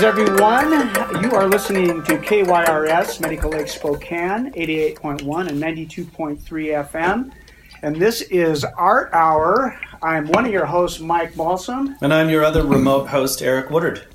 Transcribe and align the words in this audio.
Greetings, 0.00 0.18
everyone. 0.18 1.22
You 1.22 1.32
are 1.32 1.46
listening 1.46 2.02
to 2.04 2.16
KYRS 2.16 3.20
Medical 3.20 3.50
Lake 3.50 3.68
Spokane, 3.68 4.50
88.1 4.52 5.48
and 5.48 5.62
92.3 5.62 6.40
FM. 6.88 7.30
And 7.82 7.96
this 7.96 8.22
is 8.22 8.64
Art 8.64 9.10
Hour. 9.12 9.78
I'm 10.00 10.26
one 10.28 10.46
of 10.46 10.52
your 10.52 10.64
hosts, 10.64 11.00
Mike 11.00 11.36
Balsam. 11.36 11.96
And 12.00 12.14
I'm 12.14 12.30
your 12.30 12.42
other 12.42 12.64
remote 12.64 13.08
host, 13.08 13.42
Eric 13.42 13.68
Woodard. 13.68 14.06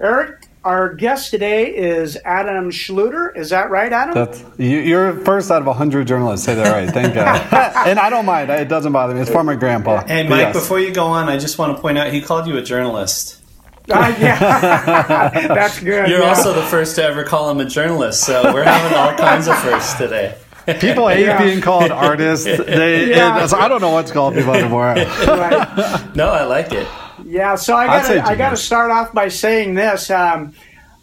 Eric, 0.00 0.48
our 0.64 0.92
guest 0.92 1.30
today 1.30 1.72
is 1.72 2.18
Adam 2.24 2.70
Schluter. 2.70 3.36
Is 3.36 3.50
that 3.50 3.70
right, 3.70 3.92
Adam? 3.92 4.14
That's, 4.14 4.42
you, 4.58 4.98
are 4.98 5.12
first 5.20 5.52
out 5.52 5.60
of 5.60 5.68
100 5.68 6.04
journalists. 6.04 6.44
Say 6.44 6.56
that 6.56 6.72
right. 6.72 6.92
Thank 6.92 7.14
God. 7.14 7.40
and 7.86 8.00
I 8.00 8.10
don't 8.10 8.26
mind. 8.26 8.50
It 8.50 8.68
doesn't 8.68 8.92
bother 8.92 9.14
me. 9.14 9.20
It's 9.20 9.30
for 9.30 9.44
my 9.44 9.54
grandpa. 9.54 10.04
Hey, 10.04 10.26
Mike, 10.26 10.40
yes. 10.40 10.52
before 10.52 10.80
you 10.80 10.92
go 10.92 11.06
on, 11.06 11.28
I 11.28 11.38
just 11.38 11.58
want 11.58 11.76
to 11.76 11.80
point 11.80 11.96
out 11.96 12.12
he 12.12 12.20
called 12.20 12.48
you 12.48 12.56
a 12.56 12.62
journalist. 12.62 13.43
Uh, 13.90 14.14
yeah, 14.18 15.30
that's 15.48 15.78
good. 15.78 16.08
You're 16.08 16.20
yeah. 16.20 16.28
also 16.28 16.54
the 16.54 16.62
first 16.62 16.96
to 16.96 17.04
ever 17.04 17.22
call 17.22 17.50
him 17.50 17.60
a 17.60 17.66
journalist, 17.66 18.24
so 18.24 18.52
we're 18.52 18.64
having 18.64 18.96
all 18.96 19.14
kinds 19.14 19.46
of 19.46 19.58
firsts 19.58 19.94
today. 19.94 20.38
People 20.80 21.08
hate 21.08 21.26
yeah. 21.26 21.42
being 21.42 21.60
called 21.60 21.90
artists. 21.90 22.46
They, 22.64 23.10
yeah. 23.10 23.46
I 23.54 23.68
don't 23.68 23.82
know 23.82 23.90
what's 23.90 24.10
called 24.10 24.34
people 24.34 24.54
anymore. 24.54 24.94
right. 24.94 26.16
No, 26.16 26.30
I 26.30 26.44
like 26.44 26.72
it. 26.72 26.88
Yeah, 27.22 27.54
so 27.56 27.76
I 27.76 27.86
got 27.86 28.10
I 28.10 28.34
got 28.34 28.50
to 28.50 28.56
start 28.56 28.90
off 28.90 29.12
by 29.12 29.28
saying 29.28 29.74
this. 29.74 30.10
Um, 30.10 30.54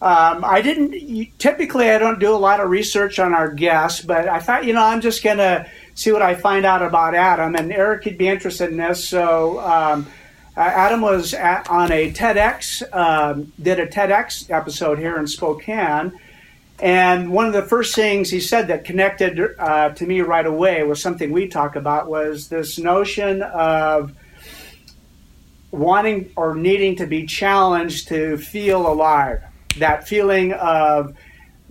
um, 0.02 0.44
I 0.44 0.64
didn't 0.64 1.38
typically 1.38 1.92
I 1.92 2.00
don't 2.00 2.20
do 2.20 2.34
a 2.34 2.38
lot 2.38 2.59
of 2.59 2.72
research 2.72 3.20
on 3.20 3.36
our 3.36 3.54
guests, 3.54 4.02
but 4.02 4.28
I 4.28 4.40
thought 4.40 4.66
you 4.66 4.74
know 4.74 4.84
I'm 4.84 5.02
just 5.02 5.24
gonna 5.24 5.70
see 5.94 6.12
what 6.12 6.24
I 6.24 6.34
find 6.34 6.66
out 6.66 6.82
about 6.82 7.14
Adam, 7.14 7.56
and 7.56 7.72
Eric 7.72 8.02
could 8.04 8.18
be 8.18 8.28
interested 8.28 8.72
in 8.72 8.78
this. 8.78 9.08
So 9.08 9.59
um, 9.59 10.08
Adam 10.67 11.02
was 11.02 11.34
at, 11.34 11.70
on 11.70 11.92
a 11.92 12.12
TEDx, 12.12 12.84
um, 12.94 13.52
did 13.62 13.80
a 13.80 13.88
TEDx 13.88 14.50
episode 14.50 15.00
here 15.00 15.18
in 15.18 15.28
Spokane. 15.28 16.12
And 16.80 17.31
one 17.31 17.45
of 17.45 17.53
the 17.53 17.62
first 17.62 17.94
things 17.94 18.30
he 18.30 18.40
said 18.40 18.68
that 18.68 18.86
connected 18.86 19.40
uh, 19.59 19.90
to 19.90 20.06
me 20.06 20.22
right 20.22 20.45
away 20.45 20.84
was 20.84 21.02
something 21.02 21.31
we 21.31 21.48
talk 21.48 21.76
about 21.76 22.09
was 22.09 22.48
this 22.48 22.80
notion 22.80 23.44
of 23.44 24.14
wanting 25.70 26.31
or 26.36 26.56
needing 26.56 26.96
to 26.98 27.08
be 27.08 27.25
challenged 27.25 28.08
to 28.08 28.38
feel 28.38 28.92
alive. 28.92 29.44
That 29.78 30.08
feeling 30.08 30.53
of 30.53 31.16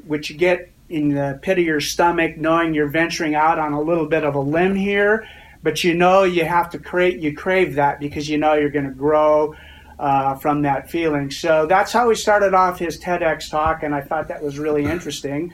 which 0.06 0.30
you 0.30 0.36
get 0.36 0.70
in 0.88 1.14
the 1.14 1.38
pit 1.42 1.58
of 1.58 1.64
your 1.64 1.80
stomach, 1.80 2.36
knowing 2.36 2.72
you're 2.72 2.88
venturing 2.88 3.34
out 3.34 3.58
on 3.58 3.72
a 3.72 3.80
little 3.80 4.06
bit 4.06 4.24
of 4.24 4.34
a 4.34 4.40
limb 4.40 4.74
here, 4.74 5.28
but 5.62 5.84
you 5.84 5.94
know 5.94 6.24
you 6.24 6.44
have 6.44 6.70
to 6.70 6.78
create, 6.78 7.20
you 7.20 7.34
crave 7.34 7.74
that 7.74 8.00
because 8.00 8.28
you 8.28 8.38
know 8.38 8.54
you're 8.54 8.70
going 8.70 8.88
to 8.88 8.94
grow 8.94 9.54
uh, 9.98 10.34
from 10.36 10.62
that 10.62 10.90
feeling. 10.90 11.30
So 11.30 11.66
that's 11.66 11.92
how 11.92 12.08
he 12.08 12.16
started 12.16 12.54
off 12.54 12.78
his 12.78 12.98
TEDx 12.98 13.50
talk, 13.50 13.82
and 13.82 13.94
I 13.94 14.00
thought 14.00 14.28
that 14.28 14.42
was 14.42 14.58
really 14.58 14.84
interesting. 14.96 15.52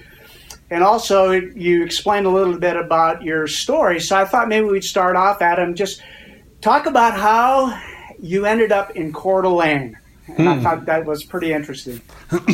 And 0.71 0.83
also, 0.83 1.31
you 1.31 1.85
explained 1.85 2.27
a 2.27 2.31
little 2.31 2.59
bit 2.59 2.77
about 2.77 3.23
your 3.23 3.47
story. 3.47 4.01
So 4.01 4.17
I 4.17 4.25
thought 4.25 4.49
maybe 4.49 4.67
we'd 4.67 4.85
start 4.85 5.15
off, 5.15 5.41
Adam, 5.41 5.75
just 5.75 6.03
talk 6.61 6.87
about 6.87 7.15
how 7.15 7.81
you 8.21 8.47
ended 8.47 8.73
up 8.73 8.91
in 8.97 9.13
Coeur 9.13 9.43
d'Alene. 9.43 9.97
And 10.27 10.37
hmm. 10.37 10.49
I 10.49 10.61
thought 10.61 10.87
that 10.87 11.05
was 11.05 11.23
pretty 11.23 11.53
interesting. 11.53 12.01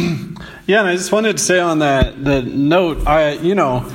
yeah, 0.67 0.81
and 0.81 0.89
I 0.89 0.97
just 0.97 1.11
wanted 1.11 1.39
to 1.39 1.43
say 1.43 1.59
on 1.59 1.79
that 1.79 2.23
the 2.23 2.43
note, 2.43 3.07
I 3.07 3.33
you 3.33 3.55
know, 3.55 3.91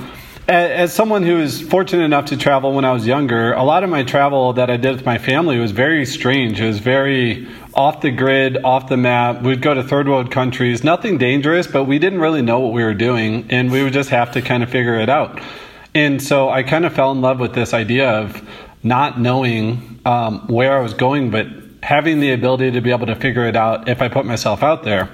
as 0.47 0.93
someone 0.93 1.23
who 1.23 1.35
was 1.37 1.61
fortunate 1.61 2.03
enough 2.03 2.25
to 2.25 2.37
travel 2.37 2.73
when 2.73 2.85
I 2.85 2.93
was 2.93 3.05
younger, 3.05 3.53
a 3.53 3.63
lot 3.63 3.83
of 3.83 3.89
my 3.89 4.03
travel 4.03 4.53
that 4.53 4.69
I 4.69 4.77
did 4.77 4.95
with 4.95 5.05
my 5.05 5.17
family 5.17 5.59
was 5.59 5.71
very 5.71 6.05
strange. 6.05 6.61
It 6.61 6.65
was 6.65 6.79
very 6.79 7.47
off 7.73 8.01
the 8.01 8.11
grid, 8.11 8.63
off 8.63 8.87
the 8.87 8.97
map. 8.97 9.41
We'd 9.41 9.61
go 9.61 9.73
to 9.73 9.83
third 9.83 10.07
world 10.07 10.31
countries, 10.31 10.83
nothing 10.83 11.17
dangerous, 11.17 11.67
but 11.67 11.83
we 11.83 11.99
didn't 11.99 12.19
really 12.19 12.41
know 12.41 12.59
what 12.59 12.73
we 12.73 12.83
were 12.83 12.93
doing, 12.93 13.47
and 13.49 13.71
we 13.71 13.83
would 13.83 13.93
just 13.93 14.09
have 14.09 14.31
to 14.33 14.41
kind 14.41 14.63
of 14.63 14.69
figure 14.69 14.95
it 14.95 15.09
out. 15.09 15.41
And 15.93 16.21
so 16.21 16.49
I 16.49 16.63
kind 16.63 16.85
of 16.85 16.93
fell 16.93 17.11
in 17.11 17.21
love 17.21 17.39
with 17.39 17.53
this 17.53 17.73
idea 17.73 18.09
of 18.09 18.41
not 18.83 19.19
knowing 19.19 19.99
um, 20.05 20.47
where 20.47 20.77
I 20.77 20.81
was 20.81 20.93
going, 20.93 21.29
but 21.29 21.47
having 21.83 22.19
the 22.19 22.31
ability 22.31 22.71
to 22.71 22.81
be 22.81 22.91
able 22.91 23.07
to 23.07 23.15
figure 23.15 23.45
it 23.45 23.55
out 23.55 23.89
if 23.89 24.01
I 24.01 24.07
put 24.07 24.25
myself 24.25 24.63
out 24.63 24.83
there. 24.83 25.09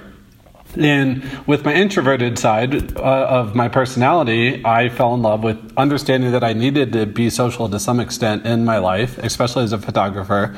And 0.76 1.22
with 1.46 1.64
my 1.64 1.74
introverted 1.74 2.38
side 2.38 2.96
uh, 2.96 3.00
of 3.00 3.54
my 3.54 3.68
personality, 3.68 4.64
I 4.64 4.88
fell 4.88 5.14
in 5.14 5.22
love 5.22 5.42
with 5.44 5.72
understanding 5.76 6.32
that 6.32 6.44
I 6.44 6.52
needed 6.52 6.92
to 6.94 7.06
be 7.06 7.30
social 7.30 7.68
to 7.68 7.78
some 7.78 8.00
extent 8.00 8.46
in 8.46 8.64
my 8.64 8.78
life, 8.78 9.18
especially 9.18 9.64
as 9.64 9.72
a 9.72 9.78
photographer, 9.78 10.56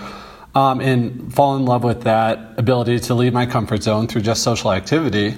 um, 0.54 0.80
and 0.80 1.34
fall 1.34 1.56
in 1.56 1.64
love 1.64 1.84
with 1.84 2.02
that 2.02 2.58
ability 2.58 2.98
to 3.00 3.14
leave 3.14 3.32
my 3.32 3.46
comfort 3.46 3.82
zone 3.82 4.06
through 4.06 4.22
just 4.22 4.42
social 4.42 4.72
activity. 4.72 5.36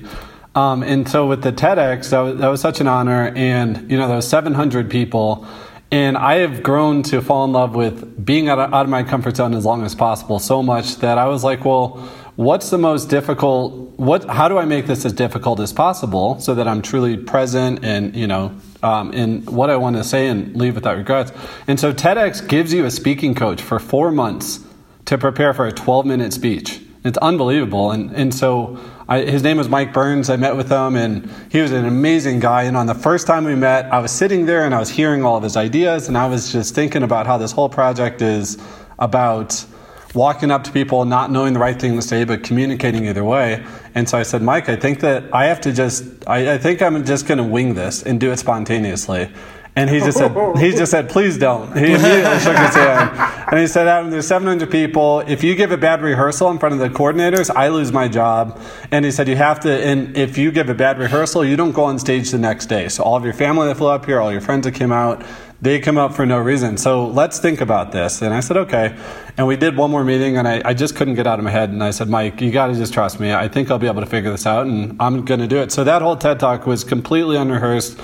Um, 0.55 0.83
and 0.83 1.09
so 1.09 1.27
with 1.27 1.43
the 1.43 1.53
TEDx, 1.53 2.11
that 2.11 2.21
was, 2.21 2.39
that 2.39 2.49
was 2.49 2.61
such 2.61 2.81
an 2.81 2.87
honor. 2.87 3.33
And, 3.35 3.91
you 3.91 3.97
know, 3.97 4.07
there 4.07 4.17
was 4.17 4.29
700 4.29 4.91
people. 4.91 5.47
And 5.91 6.19
I 6.19 6.37
have 6.37 6.63
grown 6.63 7.03
to 7.05 7.23
fall 7.23 7.45
in 7.45 7.53
love 7.53 7.75
with 7.75 8.25
being 8.25 8.49
out 8.49 8.59
of, 8.59 8.75
out 8.75 8.85
of 8.85 8.91
my 8.91 9.03
comfort 9.03 9.37
zone 9.37 9.55
as 9.55 9.65
long 9.65 9.85
as 9.85 9.95
possible 9.95 10.39
so 10.39 10.63
much 10.63 10.97
that 10.97 11.17
I 11.17 11.27
was 11.27 11.45
like, 11.45 11.65
well, 11.65 12.09
what's 12.39 12.71
the 12.71 12.79
most 12.79 13.09
difficult 13.11 13.73
what 13.99 14.25
how 14.27 14.47
do 14.47 14.59
i 14.59 14.65
make 14.65 14.87
this 14.87 15.05
as 15.05 15.13
difficult 15.13 15.59
as 15.59 15.73
possible 15.73 16.39
so 16.39 16.55
that 16.55 16.69
i'm 16.69 16.81
truly 16.81 17.17
present 17.17 17.85
and 17.85 18.15
you 18.15 18.29
know 18.29 18.55
um, 18.81 19.13
in 19.13 19.43
what 19.47 19.71
i 19.71 19.77
want 19.77 19.97
to 19.97 20.05
say 20.05 20.29
and 20.29 20.55
leave 20.55 20.77
without 20.77 20.97
regrets? 20.97 21.33
And 21.67 21.81
so 21.81 21.93
tedx 21.93 22.47
gives 22.47 22.73
you 22.73 22.85
a 22.85 22.93
speaking 22.93 23.35
coach 23.35 23.61
for 23.61 23.81
four 23.81 24.13
months 24.13 24.61
to 25.07 25.19
prepare 25.19 25.53
for 25.53 25.67
a 25.67 25.73
12 25.73 26.07
minute 26.07 26.33
speech. 26.33 26.81
It's 27.03 27.19
unbelievable. 27.19 27.91
And, 27.91 28.15
and 28.15 28.33
so 28.33 28.79
I, 29.09 29.23
his 29.23 29.43
name 29.43 29.57
was 29.57 29.69
mike 29.69 29.93
burns. 29.93 30.31
I 30.31 30.37
met 30.37 30.55
with 30.55 30.71
him 30.71 30.95
and 30.95 31.29
he 31.51 31.61
was 31.61 31.73
an 31.73 31.87
amazing 31.87 32.39
guy. 32.39 32.65
And 32.65 32.77
on 32.77 32.87
the 32.87 32.95
first 32.95 33.27
time 33.27 33.47
we 33.47 33.57
met 33.57 33.87
i 33.87 33.99
was 33.99 34.13
sitting 34.13 34.47
there 34.47 34.65
and 34.65 34.73
i 34.77 34.79
was 34.79 34.91
hearing 34.91 35.25
all 35.25 35.37
of 35.37 35.43
his 35.43 35.57
ideas 35.57 36.07
and 36.07 36.17
i 36.17 36.29
was 36.29 36.53
just 36.53 36.73
thinking 36.73 37.03
about 37.03 37.27
how 37.27 37.37
this 37.37 37.51
whole 37.51 37.69
project 37.69 38.23
is 38.23 38.59
about 39.01 39.65
walking 40.15 40.51
up 40.51 40.65
to 40.65 40.73
people, 40.73 41.05
not 41.05 41.31
knowing 41.31 41.53
the 41.53 41.59
right 41.59 41.79
thing 41.79 41.95
to 41.97 42.03
say, 42.03 42.25
but 42.25 42.43
communicating 42.43 43.07
either 43.07 43.25
way. 43.25 43.65
And 43.95 44.09
so 44.09 44.19
I 44.19 44.23
said, 44.23 44.43
Mike, 44.43 44.69
I 44.69 44.77
think 44.77 45.01
that 45.01 45.33
I 45.35 45.47
have 45.47 45.61
to 45.63 45.73
just, 45.73 46.05
I, 46.27 46.55
I 46.55 46.59
think 46.59 46.83
I'm 46.83 47.05
just 47.05 47.27
going 47.27 47.39
to 47.39 47.45
wing 47.45 47.75
this 47.75 48.03
and 48.03 48.19
do 48.21 48.31
it 48.31 48.39
spontaneously. 48.39 49.31
And 49.79 49.89
he 49.89 50.01
just 50.01 50.19
said, 50.19 50.33
he 50.57 50.73
just 50.73 50.91
said, 50.91 51.09
please 51.09 51.39
don't. 51.39 51.69
He 51.77 51.93
immediately 51.93 52.39
shook 52.41 52.57
his 52.57 52.75
hand. 52.75 53.47
And 53.49 53.61
he 53.61 53.69
said, 53.69 53.87
Adam, 53.87 54.11
there's 54.11 54.27
700 54.27 54.69
people. 54.73 55.21
If 55.21 55.45
you 55.45 55.55
give 55.55 55.71
a 55.71 55.77
bad 55.77 56.03
rehearsal 56.03 56.51
in 56.51 56.59
front 56.59 56.73
of 56.73 56.81
the 56.81 56.89
coordinators, 56.89 57.49
I 57.49 57.69
lose 57.69 57.93
my 57.93 58.09
job. 58.09 58.61
And 58.91 59.05
he 59.05 59.13
said, 59.13 59.29
you 59.29 59.37
have 59.37 59.61
to, 59.61 59.71
and 59.71 60.17
if 60.17 60.37
you 60.37 60.51
give 60.51 60.69
a 60.69 60.75
bad 60.75 60.99
rehearsal, 60.99 61.45
you 61.45 61.55
don't 61.55 61.71
go 61.71 61.85
on 61.85 62.01
stage 62.01 62.33
the 62.33 62.39
next 62.39 62.67
day. 62.67 62.89
So 62.89 63.05
all 63.05 63.17
of 63.17 63.25
your 63.25 63.35
family 63.35 63.69
that 63.69 63.77
flew 63.77 63.87
up 63.87 64.05
here, 64.05 64.21
all 64.21 64.33
your 64.33 64.41
friends 64.41 64.65
that 64.65 64.75
came 64.75 64.91
out, 64.91 65.25
they 65.61 65.81
come 65.81 65.99
up 65.99 66.15
for 66.15 66.25
no 66.25 66.39
reason. 66.39 66.77
So 66.77 67.07
let's 67.07 67.41
think 67.41 67.61
about 67.61 67.91
this. 67.91 68.23
And 68.23 68.33
I 68.33 68.41
said, 68.41 68.57
okay. 68.59 68.97
And 69.37 69.47
we 69.47 69.57
did 69.57 69.77
one 69.77 69.91
more 69.91 70.05
meeting, 70.05 70.37
and 70.37 70.47
I, 70.47 70.63
I 70.65 70.75
just 70.75 70.95
couldn't 70.95 71.15
get 71.15 71.27
out 71.27 71.39
of 71.39 71.45
my 71.45 71.51
head. 71.51 71.71
And 71.71 71.83
I 71.83 71.91
said, 71.91 72.09
Mike, 72.09 72.41
you 72.41 72.53
got 72.53 72.69
to 72.69 72.75
just 72.75 72.93
trust 72.93 73.19
me. 73.19 73.33
I 73.33 73.49
think 73.49 73.71
I'll 73.71 73.79
be 73.79 73.89
able 73.89 74.01
to 74.01 74.07
figure 74.07 74.31
this 74.31 74.47
out, 74.47 74.67
and 74.67 74.97
I'm 75.01 75.25
going 75.25 75.41
to 75.41 75.49
do 75.49 75.59
it. 75.59 75.73
So 75.73 75.83
that 75.85 76.01
whole 76.01 76.17
TED 76.17 76.39
Talk 76.39 76.67
was 76.67 76.85
completely 76.85 77.37
unrehearsed. 77.37 77.99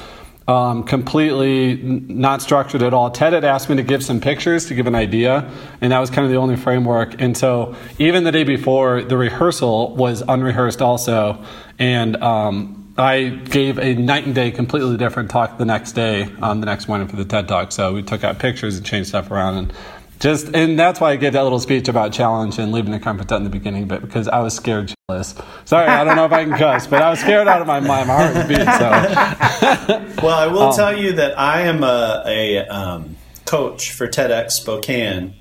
Um, 0.47 0.85
completely 0.85 1.77
not 1.77 2.43
structured 2.43 2.83
at 2.83 2.93
all. 2.93 3.11
Ted 3.11 3.33
had 3.33 3.45
asked 3.45 3.71
me 3.71 3.77
to 3.77 3.83
give 3.83 4.05
some 4.05 4.21
pictures 4.21 4.67
to 4.67 4.75
give 4.75 4.87
an 4.87 4.95
idea, 4.95 5.51
and 5.81 5.91
that 5.91 6.01
was 6.01 6.11
kind 6.11 6.27
of 6.27 6.31
the 6.31 6.37
only 6.37 6.57
framework. 6.57 7.19
And 7.19 7.35
so, 7.35 7.75
even 7.99 8.25
the 8.25 8.33
day 8.33 8.45
before, 8.45 9.01
the 9.03 9.17
rehearsal 9.17 9.97
was 9.97 10.23
unrehearsed 10.29 10.83
also. 10.83 11.43
And 11.79 12.17
um, 12.17 12.84
I 12.97 13.29
gave 13.29 13.79
a 13.79 13.95
night 13.95 14.25
and 14.25 14.35
day 14.35 14.53
completely 14.53 14.97
different 14.97 15.31
talk 15.31 15.59
the 15.59 15.65
next 15.65 15.93
day, 15.93 16.29
um, 16.41 16.61
the 16.61 16.67
next 16.67 16.87
morning 16.87 17.09
for 17.09 17.17
the 17.17 17.25
TED 17.25 17.49
Talk. 17.49 17.73
So 17.73 17.93
we 17.93 18.03
took 18.03 18.23
out 18.23 18.39
pictures 18.39 18.77
and 18.77 18.87
changed 18.87 19.09
stuff 19.09 19.33
around, 19.33 19.57
and 19.57 19.73
just 20.21 20.55
and 20.55 20.79
that's 20.79 21.01
why 21.01 21.11
I 21.11 21.17
gave 21.17 21.33
that 21.33 21.43
little 21.43 21.59
speech 21.59 21.89
about 21.89 22.13
challenge 22.13 22.59
and 22.59 22.71
leaving 22.71 22.93
the 22.93 23.01
comfort 23.01 23.29
zone 23.29 23.39
in 23.39 23.45
the 23.45 23.51
beginning, 23.51 23.89
but 23.89 24.01
because 24.01 24.29
I 24.29 24.39
was 24.41 24.55
scared 24.55 24.95
shitless. 25.11 25.45
Sorry, 25.67 25.89
I 25.89 26.05
don't 26.05 26.15
know 26.15 26.25
if 26.25 26.33
I 26.33 26.45
can 26.45 26.57
cuss, 26.57 26.87
but 26.87 27.03
I 27.03 27.11
was 27.11 27.19
scared 27.19 27.49
out 27.49 27.61
of 27.61 27.67
my 27.67 27.81
mind. 27.81 28.07
My 28.07 28.17
heart 28.17 28.35
was 28.35 28.45
beating. 28.47 28.65
So, 28.65 30.23
well, 30.27 30.39
I 30.39 30.47
will 30.47 30.63
um, 30.63 30.77
tell 30.77 30.97
you 30.97 31.15
that 31.15 31.37
I 31.37 31.63
am 31.63 31.83
a, 31.83 32.23
a 32.27 32.59
um, 32.69 33.17
coach 33.45 33.91
for 33.91 34.07
TEDx 34.07 34.53
Spokane. 34.53 35.35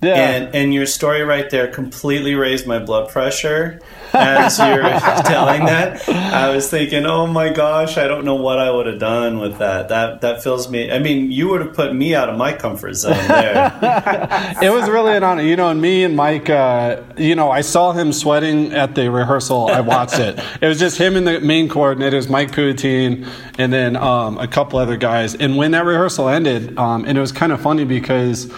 Yeah. 0.00 0.14
And, 0.14 0.54
and 0.54 0.72
your 0.72 0.86
story 0.86 1.22
right 1.22 1.50
there 1.50 1.68
completely 1.68 2.34
raised 2.34 2.66
my 2.66 2.78
blood 2.78 3.10
pressure 3.10 3.80
as 4.14 4.58
you're 4.58 4.82
telling 5.24 5.64
that, 5.66 6.08
I 6.08 6.54
was 6.54 6.70
thinking, 6.70 7.06
oh 7.06 7.26
my 7.26 7.52
gosh, 7.52 7.96
I 7.96 8.06
don't 8.06 8.24
know 8.24 8.34
what 8.34 8.58
I 8.58 8.70
would 8.70 8.86
have 8.86 8.98
done 8.98 9.38
with 9.38 9.58
that. 9.58 9.88
That 9.88 10.20
that 10.20 10.42
fills 10.42 10.70
me. 10.70 10.90
I 10.90 10.98
mean, 10.98 11.30
you 11.30 11.48
would 11.48 11.60
have 11.60 11.74
put 11.74 11.94
me 11.94 12.14
out 12.14 12.28
of 12.28 12.36
my 12.36 12.52
comfort 12.52 12.94
zone 12.94 13.12
there. 13.28 13.76
it 14.62 14.70
was 14.70 14.88
really 14.88 15.16
an 15.16 15.22
honor, 15.22 15.42
you 15.42 15.56
know. 15.56 15.68
And 15.68 15.80
me 15.80 16.04
and 16.04 16.16
Mike, 16.16 16.50
uh, 16.50 17.02
you 17.16 17.34
know, 17.34 17.50
I 17.50 17.60
saw 17.60 17.92
him 17.92 18.12
sweating 18.12 18.72
at 18.72 18.94
the 18.94 19.10
rehearsal. 19.10 19.68
I 19.68 19.80
watched 19.80 20.18
it. 20.18 20.38
It 20.60 20.66
was 20.66 20.78
just 20.78 20.98
him 20.98 21.16
and 21.16 21.26
the 21.26 21.40
main 21.40 21.68
coordinators, 21.68 22.28
Mike 22.28 22.52
Puatine, 22.52 23.28
and 23.58 23.72
then 23.72 23.96
um, 23.96 24.38
a 24.38 24.48
couple 24.48 24.78
other 24.78 24.96
guys. 24.96 25.34
And 25.34 25.56
when 25.56 25.72
that 25.72 25.84
rehearsal 25.84 26.28
ended, 26.28 26.78
um, 26.78 27.04
and 27.04 27.16
it 27.16 27.20
was 27.20 27.32
kind 27.32 27.52
of 27.52 27.60
funny 27.60 27.84
because 27.84 28.52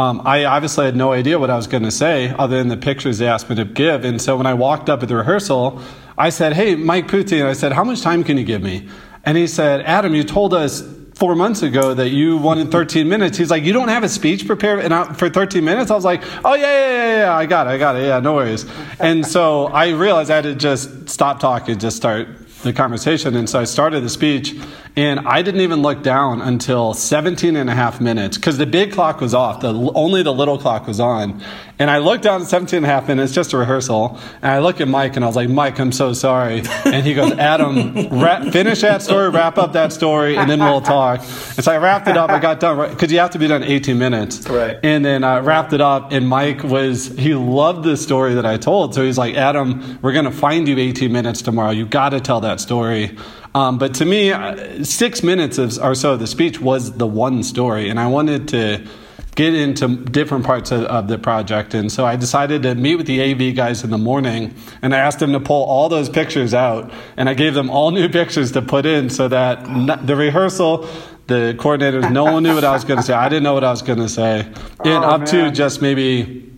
um, 0.00 0.22
I 0.24 0.46
obviously 0.46 0.86
had 0.86 0.96
no 0.96 1.12
idea 1.12 1.38
what 1.38 1.50
I 1.50 1.56
was 1.56 1.66
going 1.66 1.82
to 1.82 1.90
say 1.90 2.30
other 2.30 2.56
than 2.56 2.68
the 2.68 2.76
pictures 2.78 3.18
they 3.18 3.28
asked 3.28 3.50
me 3.50 3.56
to 3.56 3.66
give. 3.66 4.02
And 4.02 4.20
so 4.20 4.34
when 4.34 4.46
I 4.46 4.54
walked 4.54 4.88
up 4.88 5.02
at 5.02 5.10
the 5.10 5.16
rehearsal, 5.16 5.78
I 6.16 6.30
said, 6.30 6.54
Hey, 6.54 6.74
Mike 6.74 7.06
Putti, 7.06 7.38
and 7.38 7.46
I 7.46 7.52
said, 7.52 7.72
How 7.72 7.84
much 7.84 8.00
time 8.00 8.24
can 8.24 8.38
you 8.38 8.44
give 8.44 8.62
me? 8.62 8.88
And 9.24 9.36
he 9.36 9.46
said, 9.46 9.82
Adam, 9.82 10.14
you 10.14 10.24
told 10.24 10.54
us 10.54 10.82
four 11.14 11.34
months 11.34 11.60
ago 11.60 11.92
that 11.92 12.08
you 12.08 12.38
wanted 12.38 12.72
13 12.72 13.06
minutes. 13.06 13.36
He's 13.36 13.50
like, 13.50 13.62
you 13.62 13.74
don't 13.74 13.88
have 13.88 14.02
a 14.02 14.08
speech 14.08 14.46
prepared 14.46 14.80
And 14.80 15.18
for 15.18 15.28
13 15.28 15.62
minutes? 15.62 15.90
I 15.90 15.94
was 15.94 16.04
like, 16.04 16.22
oh, 16.46 16.54
yeah, 16.54 16.62
yeah, 16.62 16.88
yeah, 16.88 17.16
yeah, 17.24 17.36
I 17.36 17.44
got 17.44 17.66
it, 17.66 17.70
I 17.70 17.76
got 17.76 17.96
it, 17.96 18.06
yeah, 18.06 18.20
no 18.20 18.36
worries. 18.36 18.64
And 18.98 19.26
so 19.26 19.66
I 19.66 19.90
realized 19.90 20.30
I 20.30 20.36
had 20.36 20.44
to 20.44 20.54
just 20.54 21.10
stop 21.10 21.38
talking, 21.38 21.78
just 21.78 21.98
start 21.98 22.28
the 22.62 22.72
conversation. 22.72 23.36
And 23.36 23.48
so 23.48 23.60
I 23.60 23.64
started 23.64 24.02
the 24.02 24.08
speech, 24.08 24.54
and 24.96 25.20
I 25.20 25.42
didn't 25.42 25.60
even 25.60 25.82
look 25.82 26.02
down 26.02 26.40
until 26.40 26.94
17 26.94 27.56
and 27.56 27.70
a 27.70 27.74
half 27.74 28.00
minutes 28.00 28.36
because 28.36 28.58
the 28.58 28.66
big 28.66 28.92
clock 28.92 29.20
was 29.20 29.34
off. 29.34 29.60
The, 29.60 29.72
only 29.94 30.22
the 30.22 30.32
little 30.32 30.58
clock 30.58 30.86
was 30.86 31.00
on. 31.00 31.42
And 31.80 31.90
I 31.90 31.96
looked 31.96 32.24
down 32.24 32.42
at 32.42 32.46
17 32.46 32.76
and 32.76 32.84
a 32.84 32.88
half 32.90 33.08
minutes, 33.08 33.32
just 33.32 33.54
a 33.54 33.56
rehearsal. 33.56 34.18
And 34.42 34.52
I 34.52 34.58
look 34.58 34.82
at 34.82 34.86
Mike 34.86 35.16
and 35.16 35.24
I 35.24 35.26
was 35.26 35.34
like, 35.34 35.48
Mike, 35.48 35.80
I'm 35.80 35.92
so 35.92 36.12
sorry. 36.12 36.62
And 36.84 37.06
he 37.06 37.14
goes, 37.14 37.32
Adam, 37.32 37.94
ra- 38.10 38.50
finish 38.50 38.82
that 38.82 39.00
story, 39.00 39.30
wrap 39.30 39.56
up 39.56 39.72
that 39.72 39.90
story, 39.90 40.36
and 40.36 40.48
then 40.50 40.60
we'll 40.60 40.82
talk. 40.82 41.20
And 41.20 41.64
so 41.64 41.72
I 41.72 41.78
wrapped 41.78 42.06
it 42.06 42.18
up. 42.18 42.28
I 42.28 42.38
got 42.38 42.60
done 42.60 42.90
because 42.90 43.10
you 43.10 43.18
have 43.18 43.30
to 43.30 43.38
be 43.38 43.48
done 43.48 43.62
18 43.62 43.98
minutes. 43.98 44.46
Right. 44.46 44.78
And 44.82 45.02
then 45.02 45.24
I 45.24 45.38
wrapped 45.38 45.72
it 45.72 45.80
up. 45.80 46.12
And 46.12 46.28
Mike 46.28 46.62
was, 46.62 47.06
he 47.16 47.32
loved 47.34 47.84
the 47.84 47.96
story 47.96 48.34
that 48.34 48.44
I 48.44 48.58
told. 48.58 48.94
So 48.94 49.02
he's 49.02 49.16
like, 49.16 49.34
Adam, 49.34 49.98
we're 50.02 50.12
going 50.12 50.26
to 50.26 50.30
find 50.30 50.68
you 50.68 50.78
18 50.78 51.10
minutes 51.10 51.40
tomorrow. 51.40 51.70
You 51.70 51.86
got 51.86 52.10
to 52.10 52.20
tell 52.20 52.42
that 52.42 52.60
story. 52.60 53.16
Um, 53.54 53.78
but 53.78 53.94
to 53.94 54.04
me, 54.04 54.32
uh, 54.32 54.84
six 54.84 55.22
minutes 55.22 55.56
of, 55.56 55.78
or 55.78 55.94
so 55.94 56.12
of 56.12 56.20
the 56.20 56.26
speech 56.26 56.60
was 56.60 56.92
the 56.98 57.06
one 57.06 57.42
story. 57.42 57.88
And 57.88 57.98
I 57.98 58.06
wanted 58.06 58.48
to 58.48 58.86
get 59.34 59.54
into 59.54 59.96
different 59.96 60.44
parts 60.44 60.70
of, 60.70 60.82
of, 60.84 61.08
the 61.08 61.18
project. 61.18 61.74
And 61.74 61.90
so 61.90 62.04
I 62.04 62.16
decided 62.16 62.62
to 62.64 62.74
meet 62.74 62.96
with 62.96 63.06
the 63.06 63.22
AV 63.22 63.54
guys 63.54 63.84
in 63.84 63.90
the 63.90 63.98
morning 63.98 64.54
and 64.82 64.94
I 64.94 64.98
asked 64.98 65.18
them 65.18 65.32
to 65.32 65.40
pull 65.40 65.64
all 65.64 65.88
those 65.88 66.08
pictures 66.08 66.54
out 66.54 66.92
and 67.16 67.28
I 67.28 67.34
gave 67.34 67.54
them 67.54 67.70
all 67.70 67.90
new 67.90 68.08
pictures 68.08 68.52
to 68.52 68.62
put 68.62 68.86
in 68.86 69.10
so 69.10 69.28
that 69.28 70.06
the 70.06 70.16
rehearsal, 70.16 70.88
the 71.26 71.54
coordinators, 71.58 72.10
no 72.12 72.24
one 72.24 72.42
knew 72.42 72.54
what 72.54 72.64
I 72.64 72.72
was 72.72 72.84
going 72.84 72.98
to 72.98 73.02
say. 73.02 73.14
I 73.14 73.28
didn't 73.28 73.44
know 73.44 73.54
what 73.54 73.64
I 73.64 73.70
was 73.70 73.82
going 73.82 74.00
oh, 74.00 74.04
to 74.04 74.08
say. 74.08 74.40
And 74.40 75.04
oh, 75.04 75.08
up 75.08 75.20
man. 75.20 75.28
to 75.28 75.50
just 75.50 75.80
maybe 75.80 76.52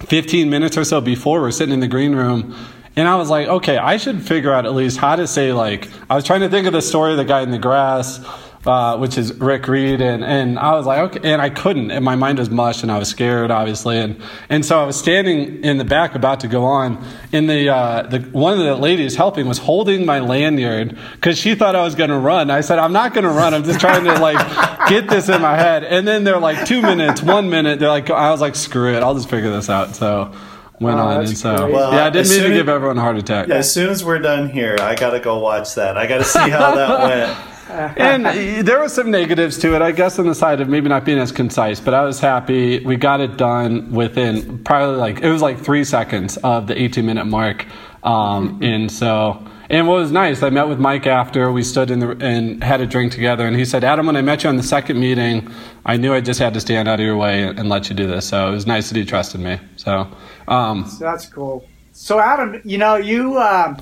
15 0.00 0.50
minutes 0.50 0.76
or 0.76 0.84
so 0.84 1.00
before, 1.00 1.40
we're 1.40 1.50
sitting 1.50 1.72
in 1.72 1.80
the 1.80 1.88
green 1.88 2.14
room 2.14 2.54
and 2.96 3.06
I 3.06 3.16
was 3.16 3.28
like, 3.28 3.46
okay, 3.46 3.76
I 3.76 3.98
should 3.98 4.22
figure 4.22 4.52
out 4.52 4.64
at 4.64 4.74
least 4.74 4.96
how 4.96 5.16
to 5.16 5.26
say 5.26 5.52
like 5.52 5.88
I 6.08 6.14
was 6.14 6.24
trying 6.24 6.40
to 6.40 6.48
think 6.48 6.66
of 6.66 6.72
the 6.72 6.82
story 6.82 7.12
of 7.12 7.18
the 7.18 7.24
guy 7.24 7.42
in 7.42 7.50
the 7.50 7.58
grass 7.58 8.24
uh, 8.68 8.96
which 8.98 9.18
is 9.18 9.32
Rick 9.34 9.68
Reed, 9.68 10.00
and, 10.00 10.24
and 10.24 10.58
I 10.58 10.74
was 10.74 10.86
like, 10.86 10.98
okay, 11.16 11.32
and 11.32 11.40
I 11.40 11.50
couldn't, 11.50 11.90
and 11.90 12.04
my 12.04 12.16
mind 12.16 12.38
was 12.38 12.50
mush, 12.50 12.82
and 12.82 12.90
I 12.90 12.98
was 12.98 13.08
scared, 13.08 13.50
obviously, 13.50 13.98
and 13.98 14.20
and 14.48 14.64
so 14.64 14.80
I 14.80 14.84
was 14.84 14.98
standing 14.98 15.64
in 15.64 15.78
the 15.78 15.84
back 15.84 16.14
about 16.14 16.40
to 16.40 16.48
go 16.48 16.64
on, 16.64 17.04
and 17.32 17.48
the 17.48 17.68
uh, 17.68 18.02
the 18.02 18.20
one 18.20 18.52
of 18.52 18.64
the 18.64 18.74
ladies 18.76 19.16
helping 19.16 19.46
was 19.46 19.58
holding 19.58 20.06
my 20.06 20.20
lanyard 20.20 20.98
because 21.12 21.38
she 21.38 21.54
thought 21.54 21.76
I 21.76 21.82
was 21.82 21.94
going 21.94 22.10
to 22.10 22.18
run. 22.18 22.50
I 22.50 22.60
said, 22.60 22.78
I'm 22.78 22.92
not 22.92 23.14
going 23.14 23.24
to 23.24 23.30
run. 23.30 23.54
I'm 23.54 23.64
just 23.64 23.80
trying 23.80 24.04
to 24.04 24.18
like 24.18 24.38
get 24.88 25.08
this 25.08 25.28
in 25.28 25.40
my 25.40 25.56
head, 25.56 25.84
and 25.84 26.06
then 26.06 26.24
they're 26.24 26.38
like 26.38 26.66
two 26.66 26.82
minutes, 26.82 27.22
one 27.22 27.50
minute. 27.50 27.78
They're 27.78 27.88
like, 27.88 28.10
I 28.10 28.30
was 28.30 28.40
like, 28.40 28.54
screw 28.54 28.94
it, 28.94 29.02
I'll 29.02 29.14
just 29.14 29.30
figure 29.30 29.50
this 29.50 29.70
out. 29.70 29.94
So 29.94 30.34
went 30.80 30.98
oh, 30.98 31.02
on. 31.02 31.20
And 31.20 31.36
so, 31.36 31.70
well, 31.70 31.92
yeah, 31.92 32.06
I 32.06 32.10
didn't 32.10 32.30
mean 32.30 32.42
to 32.42 32.48
give 32.50 32.68
everyone 32.68 32.98
a 32.98 33.00
heart 33.00 33.16
attack. 33.16 33.48
As 33.48 33.72
soon 33.72 33.90
as 33.90 34.04
we're 34.04 34.18
done 34.18 34.48
here, 34.48 34.76
I 34.80 34.94
got 34.94 35.10
to 35.10 35.20
go 35.20 35.38
watch 35.38 35.74
that. 35.74 35.96
I 35.96 36.06
got 36.06 36.18
to 36.18 36.24
see 36.24 36.50
how 36.50 36.74
that 36.74 37.00
went. 37.46 37.55
and 37.96 38.66
there 38.66 38.78
were 38.78 38.88
some 38.88 39.10
negatives 39.10 39.58
to 39.58 39.74
it, 39.74 39.82
I 39.82 39.90
guess, 39.90 40.18
on 40.18 40.26
the 40.26 40.34
side 40.34 40.60
of 40.60 40.68
maybe 40.68 40.88
not 40.88 41.04
being 41.04 41.18
as 41.18 41.32
concise. 41.32 41.80
But 41.80 41.94
I 41.94 42.04
was 42.04 42.20
happy. 42.20 42.78
We 42.80 42.96
got 42.96 43.20
it 43.20 43.36
done 43.36 43.90
within 43.92 44.62
probably 44.62 44.96
like 44.96 45.20
it 45.20 45.30
was 45.30 45.42
like 45.42 45.58
three 45.58 45.82
seconds 45.82 46.36
of 46.38 46.68
the 46.68 46.80
18 46.80 47.04
minute 47.04 47.24
mark. 47.24 47.66
Um, 48.04 48.62
and 48.62 48.90
so, 48.90 49.44
and 49.68 49.88
what 49.88 49.94
was 49.94 50.12
nice, 50.12 50.44
I 50.44 50.50
met 50.50 50.68
with 50.68 50.78
Mike 50.78 51.08
after 51.08 51.50
we 51.50 51.64
stood 51.64 51.90
in 51.90 51.98
the 51.98 52.10
and 52.20 52.62
had 52.62 52.80
a 52.80 52.86
drink 52.86 53.10
together, 53.12 53.44
and 53.46 53.56
he 53.56 53.64
said, 53.64 53.82
"Adam, 53.82 54.06
when 54.06 54.16
I 54.16 54.22
met 54.22 54.44
you 54.44 54.48
on 54.48 54.56
the 54.56 54.62
second 54.62 55.00
meeting, 55.00 55.50
I 55.84 55.96
knew 55.96 56.14
I 56.14 56.20
just 56.20 56.38
had 56.38 56.54
to 56.54 56.60
stand 56.60 56.88
out 56.88 57.00
of 57.00 57.04
your 57.04 57.16
way 57.16 57.42
and, 57.42 57.68
let 57.68 57.90
you 57.90 57.96
do 57.96 58.06
this. 58.06 58.28
So 58.28 58.46
it 58.46 58.52
was 58.52 58.66
nice 58.66 58.90
that 58.90 58.96
he 58.96 59.04
trusted 59.04 59.40
me. 59.40 59.58
So, 59.74 60.06
um, 60.46 60.88
that's 61.00 61.26
cool. 61.26 61.66
So 61.90 62.20
Adam, 62.20 62.60
you 62.64 62.78
know 62.78 62.94
you." 62.94 63.38
Uh, 63.38 63.76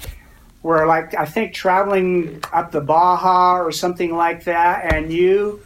were 0.65 0.87
like 0.87 1.15
I 1.15 1.27
think 1.27 1.55
traveling 1.55 2.43
up 2.53 2.73
the 2.73 2.81
Baja 2.81 3.59
or 3.59 3.71
something 3.71 4.17
like 4.17 4.45
that, 4.45 4.93
and 4.93 5.13
you 5.13 5.61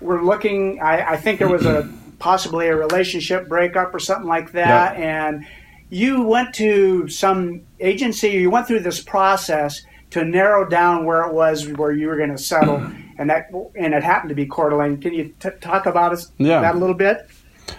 were 0.00 0.24
looking. 0.24 0.80
I, 0.80 1.12
I 1.12 1.16
think 1.18 1.38
there 1.38 1.48
was 1.48 1.66
a 1.66 1.88
possibly 2.18 2.66
a 2.68 2.74
relationship 2.74 3.48
breakup 3.48 3.94
or 3.94 4.00
something 4.00 4.26
like 4.26 4.52
that, 4.52 4.96
and 4.96 5.46
you 5.90 6.22
went 6.22 6.54
to 6.54 7.06
some 7.06 7.62
agency. 7.78 8.30
You 8.30 8.50
went 8.50 8.66
through 8.66 8.80
this 8.80 9.00
process 9.00 9.84
to 10.10 10.24
narrow 10.24 10.66
down 10.66 11.04
where 11.04 11.22
it 11.24 11.34
was 11.34 11.68
where 11.68 11.92
you 11.92 12.06
were 12.06 12.16
going 12.16 12.30
to 12.30 12.38
settle, 12.38 12.76
and 13.18 13.28
that 13.28 13.50
and 13.76 13.92
it 13.92 14.02
happened 14.02 14.30
to 14.30 14.34
be 14.34 14.46
Coeur 14.46 14.70
d'Alene. 14.70 15.02
Can 15.02 15.12
you 15.12 15.34
t- 15.38 15.50
talk 15.60 15.84
about 15.84 16.12
us, 16.12 16.32
yeah. 16.38 16.62
that 16.62 16.76
a 16.76 16.78
little 16.78 16.96
bit? 16.96 17.28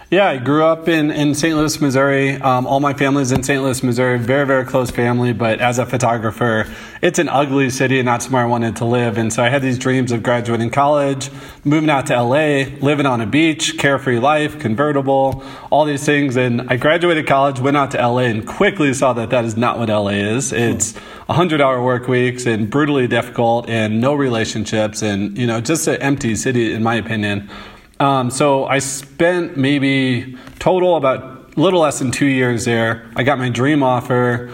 Yeah, 0.08 0.28
I 0.28 0.36
grew 0.36 0.64
up 0.64 0.86
in, 0.86 1.10
in 1.10 1.34
St. 1.34 1.56
Louis, 1.56 1.80
Missouri. 1.80 2.34
Um, 2.34 2.64
all 2.64 2.78
my 2.78 2.94
family's 2.94 3.32
in 3.32 3.42
St. 3.42 3.60
Louis, 3.60 3.82
Missouri. 3.82 4.20
Very, 4.20 4.46
very 4.46 4.64
close 4.64 4.88
family. 4.88 5.32
But 5.32 5.60
as 5.60 5.80
a 5.80 5.86
photographer, 5.86 6.72
it's 7.02 7.18
an 7.18 7.28
ugly 7.28 7.70
city 7.70 7.98
and 7.98 8.06
not 8.06 8.22
somewhere 8.22 8.44
I 8.44 8.46
wanted 8.46 8.76
to 8.76 8.84
live. 8.84 9.18
And 9.18 9.32
so 9.32 9.42
I 9.42 9.48
had 9.48 9.62
these 9.62 9.80
dreams 9.80 10.12
of 10.12 10.22
graduating 10.22 10.70
college, 10.70 11.28
moving 11.64 11.90
out 11.90 12.06
to 12.06 12.22
LA, 12.22 12.66
living 12.80 13.04
on 13.04 13.20
a 13.20 13.26
beach, 13.26 13.78
carefree 13.78 14.20
life, 14.20 14.60
convertible, 14.60 15.42
all 15.70 15.84
these 15.84 16.06
things. 16.06 16.36
And 16.36 16.70
I 16.70 16.76
graduated 16.76 17.26
college, 17.26 17.58
went 17.58 17.76
out 17.76 17.90
to 17.90 17.98
LA, 17.98 18.26
and 18.26 18.46
quickly 18.46 18.94
saw 18.94 19.12
that 19.14 19.30
that 19.30 19.44
is 19.44 19.56
not 19.56 19.76
what 19.76 19.88
LA 19.88 20.10
is. 20.10 20.52
It's 20.52 20.96
100 21.26 21.60
hour 21.60 21.82
work 21.82 22.06
weeks 22.06 22.46
and 22.46 22.70
brutally 22.70 23.08
difficult 23.08 23.68
and 23.68 24.00
no 24.00 24.14
relationships 24.14 25.02
and, 25.02 25.36
you 25.36 25.48
know, 25.48 25.60
just 25.60 25.88
an 25.88 26.00
empty 26.00 26.36
city, 26.36 26.72
in 26.72 26.84
my 26.84 26.94
opinion. 26.94 27.50
Um, 27.98 28.30
so 28.30 28.66
I 28.66 28.78
spent 28.78 29.56
maybe 29.56 30.36
total 30.58 30.96
about 30.96 31.54
a 31.56 31.60
little 31.60 31.80
less 31.80 31.98
than 31.98 32.10
two 32.10 32.26
years 32.26 32.66
there. 32.66 33.10
I 33.16 33.22
got 33.22 33.38
my 33.38 33.48
dream 33.48 33.82
offer 33.82 34.52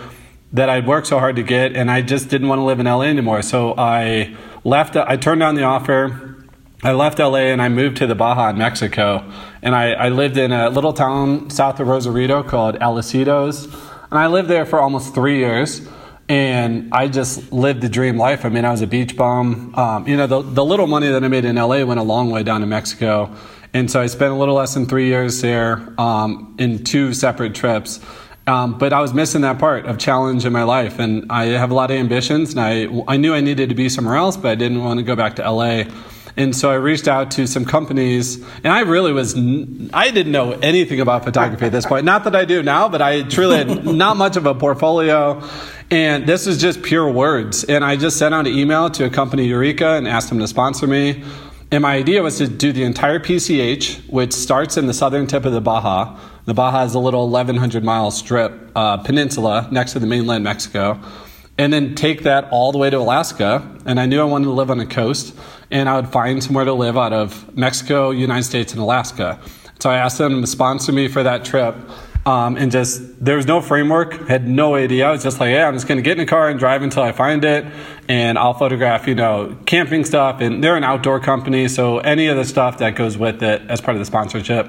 that 0.52 0.68
I'd 0.68 0.87
worked 0.87 1.08
so 1.08 1.18
hard 1.18 1.37
to 1.37 1.42
get, 1.42 1.75
and 1.75 1.90
I 1.90 2.02
just 2.02 2.28
didn't 2.28 2.49
want 2.49 2.61
to 2.61 2.62
live 2.64 2.78
in 2.78 2.87
LA 2.87 3.02
anymore. 3.02 3.42
So 3.42 3.75
I 3.76 4.37
left. 4.64 4.96
I 4.96 5.16
turned 5.16 5.40
down 5.40 5.54
the 5.56 5.64
offer. 5.64 6.37
I 6.84 6.92
left 6.92 7.20
LA 7.20 7.52
and 7.52 7.62
I 7.62 7.68
moved 7.68 7.99
to 7.99 8.08
the 8.08 8.14
Baja 8.16 8.50
in 8.50 8.58
Mexico. 8.58 9.30
And 9.62 9.75
I, 9.75 9.92
I 9.92 10.08
lived 10.08 10.37
in 10.37 10.50
a 10.50 10.68
little 10.68 10.92
town 10.92 11.49
south 11.49 11.78
of 11.78 11.87
Rosarito 11.87 12.42
called 12.42 12.75
Alocitos. 12.76 13.66
And 14.11 14.18
I 14.18 14.26
lived 14.26 14.49
there 14.49 14.66
for 14.66 14.80
almost 14.80 15.14
three 15.14 15.38
years 15.38 15.88
and 16.28 16.92
I 16.92 17.08
just 17.08 17.52
lived 17.52 17.80
the 17.80 17.88
dream 17.88 18.16
life. 18.16 18.44
I 18.44 18.48
mean, 18.48 18.64
I 18.64 18.70
was 18.70 18.80
a 18.80 18.86
beach 18.86 19.16
bum. 19.16 19.74
Um, 19.74 20.06
you 20.08 20.16
know, 20.16 20.26
the, 20.26 20.42
the 20.42 20.64
little 20.64 20.86
money 20.86 21.08
that 21.08 21.22
I 21.22 21.28
made 21.28 21.44
in 21.44 21.56
LA 21.56 21.84
went 21.84 22.00
a 22.00 22.04
long 22.04 22.30
way 22.30 22.42
down 22.42 22.60
to 22.60 22.66
Mexico. 22.66 23.34
And 23.74 23.90
so 23.90 24.00
I 24.00 24.06
spent 24.06 24.32
a 24.32 24.36
little 24.36 24.54
less 24.54 24.74
than 24.74 24.86
three 24.86 25.06
years 25.06 25.40
there 25.40 25.88
um, 25.98 26.54
in 26.58 26.84
two 26.84 27.14
separate 27.14 27.54
trips. 27.54 28.00
Um, 28.46 28.76
but 28.76 28.92
I 28.92 29.00
was 29.00 29.14
missing 29.14 29.42
that 29.42 29.58
part 29.58 29.86
of 29.86 29.98
challenge 29.98 30.44
in 30.44 30.52
my 30.52 30.64
life. 30.64 30.98
And 30.98 31.30
I 31.30 31.44
have 31.46 31.70
a 31.70 31.74
lot 31.74 31.90
of 31.90 31.96
ambitions, 31.96 32.54
and 32.54 32.60
I, 32.60 33.12
I 33.12 33.16
knew 33.16 33.34
I 33.34 33.40
needed 33.40 33.68
to 33.68 33.74
be 33.74 33.88
somewhere 33.88 34.16
else, 34.16 34.36
but 34.36 34.50
I 34.50 34.54
didn't 34.56 34.82
want 34.82 34.98
to 34.98 35.04
go 35.04 35.14
back 35.14 35.36
to 35.36 35.50
LA. 35.50 35.84
And 36.36 36.56
so 36.56 36.70
I 36.70 36.74
reached 36.74 37.08
out 37.08 37.30
to 37.32 37.46
some 37.46 37.64
companies, 37.64 38.42
and 38.64 38.68
I 38.68 38.80
really 38.80 39.12
was, 39.12 39.34
I 39.92 40.10
didn't 40.10 40.32
know 40.32 40.52
anything 40.52 41.00
about 41.00 41.24
photography 41.24 41.66
at 41.66 41.72
this 41.72 41.84
point. 41.84 42.04
Not 42.04 42.24
that 42.24 42.34
I 42.34 42.44
do 42.46 42.62
now, 42.62 42.88
but 42.88 43.02
I 43.02 43.22
truly 43.22 43.58
had 43.58 43.84
not 43.86 44.16
much 44.16 44.36
of 44.36 44.46
a 44.46 44.54
portfolio. 44.54 45.46
And 45.92 46.26
this 46.26 46.46
is 46.46 46.56
just 46.56 46.82
pure 46.82 47.06
words. 47.12 47.64
And 47.64 47.84
I 47.84 47.96
just 47.96 48.16
sent 48.16 48.34
out 48.34 48.46
an 48.46 48.54
email 48.54 48.88
to 48.88 49.04
a 49.04 49.11
company, 49.11 49.44
Eureka, 49.44 49.90
and 49.90 50.08
asked 50.08 50.30
them 50.30 50.38
to 50.38 50.49
sponsor 50.49 50.87
me. 50.87 51.22
And 51.70 51.82
my 51.82 51.94
idea 51.96 52.22
was 52.22 52.38
to 52.38 52.49
do 52.49 52.72
the 52.72 52.82
entire 52.82 53.20
PCH, 53.20 54.08
which 54.08 54.32
starts 54.32 54.78
in 54.78 54.87
the 54.87 54.94
southern 54.94 55.26
tip 55.26 55.44
of 55.44 55.52
the 55.52 55.61
Baja. 55.61 56.18
The 56.46 56.54
Baja 56.54 56.84
is 56.84 56.94
a 56.94 56.99
little 56.99 57.28
1,100 57.28 57.84
mile 57.84 58.11
strip 58.11 58.72
uh, 58.75 58.96
peninsula 58.96 59.68
next 59.70 59.92
to 59.92 59.99
the 59.99 60.06
mainland 60.06 60.44
Mexico. 60.44 60.99
And 61.58 61.70
then 61.70 61.94
take 61.94 62.22
that 62.22 62.49
all 62.50 62.72
the 62.72 62.78
way 62.78 62.88
to 62.88 62.96
Alaska. 62.96 63.62
And 63.84 64.00
I 64.00 64.06
knew 64.06 64.22
I 64.22 64.25
wanted 64.25 64.46
to 64.46 64.52
live 64.52 64.70
on 64.70 64.78
the 64.78 64.87
coast, 64.87 65.37
and 65.70 65.90
I 65.90 65.96
would 65.96 66.08
find 66.08 66.42
somewhere 66.42 66.64
to 66.64 66.72
live 66.72 66.96
out 66.96 67.12
of 67.12 67.54
Mexico, 67.54 68.12
United 68.12 68.44
States, 68.44 68.72
and 68.72 68.80
Alaska. 68.80 69.38
So 69.78 69.90
I 69.90 69.99
asked 69.99 70.16
them 70.16 70.40
to 70.40 70.46
sponsor 70.46 70.90
me 70.90 71.08
for 71.08 71.22
that 71.22 71.44
trip. 71.44 71.76
Um, 72.24 72.56
and 72.56 72.70
just 72.70 73.24
there 73.24 73.36
was 73.36 73.46
no 73.46 73.60
framework, 73.60 74.28
had 74.28 74.46
no 74.46 74.76
idea. 74.76 75.08
I 75.08 75.10
was 75.10 75.24
just 75.24 75.40
like, 75.40 75.50
yeah, 75.50 75.66
I'm 75.66 75.74
just 75.74 75.88
gonna 75.88 76.02
get 76.02 76.18
in 76.18 76.22
a 76.22 76.26
car 76.26 76.48
and 76.48 76.58
drive 76.58 76.82
until 76.82 77.02
I 77.02 77.10
find 77.10 77.44
it, 77.44 77.66
and 78.08 78.38
I'll 78.38 78.54
photograph, 78.54 79.08
you 79.08 79.16
know, 79.16 79.56
camping 79.66 80.04
stuff. 80.04 80.40
And 80.40 80.62
they're 80.62 80.76
an 80.76 80.84
outdoor 80.84 81.18
company, 81.18 81.66
so 81.66 81.98
any 81.98 82.28
of 82.28 82.36
the 82.36 82.44
stuff 82.44 82.78
that 82.78 82.94
goes 82.94 83.18
with 83.18 83.42
it 83.42 83.62
as 83.68 83.80
part 83.80 83.96
of 83.96 84.00
the 84.00 84.04
sponsorship. 84.04 84.68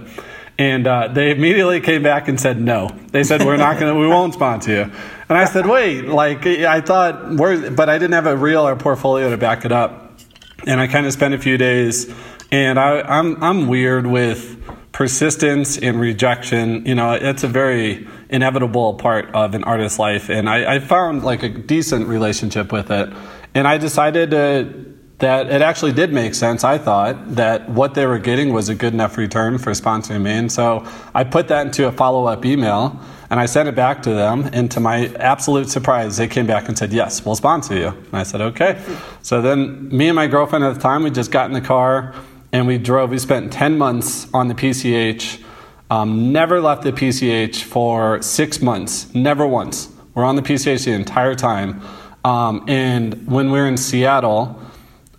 And 0.58 0.86
uh, 0.88 1.08
they 1.10 1.32
immediately 1.32 1.80
came 1.80 2.04
back 2.04 2.28
and 2.28 2.40
said 2.40 2.60
no. 2.60 2.90
They 3.12 3.24
said 3.24 3.44
we're 3.44 3.58
not 3.58 3.80
gonna, 3.80 3.96
we 3.96 4.08
won't 4.08 4.34
sponsor 4.34 4.72
you. 4.72 4.92
And 5.30 5.38
I 5.38 5.46
said, 5.46 5.66
wait, 5.68 6.06
like 6.06 6.46
I 6.46 6.82
thought, 6.82 7.38
but 7.38 7.90
I 7.90 7.98
didn't 7.98 8.14
have 8.14 8.28
a 8.28 8.38
reel 8.38 8.68
or 8.68 8.76
portfolio 8.76 9.30
to 9.30 9.38
back 9.38 9.66
it 9.66 9.72
up. 9.72 10.20
And 10.66 10.80
I 10.80 10.88
kind 10.88 11.06
of 11.06 11.14
spent 11.14 11.34
a 11.34 11.40
few 11.40 11.58
days, 11.58 12.12
and 12.52 12.80
I, 12.80 13.02
I'm 13.02 13.44
I'm 13.44 13.68
weird 13.68 14.08
with 14.08 14.58
persistence 14.94 15.78
and 15.78 16.00
rejection, 16.00 16.86
you 16.86 16.96
know, 16.96 17.14
it's 17.14 17.44
a 17.44 17.48
very 17.48 18.08
inevitable 18.30 18.94
part 18.94 19.30
of 19.34 19.56
an 19.56 19.64
artist's 19.64 20.00
life. 20.00 20.30
And 20.30 20.48
I, 20.48 20.76
I 20.76 20.80
found 20.80 21.24
like 21.24 21.44
a 21.44 21.50
decent 21.50 22.08
relationship 22.08 22.72
with 22.72 22.92
it. 22.92 23.10
And 23.56 23.68
I 23.68 23.78
decided 23.78 24.32
to 24.32 24.94
that 25.20 25.50
it 25.50 25.62
actually 25.62 25.94
did 25.94 26.12
make 26.12 26.36
sense. 26.36 26.66
I 26.66 26.78
thought 26.78 27.36
that 27.36 27.70
what 27.70 27.94
they 27.94 28.06
were 28.06 28.20
getting 28.20 28.52
was 28.52 28.68
a 28.68 28.76
good 28.76 28.94
enough 28.94 29.18
return 29.18 29.58
for 29.58 29.72
sponsoring 29.72 30.22
me. 30.22 30.32
And 30.32 30.52
so 30.52 30.86
I 31.16 31.24
put 31.24 31.48
that 31.48 31.66
into 31.66 31.88
a 31.88 31.94
follow 31.94 32.26
up 32.26 32.46
email 32.46 33.00
and 33.30 33.40
I 33.40 33.46
sent 33.46 33.70
it 33.70 33.76
back 33.76 34.04
to 34.04 34.10
them. 34.10 34.50
And 34.52 34.70
to 34.72 34.82
my 34.82 35.08
absolute 35.16 35.70
surprise, 35.70 36.18
they 36.18 36.28
came 36.28 36.46
back 36.46 36.68
and 36.68 36.78
said, 36.78 36.92
Yes, 36.92 37.26
we'll 37.26 37.36
sponsor 37.36 37.76
you. 37.76 37.88
And 37.88 38.14
I 38.14 38.24
said, 38.24 38.42
Okay. 38.42 38.84
So 39.22 39.42
then 39.42 39.88
me 39.96 40.10
and 40.10 40.16
my 40.16 40.28
girlfriend 40.28 40.66
at 40.66 40.74
the 40.74 40.82
time, 40.82 41.04
we 41.04 41.10
just 41.10 41.32
got 41.32 41.46
in 41.46 41.54
the 41.54 41.62
car 41.62 42.14
and 42.54 42.68
we 42.68 42.78
drove. 42.78 43.10
We 43.10 43.18
spent 43.18 43.52
10 43.52 43.78
months 43.78 44.32
on 44.34 44.48
the 44.48 44.54
PCH. 44.54 45.44
Um, 45.90 46.32
never 46.32 46.62
left 46.62 46.84
the 46.84 46.94
PCH 46.94 47.64
for 47.64 48.22
six 48.22 48.62
months, 48.62 49.14
never 49.14 49.46
once. 49.46 49.90
We're 50.14 50.24
on 50.24 50.36
the 50.36 50.42
PCH 50.42 50.86
the 50.86 50.92
entire 50.92 51.36
time. 51.36 51.82
Um, 52.24 52.64
and 52.70 53.28
when 53.28 53.52
we 53.52 53.60
were 53.60 53.68
in 53.68 53.78
Seattle, 53.78 54.60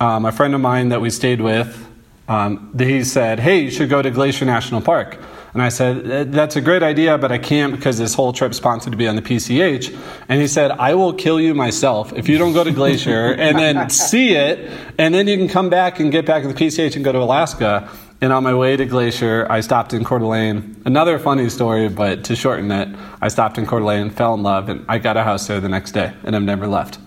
um, 0.00 0.24
a 0.24 0.32
friend 0.32 0.54
of 0.54 0.60
mine 0.60 0.88
that 0.88 1.00
we 1.00 1.10
stayed 1.10 1.40
with, 1.40 1.86
um, 2.28 2.74
he 2.78 3.04
said, 3.04 3.40
Hey, 3.40 3.60
you 3.60 3.70
should 3.70 3.90
go 3.90 4.00
to 4.00 4.10
Glacier 4.10 4.44
National 4.46 4.80
Park. 4.80 5.18
And 5.54 5.62
I 5.62 5.68
said, 5.68 6.32
That's 6.32 6.56
a 6.56 6.60
great 6.60 6.82
idea, 6.82 7.16
but 7.16 7.30
I 7.30 7.38
can't 7.38 7.74
because 7.74 7.96
this 7.96 8.12
whole 8.12 8.32
trip's 8.32 8.56
sponsored 8.56 8.90
to 8.90 8.96
be 8.96 9.06
on 9.06 9.14
the 9.14 9.22
PCH. 9.22 9.96
And 10.28 10.40
he 10.40 10.48
said, 10.48 10.72
I 10.72 10.94
will 10.94 11.12
kill 11.12 11.40
you 11.40 11.54
myself 11.54 12.12
if 12.12 12.28
you 12.28 12.38
don't 12.38 12.52
go 12.52 12.64
to 12.64 12.72
Glacier 12.72 13.32
and 13.38 13.56
then 13.56 13.88
see 13.88 14.34
it, 14.34 14.70
and 14.98 15.14
then 15.14 15.28
you 15.28 15.36
can 15.36 15.48
come 15.48 15.70
back 15.70 16.00
and 16.00 16.10
get 16.10 16.26
back 16.26 16.42
to 16.42 16.48
the 16.48 16.54
PCH 16.54 16.96
and 16.96 17.04
go 17.04 17.12
to 17.12 17.20
Alaska. 17.20 17.88
And 18.20 18.32
on 18.32 18.42
my 18.42 18.54
way 18.54 18.76
to 18.76 18.84
Glacier, 18.86 19.46
I 19.50 19.60
stopped 19.60 19.92
in 19.92 20.02
Coeur 20.02 20.18
d'Alene. 20.18 20.82
Another 20.86 21.18
funny 21.18 21.48
story, 21.50 21.88
but 21.88 22.24
to 22.24 22.36
shorten 22.36 22.70
it, 22.70 22.88
I 23.20 23.28
stopped 23.28 23.58
in 23.58 23.66
Coeur 23.66 23.80
d'Alene, 23.80 24.10
fell 24.10 24.34
in 24.34 24.42
love, 24.42 24.68
and 24.68 24.84
I 24.88 24.98
got 24.98 25.16
a 25.16 25.22
house 25.22 25.46
there 25.46 25.60
the 25.60 25.68
next 25.68 25.92
day, 25.92 26.12
and 26.24 26.34
I've 26.34 26.42
never 26.42 26.66
left. 26.66 26.98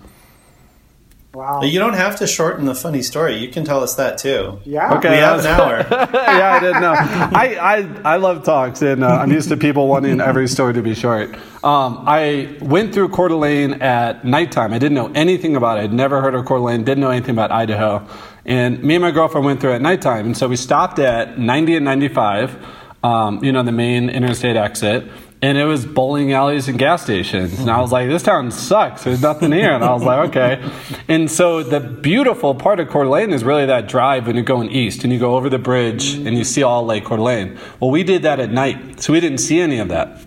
Wow. 1.34 1.62
You 1.62 1.78
don't 1.78 1.94
have 1.94 2.16
to 2.16 2.26
shorten 2.26 2.64
the 2.64 2.74
funny 2.74 3.02
story. 3.02 3.36
You 3.36 3.48
can 3.48 3.64
tell 3.64 3.82
us 3.82 3.94
that 3.96 4.16
too. 4.16 4.60
Yeah. 4.64 4.94
Okay. 4.94 5.10
We 5.10 5.16
have 5.16 5.40
an 5.40 5.46
hour. 5.46 5.86
yeah, 5.90 6.54
I 6.54 6.60
didn't 6.60 6.80
know. 6.80 6.94
I, 6.94 7.58
I, 7.60 8.14
I 8.14 8.16
love 8.16 8.44
talks, 8.44 8.80
and 8.80 9.04
uh, 9.04 9.08
I'm 9.08 9.30
used 9.30 9.50
to 9.50 9.56
people 9.56 9.88
wanting 9.88 10.20
every 10.20 10.48
story 10.48 10.72
to 10.72 10.82
be 10.82 10.94
short. 10.94 11.34
Um, 11.62 12.02
I 12.06 12.56
went 12.60 12.94
through 12.94 13.10
Coeur 13.10 13.28
d'Alene 13.28 13.74
at 13.74 14.24
nighttime. 14.24 14.72
I 14.72 14.78
didn't 14.78 14.94
know 14.94 15.12
anything 15.14 15.54
about 15.54 15.78
it. 15.78 15.82
I'd 15.82 15.92
never 15.92 16.22
heard 16.22 16.34
of 16.34 16.46
Coeur 16.46 16.58
d'Alene, 16.58 16.82
didn't 16.82 17.00
know 17.00 17.10
anything 17.10 17.34
about 17.34 17.52
Idaho. 17.52 18.08
And 18.46 18.82
me 18.82 18.94
and 18.94 19.02
my 19.02 19.10
girlfriend 19.10 19.44
went 19.44 19.60
through 19.60 19.74
at 19.74 19.82
nighttime. 19.82 20.26
And 20.26 20.36
so 20.36 20.48
we 20.48 20.56
stopped 20.56 20.98
at 20.98 21.38
90 21.38 21.76
and 21.76 21.84
95, 21.84 22.56
um, 23.04 23.44
you 23.44 23.52
know, 23.52 23.62
the 23.62 23.72
main 23.72 24.08
interstate 24.08 24.56
exit 24.56 25.04
and 25.40 25.56
it 25.56 25.64
was 25.64 25.86
bowling 25.86 26.32
alleys 26.32 26.68
and 26.68 26.78
gas 26.78 27.02
stations. 27.04 27.60
And 27.60 27.70
I 27.70 27.80
was 27.80 27.92
like, 27.92 28.08
this 28.08 28.24
town 28.24 28.50
sucks. 28.50 29.04
There's 29.04 29.22
nothing 29.22 29.52
here. 29.52 29.72
And 29.72 29.84
I 29.84 29.92
was 29.92 30.02
like, 30.02 30.30
okay. 30.30 30.70
And 31.06 31.30
so 31.30 31.62
the 31.62 31.78
beautiful 31.78 32.54
part 32.54 32.80
of 32.80 32.88
Coeur 32.88 33.04
d'Alene 33.04 33.32
is 33.32 33.44
really 33.44 33.66
that 33.66 33.86
drive 33.86 34.26
when 34.26 34.34
you're 34.34 34.44
going 34.44 34.70
east 34.70 35.04
and 35.04 35.12
you 35.12 35.18
go 35.18 35.36
over 35.36 35.48
the 35.48 35.58
bridge 35.58 36.14
and 36.14 36.36
you 36.36 36.42
see 36.42 36.64
all 36.64 36.84
Lake 36.84 37.04
Coeur 37.04 37.18
d'Alene. 37.18 37.56
Well, 37.78 37.90
we 37.90 38.02
did 38.02 38.22
that 38.22 38.40
at 38.40 38.50
night, 38.50 39.00
so 39.00 39.12
we 39.12 39.20
didn't 39.20 39.38
see 39.38 39.60
any 39.60 39.78
of 39.78 39.88
that. 39.88 40.20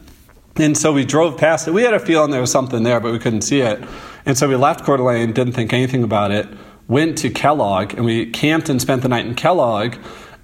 And 0.56 0.77
so 0.77 0.94
we 0.94 1.03
drove 1.03 1.38
past 1.38 1.68
it. 1.68 1.74
We 1.74 1.84
had 1.84 1.94
a 1.94 2.00
feeling 2.00 2.32
there 2.32 2.41
was 2.41 2.51
something 2.51 2.84
there, 2.84 3.00
but 3.01 3.12
we 3.12 3.20
couldn't 3.20 3.41
see 3.41 3.62
it. 3.62 3.84
And 4.25 4.38
so 4.38 4.48
we 4.48 4.56
left 4.56 4.86
Coeur 4.86 4.98
d'Alene, 4.98 5.34
didn't 5.34 5.53
think 5.53 5.74
anything 5.74 6.03
about 6.03 6.32
it, 6.32 6.48
went 6.88 7.18
to 7.20 7.30
Kellogg, 7.30 7.94
and 7.96 8.06
we 8.06 8.30
camped 8.30 8.70
and 8.70 8.82
spent 8.82 9.01
the 9.01 9.10
night 9.10 9.25
in 9.25 9.36
Kellogg. 9.36 9.96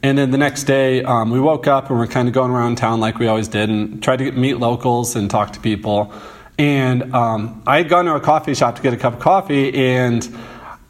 And 0.04 0.18
then 0.18 0.32
the 0.32 0.38
next 0.38 0.66
day, 0.66 1.04
um, 1.04 1.32
we 1.32 1.40
woke 1.40 1.68
up 1.68 1.90
and 1.90 1.98
we're 1.98 2.08
kind 2.08 2.28
of 2.28 2.34
going 2.34 2.52
around 2.52 2.78
town 2.78 3.00
like 3.00 3.18
we 3.18 3.28
always 3.28 3.48
did 3.48 3.70
and 3.70 4.02
tried 4.02 4.18
to 4.18 4.26
get, 4.26 4.38
meet 4.38 4.56
locals 4.56 5.16
and 5.16 5.30
talk 5.30 5.54
to 5.54 5.60
people. 5.60 6.14
And 6.58 7.14
um, 7.14 7.62
I 7.66 7.78
had 7.78 7.90
gone 7.90 8.06
to 8.06 8.16
a 8.16 8.20
coffee 8.20 8.54
shop 8.54 8.76
to 8.76 8.82
get 8.82 8.94
a 8.94 8.98
cup 8.98 9.14
of 9.14 9.20
coffee, 9.20 9.74
and 9.74 10.28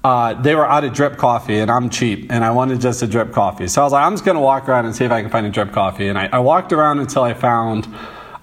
uh, 0.04 0.34
they 0.42 0.56
were 0.56 0.66
out 0.66 0.86
of 0.86 0.94
drip 0.94 1.18
coffee, 1.18 1.60
and 1.60 1.70
I'm 1.70 1.90
cheap, 1.90 2.32
and 2.32 2.44
I 2.44 2.52
wanted 2.52 2.80
just 2.80 3.02
a 3.02 3.08
drip 3.08 3.34
coffee. 3.34 3.68
So 3.68 3.82
I 3.82 3.84
was 3.84 3.94
like, 3.94 4.06
I'm 4.06 4.14
just 4.14 4.24
going 4.24 4.36
to 4.36 4.42
walk 4.42 4.70
around 4.70 4.86
and 4.86 4.96
see 4.96 5.04
if 5.04 5.12
I 5.12 5.22
can 5.22 5.30
find 5.30 5.46
a 5.46 5.50
drip 5.50 5.74
coffee. 5.74 6.08
And 6.08 6.18
I, 6.18 6.30
I 6.32 6.40
walked 6.40 6.72
around 6.72 7.00
until 7.00 7.24
I 7.24 7.34
found 7.34 7.88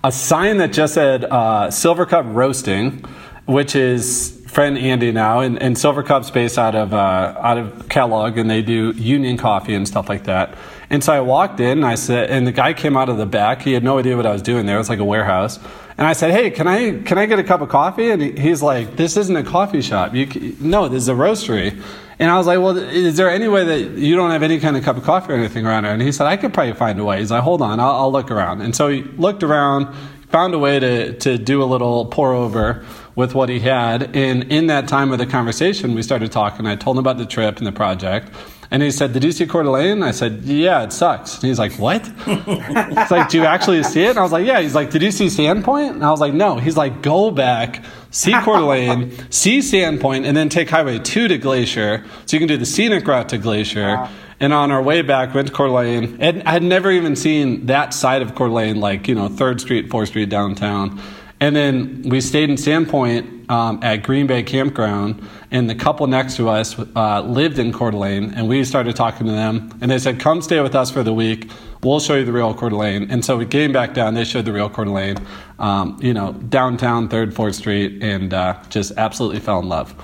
a 0.03 0.13
sign 0.13 0.59
that 0.59 0.73
just 0.73 0.95
said 0.95 1.25
uh, 1.25 1.71
Silver 1.71 2.05
Cup 2.05 2.27
Roasting, 2.29 3.03
which 3.47 3.75
is 3.75 4.44
friend 4.55 4.79
Andy 4.79 5.11
now, 5.11 5.41
and, 5.41 5.61
and 5.61 5.77
Silver 5.77 6.05
Cup's 6.05 6.31
based 6.31 6.59
out 6.59 6.77
of 6.77 6.95
uh, 6.95 7.35
out 7.39 7.59
of 7.59 7.89
Kellogg, 7.89 8.39
and 8.39 8.49
they 8.49 8.63
do 8.63 8.93
Union 8.93 9.37
coffee 9.37 9.75
and 9.75 9.87
stuff 9.87 10.09
like 10.09 10.25
that. 10.25 10.57
And 10.91 11.03
so 11.03 11.13
I 11.13 11.21
walked 11.21 11.59
in, 11.59 11.79
and 11.79 11.85
I 11.85 11.97
said, 11.97 12.31
and 12.31 12.47
the 12.47 12.53
guy 12.53 12.73
came 12.73 12.97
out 12.97 13.09
of 13.09 13.17
the 13.17 13.27
back. 13.27 13.63
He 13.63 13.73
had 13.73 13.83
no 13.83 13.99
idea 13.99 14.17
what 14.17 14.27
I 14.27 14.33
was 14.33 14.43
doing 14.43 14.67
there. 14.67 14.77
It 14.77 14.79
was 14.79 14.89
like 14.89 15.01
a 15.01 15.05
warehouse. 15.05 15.59
And 15.99 16.07
I 16.07 16.13
said, 16.13 16.31
"Hey, 16.33 16.51
can 16.51 16.67
I 16.67 17.03
can 17.03 17.19
I 17.19 17.27
get 17.27 17.39
a 17.39 17.45
cup 17.45 17.61
of 17.61 17.69
coffee?" 17.69 18.11
And 18.11 18.23
he's 18.39 18.63
like, 18.63 18.97
"This 18.97 19.17
isn't 19.17 19.37
a 19.37 19.43
coffee 19.43 19.83
shop. 19.83 20.15
You 20.15 20.57
no, 20.61 20.89
this 20.89 21.03
is 21.03 21.09
a 21.09 21.15
roastery." 21.15 21.81
And 22.19 22.31
I 22.31 22.39
was 22.39 22.47
like, 22.47 22.59
"Well, 22.59 22.77
is 22.77 23.17
there 23.17 23.31
any 23.31 23.49
way 23.49 23.65
that 23.65 23.99
you 23.99 24.15
don't 24.17 24.31
have 24.31 24.43
any 24.43 24.61
kind 24.61 24.77
of 24.77 24.85
cup 24.85 24.97
of 24.97 25.05
coffee 25.05 25.33
or 25.33 25.37
anything 25.37 25.67
around 25.67 25.85
here?" 25.85 25.93
And 25.93 26.03
he 26.03 26.13
said, 26.13 26.27
"I 26.27 26.37
could 26.37 26.53
probably 26.53 26.75
find 26.75 26.99
a 26.99 27.05
way." 27.05 27.19
He's 27.21 27.31
like, 27.31 27.43
"Hold 27.43 27.63
on, 27.63 27.79
I'll, 27.81 27.93
I'll 27.93 28.13
look 28.13 28.31
around." 28.31 28.61
And 28.61 28.75
so 28.75 28.89
he 28.89 29.03
looked 29.03 29.45
around, 29.45 29.95
found 30.31 30.55
a 30.55 30.59
way 30.59 30.81
to 30.81 31.13
to 31.19 31.39
do 31.39 31.63
a 31.63 31.65
little 31.67 32.07
pour 32.07 32.33
over 32.33 32.85
with 33.15 33.35
what 33.35 33.49
he 33.49 33.61
had. 33.61 34.15
And 34.17 34.45
in 34.53 34.67
that 34.67 34.89
time 34.89 35.13
of 35.13 35.19
the 35.19 35.27
conversation, 35.27 35.95
we 35.95 36.03
started 36.03 36.33
talking. 36.33 36.67
I 36.67 36.77
told 36.77 36.97
him 36.97 37.01
about 37.01 37.19
the 37.19 37.27
trip 37.27 37.59
and 37.59 37.67
the 37.67 37.73
project. 37.73 38.29
And 38.71 38.83
he 38.83 38.91
said, 38.91 39.13
Did 39.13 39.23
you 39.23 39.31
see 39.31 39.47
Coeur 39.47 39.63
d'Alene? 39.63 40.03
I 40.03 40.11
said, 40.11 40.43
Yeah, 40.43 40.83
it 40.83 40.93
sucks. 40.93 41.35
And 41.35 41.45
he's 41.45 41.59
like, 41.59 41.73
What? 41.75 42.05
He's 42.25 43.11
like, 43.11 43.29
Do 43.29 43.39
you 43.39 43.45
actually 43.45 43.83
see 43.85 44.05
it? 44.05 44.11
And 44.11 44.19
I 44.19 44.23
was 44.23 44.33
like, 44.33 44.47
Yeah. 44.47 44.61
He's 44.61 44.75
like, 44.75 44.91
Did 44.91 45.03
you 45.03 45.13
see 45.13 45.27
Sandpoint? 45.27 45.91
And 45.91 46.05
I 46.05 46.11
was 46.11 46.21
like, 46.21 46.35
No. 46.35 46.59
He's 46.59 46.77
like, 46.77 47.03
Go 47.03 47.31
back, 47.31 47.85
see 48.11 48.33
Coeur 48.33 48.59
d'Alene, 48.59 49.13
see 49.31 49.59
Sandpoint, 49.59 50.25
and 50.27 50.37
then 50.37 50.49
take 50.49 50.71
Highway 50.71 50.99
2 50.99 51.29
to 51.29 51.39
Glacier. 51.39 52.05
So 52.27 52.37
you 52.37 52.41
can 52.41 52.49
do 52.49 52.57
the 52.57 52.67
scenic 52.67 53.07
route 53.07 53.29
to 53.29 53.39
Glacier. 53.39 53.97
Wow. 53.97 54.11
And 54.41 54.53
on 54.53 54.73
our 54.73 54.83
way 54.83 55.03
back, 55.03 55.35
went 55.35 55.47
to 55.49 55.55
Coeur 55.55 55.69
d'Alene. 55.69 56.17
And 56.19 56.43
I 56.43 56.51
had 56.51 56.63
never 56.65 56.91
even 56.91 57.15
seen 57.15 57.67
that 57.67 57.95
side 57.95 58.23
of 58.23 58.35
Coeur 58.35 58.49
d'Alene, 58.49 58.81
like, 58.81 59.07
you 59.07 59.15
know, 59.15 59.29
3rd 59.29 59.61
Street, 59.61 59.89
4th 59.89 60.09
Street 60.09 60.29
downtown. 60.29 61.01
And 61.45 61.55
then 61.55 62.05
we 62.07 62.23
stayed 62.23 62.49
in 62.49 62.57
Sandpoint 62.57 63.51
um, 63.51 63.79
at 63.83 63.97
Green 64.03 64.27
Bay 64.27 64.43
Campground, 64.43 65.23
and 65.51 65.69
the 65.69 65.75
couple 65.75 66.07
next 66.07 66.37
to 66.37 66.49
us 66.49 66.75
uh, 66.97 67.21
lived 67.21 67.59
in 67.59 67.71
Coeur 67.71 67.91
d'Alene, 67.91 68.33
and 68.35 68.49
we 68.49 68.65
started 68.65 68.97
talking 68.97 69.27
to 69.27 69.33
them, 69.35 69.69
and 69.83 69.91
they 69.91 69.99
said, 69.99 70.19
"Come 70.19 70.41
stay 70.41 70.63
with 70.63 70.75
us 70.75 70.91
for 70.91 71.03
the 71.03 71.13
week. 71.13 71.51
We'll 71.83 72.01
show 72.01 72.15
you 72.15 72.25
the 72.25 72.33
real 72.33 72.55
Coeur 72.55 72.71
d'Alene." 72.71 73.11
And 73.11 73.23
so 73.23 73.37
we 73.37 73.45
came 73.45 73.73
back 73.73 73.93
down. 73.93 74.15
They 74.15 74.25
showed 74.25 74.47
the 74.47 74.55
real 74.55 74.71
Coeur 74.71 74.87
d'Alene, 74.87 75.19
um, 75.59 75.99
you 76.01 76.15
know, 76.15 76.33
downtown 76.33 77.11
Third 77.11 77.35
Fourth 77.35 77.57
Street, 77.57 78.03
and 78.03 78.33
uh, 78.33 78.57
just 78.71 78.93
absolutely 78.97 79.41
fell 79.41 79.59
in 79.59 79.69
love, 79.69 79.95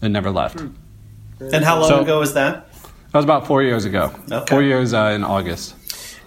and 0.00 0.14
never 0.14 0.30
left. 0.30 0.62
And 1.40 1.62
how 1.62 1.78
long 1.78 1.90
so, 1.90 2.00
ago 2.00 2.20
was 2.20 2.32
that? 2.32 2.72
That 2.72 3.18
was 3.18 3.24
about 3.24 3.46
four 3.46 3.62
years 3.62 3.84
ago. 3.84 4.12
Okay. 4.32 4.46
Four 4.48 4.62
years 4.62 4.94
uh, 4.94 5.12
in 5.14 5.24
August. 5.24 5.75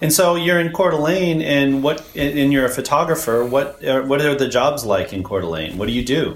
And 0.00 0.12
so 0.12 0.34
you're 0.34 0.58
in 0.58 0.72
Coeur 0.72 0.90
d'Alene, 0.92 1.42
and 1.42 1.82
what? 1.82 2.04
And 2.16 2.52
you're 2.52 2.64
a 2.64 2.70
photographer. 2.70 3.44
What? 3.44 3.84
Are, 3.84 4.02
what 4.02 4.20
are 4.20 4.34
the 4.34 4.48
jobs 4.48 4.84
like 4.84 5.12
in 5.12 5.22
Coeur 5.22 5.42
d'Alene? 5.42 5.76
What 5.76 5.86
do 5.86 5.92
you 5.92 6.04
do? 6.04 6.34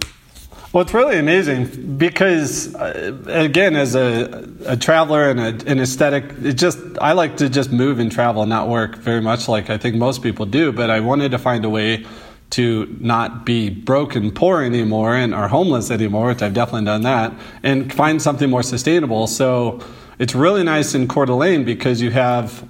Well, 0.72 0.82
it's 0.82 0.92
really 0.92 1.18
amazing 1.18 1.98
because, 1.98 2.74
uh, 2.74 3.16
again, 3.28 3.76
as 3.76 3.94
a, 3.94 4.48
a 4.66 4.76
traveler 4.76 5.30
and 5.30 5.38
a, 5.38 5.70
an 5.70 5.78
aesthetic, 5.78 6.24
it 6.42 6.54
just 6.54 6.78
I 7.00 7.12
like 7.12 7.36
to 7.36 7.48
just 7.48 7.70
move 7.70 8.00
and 8.00 8.10
travel 8.10 8.42
and 8.42 8.50
not 8.50 8.68
work 8.68 8.96
very 8.96 9.20
much 9.20 9.48
like 9.48 9.70
I 9.70 9.78
think 9.78 9.94
most 9.94 10.20
people 10.20 10.46
do. 10.46 10.72
But 10.72 10.90
I 10.90 10.98
wanted 10.98 11.30
to 11.30 11.38
find 11.38 11.64
a 11.64 11.70
way 11.70 12.04
to 12.50 12.96
not 13.00 13.46
be 13.46 13.70
broke 13.70 14.14
and 14.14 14.34
poor 14.34 14.62
anymore 14.62 15.16
and 15.16 15.34
are 15.34 15.48
homeless 15.48 15.90
anymore, 15.90 16.26
which 16.26 16.42
I've 16.42 16.54
definitely 16.54 16.86
done 16.86 17.02
that, 17.02 17.32
and 17.62 17.92
find 17.92 18.20
something 18.20 18.50
more 18.50 18.62
sustainable. 18.62 19.26
So 19.26 19.80
it's 20.18 20.34
really 20.34 20.64
nice 20.64 20.94
in 20.94 21.08
Coeur 21.08 21.26
d'Alene 21.26 21.64
because 21.64 22.00
you 22.00 22.10
have 22.10 22.66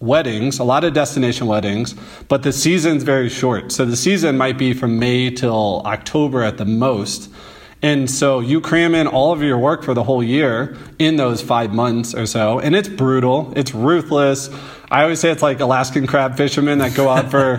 weddings, 0.00 0.58
a 0.58 0.64
lot 0.64 0.84
of 0.84 0.92
destination 0.92 1.46
weddings, 1.46 1.94
but 2.28 2.42
the 2.42 2.52
season's 2.52 3.02
very 3.02 3.28
short. 3.28 3.72
So 3.72 3.84
the 3.84 3.96
season 3.96 4.36
might 4.36 4.58
be 4.58 4.74
from 4.74 4.98
May 4.98 5.30
till 5.30 5.82
October 5.84 6.42
at 6.42 6.58
the 6.58 6.66
most. 6.66 7.30
And 7.82 8.10
so 8.10 8.40
you 8.40 8.60
cram 8.60 8.94
in 8.94 9.06
all 9.06 9.32
of 9.32 9.42
your 9.42 9.58
work 9.58 9.84
for 9.84 9.92
the 9.92 10.02
whole 10.02 10.22
year 10.22 10.76
in 10.98 11.16
those 11.16 11.42
five 11.42 11.74
months 11.74 12.14
or 12.14 12.24
so. 12.24 12.58
And 12.58 12.74
it's 12.74 12.88
brutal, 12.88 13.52
it's 13.54 13.74
ruthless. 13.74 14.48
I 14.90 15.02
always 15.02 15.18
say 15.20 15.30
it's 15.30 15.42
like 15.42 15.60
Alaskan 15.60 16.06
crab 16.06 16.36
fishermen 16.36 16.78
that 16.78 16.94
go 16.94 17.08
out 17.08 17.28
for 17.30 17.58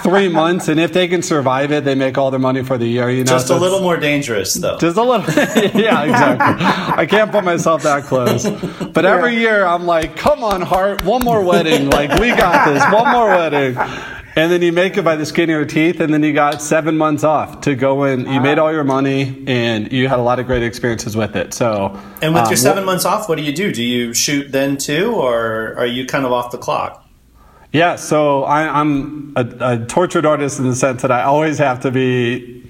three 0.02 0.28
months, 0.28 0.68
and 0.68 0.78
if 0.78 0.92
they 0.92 1.08
can 1.08 1.22
survive 1.22 1.72
it, 1.72 1.84
they 1.84 1.94
make 1.94 2.18
all 2.18 2.30
their 2.30 2.38
money 2.38 2.62
for 2.62 2.76
the 2.76 2.86
year. 2.86 3.10
You 3.10 3.24
know, 3.24 3.32
just 3.32 3.48
so 3.48 3.56
a 3.56 3.58
little 3.58 3.80
more 3.80 3.96
dangerous, 3.96 4.52
though. 4.52 4.76
Just 4.76 4.98
a 4.98 5.02
little, 5.02 5.24
yeah, 5.80 6.02
exactly. 6.02 6.66
I 6.94 7.06
can't 7.06 7.32
put 7.32 7.42
myself 7.42 7.84
that 7.84 8.04
close, 8.04 8.48
but 8.92 9.06
every 9.06 9.36
year 9.36 9.64
I'm 9.64 9.86
like, 9.86 10.16
come 10.16 10.44
on, 10.44 10.60
heart, 10.60 11.04
one 11.04 11.24
more 11.24 11.42
wedding. 11.42 11.88
Like 11.88 12.20
we 12.20 12.28
got 12.28 12.66
this, 12.66 12.84
one 12.92 13.12
more 13.12 13.28
wedding 13.28 13.74
and 14.38 14.52
then 14.52 14.62
you 14.62 14.70
make 14.70 14.96
it 14.96 15.02
by 15.02 15.16
the 15.16 15.26
skin 15.26 15.50
of 15.50 15.54
your 15.54 15.64
teeth, 15.64 15.98
and 15.98 16.14
then 16.14 16.22
you 16.22 16.32
got 16.32 16.62
seven 16.62 16.96
months 16.96 17.24
off 17.24 17.62
to 17.62 17.74
go 17.74 18.04
in. 18.04 18.20
You 18.24 18.40
made 18.40 18.60
all 18.60 18.72
your 18.72 18.84
money, 18.84 19.42
and 19.48 19.92
you 19.92 20.06
had 20.06 20.20
a 20.20 20.22
lot 20.22 20.38
of 20.38 20.46
great 20.46 20.62
experiences 20.62 21.16
with 21.16 21.34
it. 21.34 21.52
So, 21.52 22.00
and 22.22 22.32
with 22.32 22.44
um, 22.44 22.50
your 22.50 22.56
seven 22.56 22.84
months 22.84 23.04
off, 23.04 23.28
what 23.28 23.36
do 23.36 23.42
you 23.42 23.52
do? 23.52 23.72
Do 23.72 23.82
you 23.82 24.14
shoot 24.14 24.52
then 24.52 24.76
too, 24.76 25.12
or 25.12 25.74
are 25.76 25.86
you 25.86 26.06
kind 26.06 26.24
of 26.24 26.30
off 26.30 26.52
the 26.52 26.58
clock? 26.58 27.04
Yeah, 27.72 27.96
so 27.96 28.44
I, 28.44 28.80
am 28.80 29.32
a, 29.34 29.44
a 29.60 29.86
tortured 29.86 30.24
artist 30.24 30.60
in 30.60 30.68
the 30.68 30.76
sense 30.76 31.02
that 31.02 31.10
I 31.10 31.24
always 31.24 31.58
have 31.58 31.80
to 31.80 31.90
be 31.90 32.64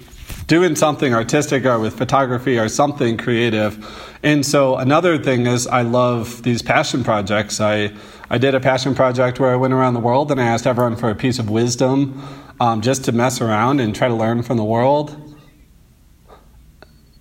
doing 0.46 0.74
something 0.74 1.12
artistic 1.12 1.66
or 1.66 1.78
with 1.78 1.98
photography 1.98 2.58
or 2.58 2.70
something 2.70 3.18
creative. 3.18 3.86
And 4.22 4.44
so 4.44 4.76
another 4.76 5.18
thing 5.18 5.46
is 5.46 5.66
I 5.66 5.82
love 5.82 6.42
these 6.42 6.62
passion 6.62 7.04
projects. 7.04 7.60
I 7.60 7.92
I 8.30 8.38
did 8.38 8.54
a 8.54 8.60
passion 8.60 8.94
project 8.94 9.40
where 9.40 9.50
I 9.50 9.56
went 9.56 9.72
around 9.72 9.94
the 9.94 10.00
world 10.00 10.30
and 10.30 10.40
I 10.40 10.46
asked 10.46 10.66
everyone 10.66 10.96
for 10.96 11.08
a 11.08 11.14
piece 11.14 11.38
of 11.38 11.48
wisdom 11.48 12.22
um, 12.60 12.82
just 12.82 13.04
to 13.06 13.12
mess 13.12 13.40
around 13.40 13.80
and 13.80 13.94
try 13.94 14.08
to 14.08 14.14
learn 14.14 14.42
from 14.42 14.58
the 14.58 14.64
world. 14.64 15.16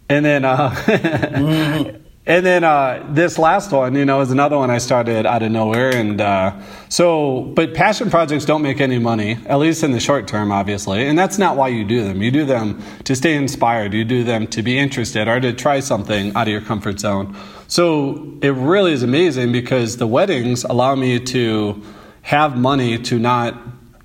And 0.10 0.26
then 0.26 0.44
uh, 0.44 0.70
mm-hmm. 0.72 1.97
And 2.28 2.46
then 2.46 2.66
uh, 2.66 3.08
this 3.10 3.40
last 3.40 3.72
one, 3.72 3.96
you 3.96 4.04
know, 4.04 4.20
is 4.20 4.32
another 4.32 4.58
one 4.58 4.70
I 4.70 4.80
started 4.80 5.26
out 5.26 5.44
of 5.44 5.50
nowhere. 5.50 5.96
And 5.96 6.20
uh, 6.20 6.60
so, 6.90 7.44
but 7.56 7.74
passion 7.74 8.10
projects 8.10 8.44
don't 8.44 8.62
make 8.62 8.82
any 8.82 9.00
money, 9.00 9.38
at 9.46 9.56
least 9.60 9.82
in 9.82 9.94
the 9.94 10.02
short 10.02 10.28
term, 10.28 10.52
obviously. 10.52 11.08
And 11.08 11.18
that's 11.18 11.38
not 11.38 11.56
why 11.56 11.70
you 11.70 11.86
do 11.86 12.04
them. 12.04 12.22
You 12.22 12.30
do 12.30 12.44
them 12.44 12.84
to 13.06 13.16
stay 13.16 13.34
inspired, 13.36 13.94
you 13.94 14.04
do 14.04 14.26
them 14.26 14.46
to 14.48 14.62
be 14.62 14.78
interested 14.78 15.30
or 15.30 15.40
to 15.40 15.54
try 15.54 15.80
something 15.80 16.36
out 16.36 16.48
of 16.48 16.52
your 16.52 16.60
comfort 16.60 17.00
zone. 17.00 17.34
So 17.70 18.38
it 18.42 18.50
really 18.50 18.92
is 18.92 19.04
amazing 19.04 19.54
because 19.54 19.96
the 19.96 20.08
weddings 20.08 20.66
allow 20.66 20.96
me 20.96 21.22
to 21.22 21.82
have 22.24 22.58
money 22.58 22.98
to 22.98 23.20
not 23.20 23.56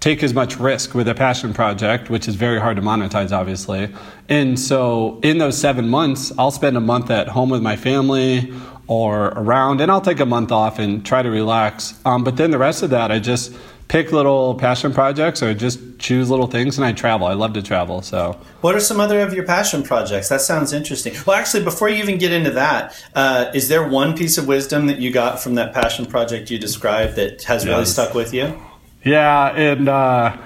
take 0.02 0.25
as 0.25 0.35
much 0.35 0.59
risk 0.59 0.94
with 0.94 1.06
a 1.06 1.14
passion 1.14 1.54
project, 1.54 2.11
which 2.11 2.26
is 2.26 2.35
very 2.35 2.59
hard 2.59 2.75
to 2.75 2.82
monetize, 2.82 3.30
obviously. 3.30 3.88
And 4.28 4.59
so, 4.59 5.21
in 5.23 5.38
those 5.38 5.56
seven 5.56 5.88
months, 5.88 6.32
I'll 6.37 6.50
spend 6.50 6.76
a 6.76 6.80
month 6.80 7.11
at 7.11 7.28
home 7.28 7.50
with 7.50 7.62
my 7.62 7.76
family 7.76 8.52
or 8.88 9.28
around, 9.28 9.80
and 9.80 9.92
I'll 9.92 10.00
take 10.00 10.18
a 10.18 10.26
month 10.26 10.50
off 10.50 10.80
and 10.80 11.06
try 11.06 11.23
to 11.23 11.30
relax. 11.30 11.99
Um, 12.04 12.25
but 12.25 12.37
then 12.37 12.50
the 12.50 12.59
rest 12.59 12.82
of 12.82 12.90
that, 12.90 13.12
I 13.12 13.21
just 13.21 13.54
pick 13.87 14.11
little 14.11 14.56
passion 14.56 14.92
projects 14.92 15.40
or 15.40 15.54
just 15.54 15.78
choose 16.00 16.30
little 16.30 16.49
things 16.49 16.78
and 16.78 16.85
I 16.85 16.92
travel. 16.92 17.28
I 17.28 17.35
love 17.35 17.52
to 17.52 17.62
travel. 17.62 18.02
So, 18.02 18.40
what 18.61 18.75
are 18.75 18.80
some 18.80 18.99
other 18.99 19.21
of 19.21 19.32
your 19.32 19.44
passion 19.47 19.85
projects? 19.85 20.28
That 20.28 20.40
sounds 20.40 20.73
interesting. 20.73 21.14
Well, 21.25 21.37
actually, 21.37 21.62
before 21.62 21.88
you 21.88 22.02
even 22.02 22.18
get 22.18 22.32
into 22.32 22.50
that, 22.50 23.00
uh, 23.14 23.52
is 23.54 23.68
there 23.68 23.88
one 23.88 24.16
piece 24.16 24.37
of 24.37 24.49
wisdom 24.49 24.87
that 24.88 24.99
you 24.99 25.12
got 25.12 25.38
from 25.38 25.54
that 25.54 25.73
passion 25.73 26.06
project 26.06 26.50
you 26.50 26.59
described 26.59 27.14
that 27.14 27.44
has 27.44 27.64
yes. 27.64 27.71
really 27.71 27.85
stuck 27.85 28.14
with 28.14 28.35
you? 28.35 28.61
Yeah, 29.04 29.49
and 29.49 29.88
uh, 29.88 30.37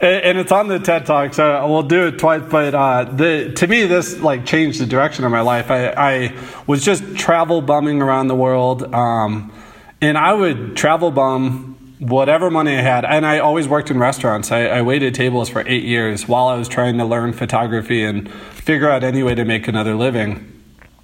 and 0.00 0.38
it's 0.38 0.52
on 0.52 0.68
the 0.68 0.78
TED 0.78 1.06
Talk, 1.06 1.34
so 1.34 1.66
we'll 1.66 1.82
do 1.82 2.06
it 2.06 2.18
twice. 2.18 2.42
But 2.48 2.74
uh, 2.74 3.04
the 3.04 3.52
to 3.56 3.66
me, 3.66 3.86
this 3.86 4.20
like 4.20 4.46
changed 4.46 4.80
the 4.80 4.86
direction 4.86 5.24
of 5.24 5.32
my 5.32 5.40
life. 5.40 5.70
I, 5.70 5.88
I 5.88 6.34
was 6.66 6.84
just 6.84 7.16
travel 7.16 7.62
bumming 7.62 8.02
around 8.02 8.28
the 8.28 8.36
world, 8.36 8.94
um, 8.94 9.52
and 10.00 10.16
I 10.16 10.32
would 10.32 10.76
travel 10.76 11.10
bum 11.10 11.72
whatever 11.98 12.50
money 12.50 12.76
I 12.76 12.82
had, 12.82 13.04
and 13.04 13.24
I 13.24 13.38
always 13.38 13.66
worked 13.66 13.90
in 13.90 13.98
restaurants. 13.98 14.52
I, 14.52 14.66
I 14.66 14.82
waited 14.82 15.14
tables 15.14 15.48
for 15.48 15.66
eight 15.66 15.84
years 15.84 16.28
while 16.28 16.48
I 16.48 16.56
was 16.56 16.68
trying 16.68 16.98
to 16.98 17.04
learn 17.04 17.32
photography 17.32 18.04
and 18.04 18.30
figure 18.30 18.90
out 18.90 19.02
any 19.02 19.22
way 19.22 19.34
to 19.34 19.44
make 19.44 19.66
another 19.66 19.94
living. 19.94 20.52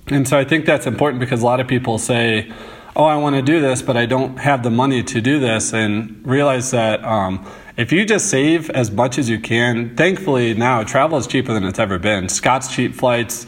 And 0.08 0.28
so 0.28 0.38
I 0.38 0.44
think 0.44 0.66
that's 0.66 0.86
important 0.86 1.20
because 1.20 1.42
a 1.42 1.46
lot 1.46 1.60
of 1.60 1.66
people 1.66 1.96
say 1.98 2.52
oh, 2.96 3.04
I 3.04 3.16
want 3.16 3.36
to 3.36 3.42
do 3.42 3.60
this, 3.60 3.82
but 3.82 3.96
I 3.96 4.06
don't 4.06 4.38
have 4.38 4.62
the 4.62 4.70
money 4.70 5.02
to 5.02 5.20
do 5.20 5.38
this, 5.40 5.72
and 5.72 6.24
realize 6.26 6.70
that 6.72 7.04
um, 7.04 7.46
if 7.76 7.92
you 7.92 8.04
just 8.04 8.28
save 8.28 8.70
as 8.70 8.90
much 8.90 9.18
as 9.18 9.28
you 9.28 9.40
can, 9.40 9.96
thankfully 9.96 10.54
now 10.54 10.82
travel 10.82 11.18
is 11.18 11.26
cheaper 11.26 11.52
than 11.54 11.64
it's 11.64 11.78
ever 11.78 11.98
been. 11.98 12.28
Scott's 12.28 12.74
cheap 12.74 12.94
flights. 12.94 13.46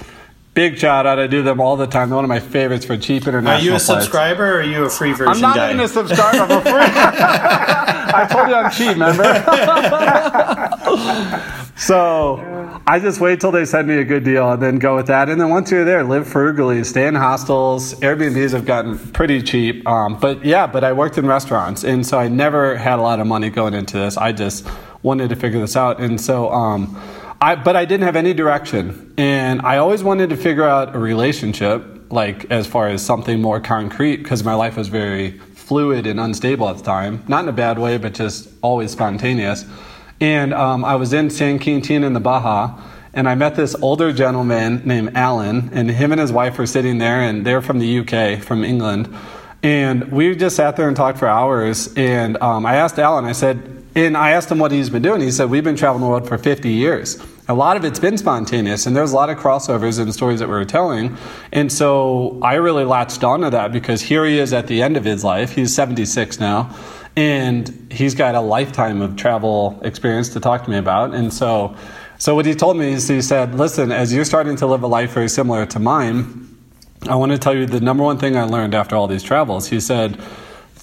Big 0.54 0.78
shout 0.78 1.04
out! 1.04 1.18
I 1.18 1.26
do 1.26 1.42
them 1.42 1.60
all 1.60 1.76
the 1.76 1.86
time. 1.86 2.08
They're 2.10 2.16
one 2.16 2.24
of 2.24 2.28
my 2.28 2.38
favorites 2.38 2.84
for 2.84 2.96
cheap 2.96 3.26
international. 3.26 3.60
Are 3.60 3.60
you 3.60 3.74
a 3.74 3.78
flights. 3.80 4.04
subscriber 4.04 4.44
or 4.44 4.60
are 4.60 4.62
you 4.62 4.84
a 4.84 4.88
free 4.88 5.12
version? 5.12 5.26
I'm 5.26 5.40
not 5.40 5.56
guy? 5.56 5.70
even 5.70 5.80
a 5.80 5.88
subscriber. 5.88 6.38
I'm 6.38 6.50
a 6.50 6.60
free. 6.60 6.72
I 8.14 8.28
told 8.30 8.48
you 8.48 8.54
I'm 8.54 8.70
cheap, 8.70 8.90
remember? 8.90 9.24
so 11.76 12.36
I 12.86 13.00
just 13.00 13.20
wait 13.20 13.40
till 13.40 13.50
they 13.50 13.64
send 13.64 13.88
me 13.88 13.98
a 13.98 14.04
good 14.04 14.24
deal 14.24 14.50
and 14.52 14.62
then 14.62 14.78
go 14.78 14.96
with 14.96 15.06
that. 15.08 15.28
And 15.28 15.40
then 15.40 15.50
once 15.50 15.70
you're 15.70 15.84
there, 15.84 16.04
live 16.04 16.26
frugally, 16.26 16.84
stay 16.84 17.06
in 17.06 17.14
hostels. 17.14 17.94
Airbnbs 18.00 18.52
have 18.52 18.64
gotten 18.64 18.98
pretty 19.12 19.42
cheap. 19.42 19.86
Um, 19.86 20.18
but 20.18 20.44
yeah, 20.44 20.66
but 20.66 20.84
I 20.84 20.92
worked 20.92 21.18
in 21.18 21.26
restaurants, 21.26 21.84
and 21.84 22.06
so 22.06 22.18
I 22.18 22.28
never 22.28 22.76
had 22.76 22.98
a 22.98 23.02
lot 23.02 23.20
of 23.20 23.26
money 23.26 23.50
going 23.50 23.74
into 23.74 23.98
this. 23.98 24.16
I 24.16 24.32
just 24.32 24.66
wanted 25.02 25.28
to 25.30 25.36
figure 25.36 25.60
this 25.60 25.76
out, 25.76 26.00
and 26.00 26.20
so. 26.20 26.50
Um, 26.50 27.00
I, 27.40 27.56
but 27.56 27.76
I 27.76 27.84
didn't 27.84 28.04
have 28.04 28.16
any 28.16 28.32
direction. 28.32 29.12
And 29.18 29.60
I 29.62 29.76
always 29.76 30.02
wanted 30.02 30.30
to 30.30 30.36
figure 30.36 30.64
out 30.64 30.96
a 30.96 30.98
relationship, 30.98 32.10
like 32.10 32.50
as 32.50 32.66
far 32.66 32.88
as 32.88 33.04
something 33.04 33.42
more 33.42 33.60
concrete, 33.60 34.18
because 34.18 34.42
my 34.44 34.54
life 34.54 34.78
was 34.78 34.88
very 34.88 35.38
fluid 35.54 36.06
and 36.06 36.18
unstable 36.18 36.68
at 36.68 36.78
the 36.78 36.82
time. 36.82 37.22
Not 37.28 37.42
in 37.42 37.48
a 37.48 37.52
bad 37.52 37.78
way, 37.78 37.98
but 37.98 38.14
just 38.14 38.48
always 38.62 38.92
spontaneous. 38.92 39.66
And 40.24 40.54
um, 40.54 40.86
I 40.86 40.96
was 40.96 41.12
in 41.12 41.28
San 41.28 41.58
Quintin 41.58 42.02
in 42.02 42.14
the 42.14 42.18
Baja, 42.18 42.80
and 43.12 43.28
I 43.28 43.34
met 43.34 43.56
this 43.56 43.74
older 43.74 44.10
gentleman 44.10 44.80
named 44.86 45.14
Alan, 45.14 45.68
and 45.74 45.90
him 45.90 46.12
and 46.12 46.20
his 46.20 46.32
wife 46.32 46.56
were 46.56 46.64
sitting 46.64 46.96
there, 46.96 47.20
and 47.20 47.44
they're 47.44 47.60
from 47.60 47.78
the 47.78 47.98
UK, 47.98 48.42
from 48.42 48.64
England. 48.64 49.14
And 49.62 50.10
we 50.10 50.34
just 50.34 50.56
sat 50.56 50.76
there 50.76 50.88
and 50.88 50.96
talked 50.96 51.18
for 51.18 51.28
hours. 51.28 51.92
And 51.94 52.38
um, 52.38 52.64
I 52.64 52.76
asked 52.76 52.98
Alan, 52.98 53.26
I 53.26 53.32
said, 53.32 53.84
and 53.94 54.16
I 54.16 54.30
asked 54.30 54.50
him 54.50 54.58
what 54.58 54.72
he's 54.72 54.88
been 54.88 55.02
doing. 55.02 55.20
He 55.20 55.30
said, 55.30 55.50
We've 55.50 55.62
been 55.62 55.76
traveling 55.76 56.02
the 56.02 56.08
world 56.08 56.26
for 56.26 56.38
50 56.38 56.70
years. 56.70 57.22
A 57.46 57.52
lot 57.52 57.76
of 57.76 57.84
it's 57.84 57.98
been 57.98 58.16
spontaneous, 58.16 58.86
and 58.86 58.96
there's 58.96 59.12
a 59.12 59.14
lot 59.14 59.28
of 59.28 59.36
crossovers 59.36 60.00
in 60.00 60.10
stories 60.10 60.40
that 60.40 60.48
we 60.48 60.54
were 60.54 60.64
telling. 60.64 61.18
And 61.52 61.70
so 61.70 62.38
I 62.40 62.54
really 62.54 62.84
latched 62.84 63.22
onto 63.22 63.50
that 63.50 63.72
because 63.72 64.00
here 64.00 64.24
he 64.24 64.38
is 64.38 64.54
at 64.54 64.68
the 64.68 64.80
end 64.80 64.96
of 64.96 65.04
his 65.04 65.22
life. 65.22 65.52
He's 65.52 65.74
76 65.74 66.40
now, 66.40 66.74
and 67.16 67.92
he's 67.92 68.14
got 68.14 68.34
a 68.34 68.40
lifetime 68.40 69.00
of 69.00 69.16
travel 69.16 69.78
experience 69.82 70.30
to 70.30 70.40
talk 70.40 70.64
to 70.64 70.70
me 70.70 70.78
about. 70.78 71.14
And 71.14 71.32
so, 71.32 71.76
so 72.18 72.34
what 72.34 72.46
he 72.46 72.54
told 72.54 72.76
me 72.76 72.92
is 72.92 73.06
he 73.08 73.22
said, 73.22 73.54
Listen, 73.54 73.92
as 73.92 74.12
you're 74.12 74.24
starting 74.24 74.56
to 74.56 74.66
live 74.66 74.82
a 74.82 74.86
life 74.86 75.12
very 75.12 75.28
similar 75.28 75.66
to 75.66 75.78
mine, 75.78 76.48
I 77.08 77.16
want 77.16 77.32
to 77.32 77.38
tell 77.38 77.54
you 77.54 77.66
the 77.66 77.80
number 77.80 78.02
one 78.02 78.18
thing 78.18 78.36
I 78.36 78.44
learned 78.44 78.74
after 78.74 78.96
all 78.96 79.06
these 79.06 79.22
travels. 79.22 79.68
He 79.68 79.78
said, 79.78 80.20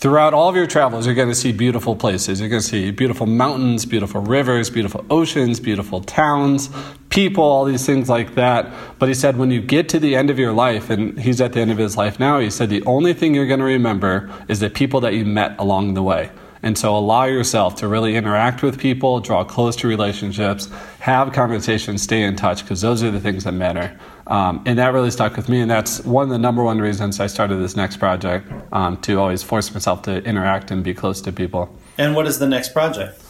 Throughout 0.01 0.33
all 0.33 0.49
of 0.49 0.55
your 0.55 0.65
travels, 0.65 1.05
you're 1.05 1.13
going 1.13 1.29
to 1.29 1.35
see 1.35 1.51
beautiful 1.51 1.95
places. 1.95 2.39
You're 2.39 2.49
going 2.49 2.63
to 2.63 2.67
see 2.67 2.89
beautiful 2.89 3.27
mountains, 3.27 3.85
beautiful 3.85 4.19
rivers, 4.21 4.71
beautiful 4.71 5.05
oceans, 5.11 5.59
beautiful 5.59 6.01
towns, 6.01 6.71
people, 7.09 7.43
all 7.43 7.65
these 7.65 7.85
things 7.85 8.09
like 8.09 8.33
that. 8.33 8.73
But 8.97 9.09
he 9.09 9.13
said, 9.13 9.37
when 9.37 9.51
you 9.51 9.61
get 9.61 9.89
to 9.89 9.99
the 9.99 10.15
end 10.15 10.31
of 10.31 10.39
your 10.39 10.53
life, 10.53 10.89
and 10.89 11.19
he's 11.19 11.39
at 11.39 11.53
the 11.53 11.59
end 11.59 11.69
of 11.69 11.77
his 11.77 11.97
life 11.97 12.19
now, 12.19 12.39
he 12.39 12.49
said, 12.49 12.71
the 12.71 12.83
only 12.85 13.13
thing 13.13 13.35
you're 13.35 13.45
going 13.45 13.59
to 13.59 13.65
remember 13.65 14.33
is 14.47 14.59
the 14.59 14.71
people 14.71 15.01
that 15.01 15.13
you 15.13 15.23
met 15.23 15.55
along 15.59 15.93
the 15.93 16.01
way. 16.01 16.31
And 16.63 16.79
so 16.79 16.97
allow 16.97 17.25
yourself 17.25 17.75
to 17.75 17.87
really 17.87 18.15
interact 18.15 18.63
with 18.63 18.79
people, 18.79 19.19
draw 19.19 19.43
close 19.43 19.75
to 19.77 19.87
relationships, 19.87 20.67
have 20.99 21.31
conversations, 21.31 22.01
stay 22.01 22.23
in 22.23 22.35
touch, 22.35 22.63
because 22.63 22.81
those 22.81 23.03
are 23.03 23.11
the 23.11 23.19
things 23.19 23.43
that 23.43 23.51
matter. 23.51 23.95
Um, 24.31 24.63
and 24.65 24.79
that 24.79 24.93
really 24.93 25.11
stuck 25.11 25.35
with 25.35 25.49
me, 25.49 25.59
and 25.59 25.69
that's 25.69 26.05
one 26.05 26.23
of 26.23 26.29
the 26.29 26.39
number 26.39 26.63
one 26.63 26.79
reasons 26.79 27.19
I 27.19 27.27
started 27.27 27.57
this 27.57 27.75
next 27.75 27.97
project 27.97 28.49
um, 28.71 28.95
to 29.01 29.19
always 29.19 29.43
force 29.43 29.73
myself 29.73 30.03
to 30.03 30.23
interact 30.23 30.71
and 30.71 30.81
be 30.81 30.93
close 30.93 31.19
to 31.23 31.33
people. 31.33 31.69
And 31.97 32.15
what 32.15 32.25
is 32.25 32.39
the 32.39 32.47
next 32.47 32.69
project? 32.69 33.21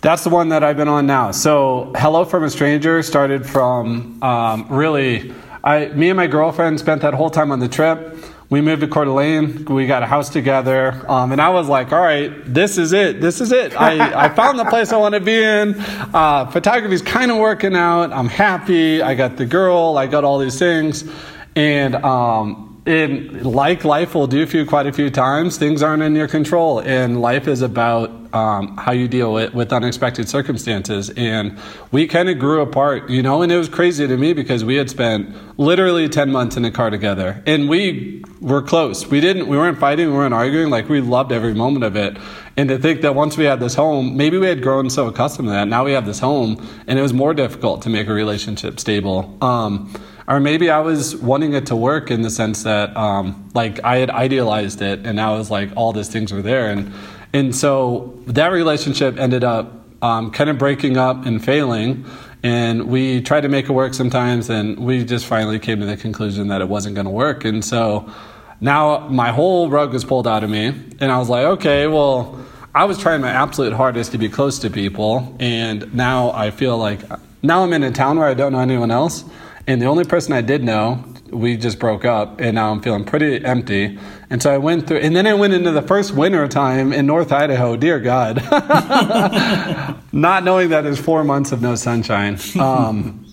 That's 0.00 0.24
the 0.24 0.30
one 0.30 0.48
that 0.48 0.64
I've 0.64 0.78
been 0.78 0.88
on 0.88 1.06
now. 1.06 1.30
So, 1.30 1.92
Hello 1.94 2.24
from 2.24 2.44
a 2.44 2.48
Stranger 2.48 3.02
started 3.02 3.46
from 3.46 4.22
um, 4.22 4.66
really, 4.70 5.34
I, 5.62 5.88
me 5.88 6.08
and 6.08 6.16
my 6.16 6.26
girlfriend 6.26 6.80
spent 6.80 7.02
that 7.02 7.12
whole 7.12 7.28
time 7.28 7.52
on 7.52 7.60
the 7.60 7.68
trip 7.68 8.16
we 8.50 8.60
moved 8.60 8.80
to 8.80 8.88
Coeur 8.88 9.04
d'Alene. 9.04 9.64
We 9.64 9.86
got 9.86 10.02
a 10.02 10.06
house 10.06 10.28
together. 10.28 11.04
Um, 11.08 11.30
and 11.30 11.40
I 11.40 11.50
was 11.50 11.68
like, 11.68 11.92
all 11.92 12.00
right, 12.00 12.32
this 12.52 12.78
is 12.78 12.92
it. 12.92 13.20
This 13.20 13.40
is 13.40 13.52
it. 13.52 13.80
I, 13.80 14.24
I 14.24 14.28
found 14.28 14.58
the 14.58 14.64
place 14.64 14.92
I 14.92 14.96
want 14.96 15.14
to 15.14 15.20
be 15.20 15.40
in. 15.40 15.76
Uh, 15.78 16.50
photography's 16.50 17.00
kind 17.00 17.30
of 17.30 17.36
working 17.38 17.76
out. 17.76 18.12
I'm 18.12 18.28
happy. 18.28 19.02
I 19.02 19.14
got 19.14 19.36
the 19.36 19.46
girl. 19.46 19.96
I 19.96 20.08
got 20.08 20.24
all 20.24 20.40
these 20.40 20.58
things. 20.58 21.08
And, 21.54 21.94
um, 21.94 22.69
in 22.86 23.42
like 23.42 23.84
life 23.84 24.14
will 24.14 24.26
do 24.26 24.46
for 24.46 24.56
you 24.56 24.66
quite 24.66 24.86
a 24.86 24.92
few 24.92 25.10
times, 25.10 25.58
things 25.58 25.82
aren't 25.82 26.02
in 26.02 26.14
your 26.14 26.28
control. 26.28 26.80
And 26.80 27.20
life 27.20 27.46
is 27.46 27.62
about 27.62 28.10
um, 28.32 28.76
how 28.76 28.92
you 28.92 29.08
deal 29.08 29.32
with, 29.32 29.52
with 29.54 29.72
unexpected 29.72 30.28
circumstances. 30.28 31.10
And 31.10 31.58
we 31.90 32.06
kind 32.06 32.28
of 32.28 32.38
grew 32.38 32.62
apart, 32.62 33.10
you 33.10 33.22
know, 33.22 33.42
and 33.42 33.52
it 33.52 33.56
was 33.56 33.68
crazy 33.68 34.06
to 34.06 34.16
me 34.16 34.32
because 34.32 34.64
we 34.64 34.76
had 34.76 34.88
spent 34.88 35.34
literally 35.58 36.08
10 36.08 36.30
months 36.30 36.56
in 36.56 36.64
a 36.64 36.70
car 36.70 36.90
together 36.90 37.42
and 37.46 37.68
we 37.68 38.24
were 38.40 38.62
close. 38.62 39.06
We 39.06 39.20
didn't, 39.20 39.48
we 39.48 39.56
weren't 39.56 39.78
fighting, 39.78 40.06
we 40.08 40.14
weren't 40.14 40.34
arguing, 40.34 40.70
like 40.70 40.88
we 40.88 41.00
loved 41.00 41.32
every 41.32 41.54
moment 41.54 41.84
of 41.84 41.96
it. 41.96 42.16
And 42.56 42.68
to 42.68 42.78
think 42.78 43.02
that 43.02 43.14
once 43.14 43.36
we 43.36 43.44
had 43.44 43.60
this 43.60 43.74
home, 43.74 44.16
maybe 44.16 44.38
we 44.38 44.46
had 44.46 44.62
grown 44.62 44.90
so 44.90 45.06
accustomed 45.08 45.48
to 45.48 45.52
that, 45.52 45.68
now 45.68 45.84
we 45.84 45.92
have 45.92 46.06
this 46.06 46.20
home 46.20 46.66
and 46.86 46.98
it 46.98 47.02
was 47.02 47.12
more 47.12 47.34
difficult 47.34 47.82
to 47.82 47.88
make 47.88 48.06
a 48.06 48.12
relationship 48.12 48.80
stable. 48.80 49.36
Um, 49.42 49.92
or 50.30 50.40
maybe 50.40 50.70
I 50.70 50.78
was 50.78 51.16
wanting 51.16 51.54
it 51.54 51.66
to 51.66 51.76
work 51.76 52.10
in 52.10 52.22
the 52.22 52.30
sense 52.30 52.62
that, 52.62 52.96
um, 52.96 53.50
like, 53.52 53.82
I 53.84 53.96
had 53.96 54.10
idealized 54.10 54.80
it, 54.80 55.00
and 55.04 55.16
now 55.16 55.34
it 55.34 55.38
was 55.38 55.50
like 55.50 55.70
all 55.76 55.92
these 55.92 56.08
things 56.08 56.32
were 56.32 56.42
there, 56.42 56.70
and 56.70 56.92
and 57.32 57.54
so 57.54 58.18
that 58.26 58.48
relationship 58.52 59.18
ended 59.18 59.44
up 59.44 59.72
um, 60.02 60.30
kind 60.30 60.50
of 60.50 60.58
breaking 60.58 60.96
up 60.96 61.26
and 61.26 61.44
failing. 61.44 62.04
And 62.42 62.84
we 62.84 63.20
tried 63.20 63.42
to 63.42 63.48
make 63.48 63.68
it 63.68 63.72
work 63.72 63.92
sometimes, 63.92 64.48
and 64.48 64.78
we 64.78 65.04
just 65.04 65.26
finally 65.26 65.58
came 65.58 65.80
to 65.80 65.86
the 65.86 65.96
conclusion 65.96 66.48
that 66.48 66.62
it 66.62 66.68
wasn't 66.68 66.94
going 66.94 67.04
to 67.04 67.10
work. 67.10 67.44
And 67.44 67.62
so 67.62 68.10
now 68.62 69.08
my 69.08 69.30
whole 69.30 69.68
rug 69.68 69.92
was 69.92 70.04
pulled 70.04 70.26
out 70.26 70.42
of 70.42 70.48
me, 70.48 70.66
and 71.00 71.12
I 71.12 71.18
was 71.18 71.28
like, 71.28 71.44
okay, 71.44 71.86
well, 71.86 72.38
I 72.74 72.84
was 72.84 72.98
trying 72.98 73.20
my 73.20 73.30
absolute 73.30 73.74
hardest 73.74 74.12
to 74.12 74.18
be 74.18 74.28
close 74.28 74.58
to 74.60 74.70
people, 74.70 75.36
and 75.38 75.92
now 75.92 76.30
I 76.32 76.50
feel 76.50 76.78
like 76.78 77.00
now 77.42 77.62
I'm 77.62 77.72
in 77.72 77.82
a 77.82 77.90
town 77.90 78.18
where 78.18 78.28
I 78.28 78.34
don't 78.34 78.52
know 78.52 78.60
anyone 78.60 78.90
else, 78.90 79.24
and 79.70 79.80
the 79.80 79.86
only 79.86 80.02
person 80.02 80.32
I 80.32 80.40
did 80.40 80.64
know, 80.64 81.04
we 81.30 81.56
just 81.56 81.78
broke 81.78 82.04
up, 82.04 82.40
and 82.40 82.56
now 82.56 82.72
I'm 82.72 82.82
feeling 82.82 83.04
pretty 83.04 83.44
empty. 83.44 84.00
And 84.28 84.42
so 84.42 84.52
I 84.52 84.58
went 84.58 84.88
through, 84.88 84.98
and 84.98 85.14
then 85.14 85.28
I 85.28 85.34
went 85.34 85.52
into 85.52 85.70
the 85.70 85.82
first 85.82 86.12
winter 86.12 86.48
time 86.48 86.92
in 86.92 87.06
North 87.06 87.30
Idaho. 87.30 87.76
Dear 87.76 88.00
God, 88.00 88.38
not 90.12 90.42
knowing 90.42 90.70
that 90.70 90.80
there's 90.80 90.98
four 90.98 91.22
months 91.22 91.52
of 91.52 91.62
no 91.62 91.76
sunshine. 91.76 92.36
Um, 92.58 93.24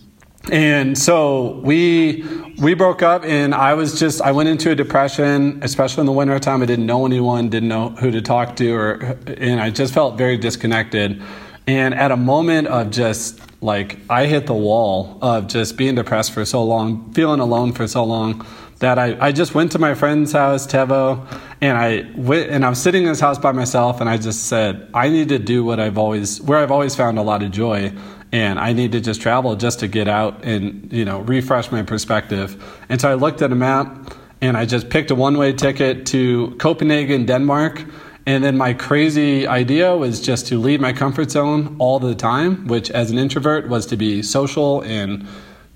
and 0.51 0.95
so 0.95 1.59
we 1.63 2.23
we 2.59 2.73
broke 2.73 3.01
up 3.01 3.25
and 3.25 3.53
i 3.53 3.73
was 3.73 3.99
just 3.99 4.21
i 4.21 4.31
went 4.31 4.47
into 4.47 4.71
a 4.71 4.75
depression 4.75 5.59
especially 5.61 5.99
in 5.99 6.05
the 6.05 6.11
winter 6.13 6.39
time 6.39 6.61
i 6.61 6.65
didn't 6.65 6.85
know 6.85 7.05
anyone 7.05 7.49
didn't 7.49 7.67
know 7.67 7.89
who 7.89 8.11
to 8.11 8.21
talk 8.21 8.55
to 8.55 8.73
or 8.73 8.93
and 9.27 9.59
i 9.59 9.69
just 9.69 9.93
felt 9.93 10.17
very 10.17 10.37
disconnected 10.37 11.21
and 11.67 11.93
at 11.93 12.11
a 12.11 12.17
moment 12.17 12.67
of 12.67 12.89
just 12.89 13.39
like 13.61 13.99
i 14.09 14.25
hit 14.25 14.47
the 14.47 14.53
wall 14.53 15.17
of 15.21 15.47
just 15.47 15.77
being 15.77 15.95
depressed 15.95 16.31
for 16.31 16.45
so 16.45 16.63
long 16.63 17.11
feeling 17.13 17.39
alone 17.39 17.71
for 17.71 17.87
so 17.87 18.03
long 18.03 18.45
that 18.79 18.99
I, 18.99 19.17
I 19.19 19.31
just 19.31 19.55
went 19.55 19.71
to 19.71 19.79
my 19.79 19.95
friend's 19.95 20.31
house 20.31 20.65
tevo 20.65 21.27
and 21.61 21.77
i 21.77 22.09
went 22.15 22.49
and 22.49 22.65
i 22.65 22.69
was 22.69 22.81
sitting 22.81 23.03
in 23.03 23.09
his 23.09 23.19
house 23.19 23.37
by 23.37 23.51
myself 23.51 24.01
and 24.01 24.09
i 24.09 24.17
just 24.17 24.45
said 24.45 24.89
i 24.93 25.09
need 25.09 25.29
to 25.29 25.39
do 25.39 25.63
what 25.63 25.79
i've 25.79 25.97
always 25.97 26.41
where 26.41 26.59
i've 26.59 26.71
always 26.71 26.95
found 26.95 27.19
a 27.19 27.23
lot 27.23 27.43
of 27.43 27.51
joy 27.51 27.91
and 28.31 28.59
I 28.59 28.73
need 28.73 28.91
to 28.91 28.99
just 28.99 29.21
travel 29.21 29.55
just 29.55 29.79
to 29.79 29.87
get 29.87 30.07
out 30.07 30.43
and 30.43 30.91
you 30.91 31.05
know 31.05 31.19
refresh 31.21 31.71
my 31.71 31.83
perspective. 31.83 32.61
And 32.89 32.99
so 32.99 33.09
I 33.09 33.13
looked 33.13 33.41
at 33.41 33.51
a 33.51 33.55
map 33.55 34.13
and 34.41 34.57
I 34.57 34.65
just 34.65 34.89
picked 34.89 35.11
a 35.11 35.15
one-way 35.15 35.53
ticket 35.53 36.05
to 36.07 36.55
Copenhagen, 36.59 37.25
Denmark. 37.25 37.83
And 38.27 38.43
then 38.43 38.57
my 38.57 38.73
crazy 38.73 39.47
idea 39.47 39.95
was 39.95 40.19
just 40.19 40.47
to 40.47 40.59
leave 40.59 40.81
my 40.81 40.91
comfort 40.91 41.31
zone 41.31 41.77
all 41.79 41.97
the 41.97 42.13
time, 42.13 42.67
which 42.67 42.91
as 42.91 43.09
an 43.09 43.17
introvert 43.17 43.69
was 43.69 43.85
to 43.85 43.95
be 43.95 44.21
social 44.21 44.81
and 44.81 45.25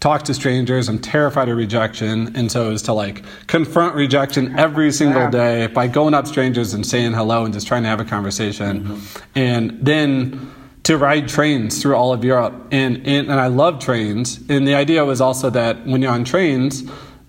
talk 0.01 0.23
to 0.23 0.33
strangers. 0.33 0.89
I'm 0.89 0.99
terrified 0.99 1.47
of 1.47 1.55
rejection. 1.55 2.35
And 2.35 2.51
so 2.51 2.67
it 2.67 2.73
was 2.73 2.81
to 2.83 2.93
like 2.93 3.23
confront 3.47 3.95
rejection 3.95 4.59
every 4.59 4.91
single 4.91 5.29
day 5.29 5.67
by 5.67 5.87
going 5.87 6.13
up 6.13 6.27
strangers 6.27 6.73
and 6.73 6.85
saying 6.85 7.13
hello 7.13 7.45
and 7.45 7.53
just 7.53 7.67
trying 7.67 7.83
to 7.83 7.89
have 7.89 8.01
a 8.01 8.05
conversation. 8.05 8.83
Mm-hmm. 8.83 9.23
And 9.33 9.77
then 9.81 10.51
to 10.83 10.97
ride 10.97 11.29
trains 11.29 11.81
through 11.81 11.95
all 11.95 12.11
of 12.11 12.25
Europe. 12.25 12.53
And, 12.71 12.97
and, 13.07 13.29
and 13.29 13.39
I 13.39 13.47
love 13.47 13.79
trains. 13.79 14.41
And 14.49 14.67
the 14.67 14.75
idea 14.75 15.05
was 15.05 15.21
also 15.21 15.49
that 15.51 15.85
when 15.85 16.01
you're 16.01 16.11
on 16.11 16.25
trains, 16.25 16.83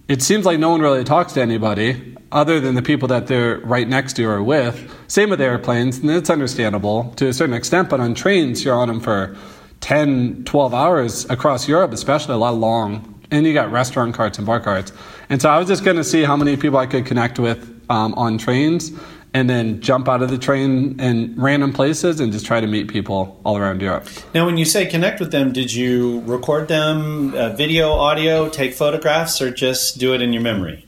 it 0.08 0.20
seems 0.20 0.44
like 0.44 0.58
no 0.58 0.70
one 0.70 0.80
really 0.80 1.04
talks 1.04 1.34
to 1.34 1.40
anybody 1.40 2.11
other 2.32 2.58
than 2.58 2.74
the 2.74 2.82
people 2.82 3.06
that 3.08 3.26
they're 3.26 3.58
right 3.58 3.86
next 3.86 4.14
to 4.14 4.24
or 4.24 4.42
with. 4.42 4.90
Same 5.06 5.30
with 5.30 5.40
airplanes, 5.40 5.98
and 5.98 6.10
it's 6.10 6.30
understandable 6.30 7.12
to 7.16 7.28
a 7.28 7.32
certain 7.32 7.54
extent, 7.54 7.88
but 7.88 8.00
on 8.00 8.14
trains, 8.14 8.64
you're 8.64 8.74
on 8.74 8.88
them 8.88 9.00
for 9.00 9.36
10, 9.80 10.44
12 10.44 10.74
hours 10.74 11.28
across 11.28 11.68
Europe, 11.68 11.92
especially 11.92 12.34
a 12.34 12.38
lot 12.38 12.54
long. 12.54 13.08
And 13.30 13.46
you 13.46 13.54
got 13.54 13.70
restaurant 13.70 14.14
carts 14.14 14.38
and 14.38 14.46
bar 14.46 14.60
carts. 14.60 14.92
And 15.28 15.40
so 15.40 15.48
I 15.48 15.58
was 15.58 15.68
just 15.68 15.84
going 15.84 15.96
to 15.96 16.04
see 16.04 16.22
how 16.22 16.36
many 16.36 16.56
people 16.56 16.78
I 16.78 16.86
could 16.86 17.06
connect 17.06 17.38
with 17.38 17.80
um, 17.88 18.12
on 18.14 18.38
trains 18.38 18.92
and 19.34 19.48
then 19.48 19.80
jump 19.80 20.08
out 20.08 20.22
of 20.22 20.30
the 20.30 20.38
train 20.38 21.00
in 21.00 21.34
random 21.36 21.72
places 21.72 22.20
and 22.20 22.32
just 22.32 22.44
try 22.44 22.60
to 22.60 22.66
meet 22.66 22.88
people 22.88 23.40
all 23.44 23.56
around 23.56 23.80
Europe. 23.80 24.06
Now, 24.34 24.44
when 24.44 24.58
you 24.58 24.66
say 24.66 24.86
connect 24.86 25.20
with 25.20 25.32
them, 25.32 25.52
did 25.52 25.72
you 25.72 26.20
record 26.20 26.68
them, 26.68 27.34
uh, 27.34 27.50
video, 27.50 27.92
audio, 27.92 28.48
take 28.48 28.74
photographs, 28.74 29.40
or 29.40 29.50
just 29.50 29.98
do 29.98 30.12
it 30.12 30.20
in 30.20 30.32
your 30.32 30.42
memory? 30.42 30.86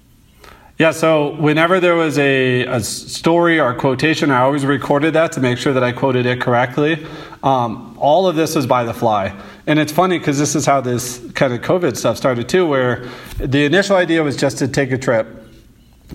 Yeah, 0.77 0.91
so 0.91 1.37
whenever 1.37 1.79
there 1.79 1.95
was 1.95 2.19
a, 2.19 2.65
a 2.67 2.81
story 2.81 3.61
or 3.61 3.71
a 3.71 3.77
quotation, 3.77 4.33
I 4.33 4.41
always 4.41 4.67
recorded 4.67 5.15
that 5.15 5.31
to 5.33 5.41
make 5.41 5.57
sure 5.57 5.73
that 5.73 5.85
I 5.85 5.93
quoted 5.93 6.27
it 6.27 6.41
correctly. 6.41 7.07
Um, 7.45 7.97
all 8.01 8.27
of 8.27 8.35
this 8.35 8.57
was 8.57 8.67
by 8.67 8.83
the 8.83 8.93
fly. 8.93 9.41
And 9.69 9.79
it's 9.79 9.93
funny 9.93 10.19
because 10.19 10.37
this 10.37 10.57
is 10.57 10.67
how 10.67 10.81
this 10.81 11.25
kind 11.35 11.53
of 11.53 11.61
COVID 11.61 11.97
stuff 11.97 12.17
started 12.17 12.49
too, 12.49 12.67
where 12.67 13.09
the 13.39 13.65
initial 13.65 13.95
idea 13.95 14.25
was 14.25 14.37
just 14.37 14.59
to 14.59 14.67
take 14.67 14.91
a 14.91 14.99
trip 14.99 15.44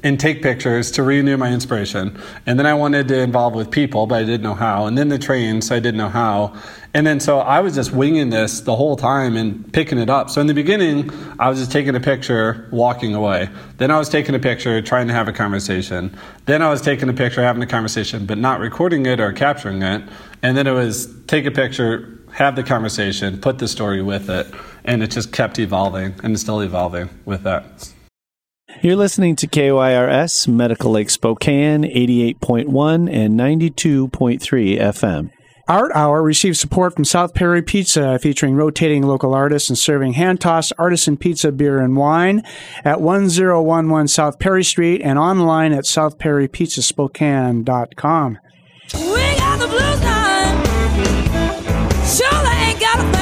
and 0.03 0.19
take 0.19 0.41
pictures 0.41 0.91
to 0.91 1.03
renew 1.03 1.35
my 1.35 1.51
inspiration. 1.51 2.17
And 2.45 2.57
then 2.57 2.65
I 2.65 2.73
wanted 2.73 3.07
to 3.09 3.19
involve 3.19 3.53
with 3.53 3.71
people, 3.71 4.07
but 4.07 4.15
I 4.15 4.23
didn't 4.23 4.43
know 4.43 4.53
how. 4.53 4.85
And 4.85 4.97
then 4.97 5.09
the 5.09 5.19
train, 5.19 5.61
so 5.61 5.75
I 5.75 5.79
didn't 5.79 5.97
know 5.97 6.09
how. 6.09 6.55
And 6.93 7.05
then 7.05 7.19
so 7.19 7.39
I 7.39 7.59
was 7.59 7.75
just 7.75 7.91
winging 7.91 8.29
this 8.29 8.61
the 8.61 8.75
whole 8.75 8.95
time 8.95 9.35
and 9.35 9.71
picking 9.73 9.97
it 9.97 10.09
up. 10.09 10.29
So 10.29 10.41
in 10.41 10.47
the 10.47 10.53
beginning, 10.53 11.11
I 11.37 11.49
was 11.49 11.59
just 11.59 11.71
taking 11.71 11.95
a 11.95 11.99
picture, 11.99 12.67
walking 12.71 13.13
away. 13.13 13.49
Then 13.77 13.91
I 13.91 13.99
was 13.99 14.09
taking 14.09 14.35
a 14.35 14.39
picture, 14.39 14.81
trying 14.81 15.07
to 15.07 15.13
have 15.13 15.27
a 15.27 15.33
conversation. 15.33 16.15
Then 16.45 16.61
I 16.61 16.69
was 16.69 16.81
taking 16.81 17.09
a 17.09 17.13
picture, 17.13 17.41
having 17.41 17.61
a 17.61 17.67
conversation, 17.67 18.25
but 18.25 18.37
not 18.37 18.59
recording 18.59 19.05
it 19.05 19.19
or 19.19 19.33
capturing 19.33 19.81
it. 19.81 20.03
And 20.41 20.55
then 20.55 20.65
it 20.65 20.73
was 20.73 21.13
take 21.27 21.45
a 21.45 21.51
picture, 21.51 22.19
have 22.31 22.55
the 22.55 22.63
conversation, 22.63 23.39
put 23.39 23.59
the 23.59 23.67
story 23.67 24.01
with 24.01 24.29
it. 24.29 24.47
And 24.85 25.03
it 25.03 25.11
just 25.11 25.31
kept 25.31 25.59
evolving 25.59 26.15
and 26.23 26.33
it's 26.33 26.41
still 26.41 26.61
evolving 26.61 27.09
with 27.25 27.43
that. 27.43 27.91
You're 28.81 28.95
listening 28.95 29.35
to 29.37 29.47
KYRS 29.47 30.47
Medical 30.47 30.91
Lake 30.91 31.09
Spokane 31.09 31.83
88.1 31.83 33.13
and 33.13 33.37
92.3 33.37 34.79
FM. 34.79 35.31
Art 35.67 35.91
Hour 35.93 36.23
receives 36.23 36.61
support 36.61 36.95
from 36.95 37.03
South 37.03 37.33
Perry 37.33 37.61
Pizza, 37.61 38.17
featuring 38.19 38.55
rotating 38.55 39.03
local 39.03 39.33
artists 39.33 39.67
and 39.69 39.77
serving 39.77 40.13
hand 40.13 40.39
tossed 40.39 40.71
artisan 40.77 41.17
pizza, 41.17 41.51
beer, 41.51 41.79
and 41.79 41.97
wine 41.97 42.41
at 42.85 43.01
1011 43.01 44.07
South 44.07 44.39
Perry 44.39 44.63
Street 44.63 45.01
and 45.03 45.19
online 45.19 45.73
at 45.73 45.83
southperrypizzaspokane.com. 45.83 48.37
We 48.93 49.35
got 49.35 49.59
the 49.59 49.67
blues 49.67 49.99
time. 49.99 50.63
Sure, 52.05 52.47
ain't 52.55 52.79
got 52.79 52.97
a 52.97 53.01
thing 53.01 53.03
to 53.03 53.09
lose. 53.11 53.18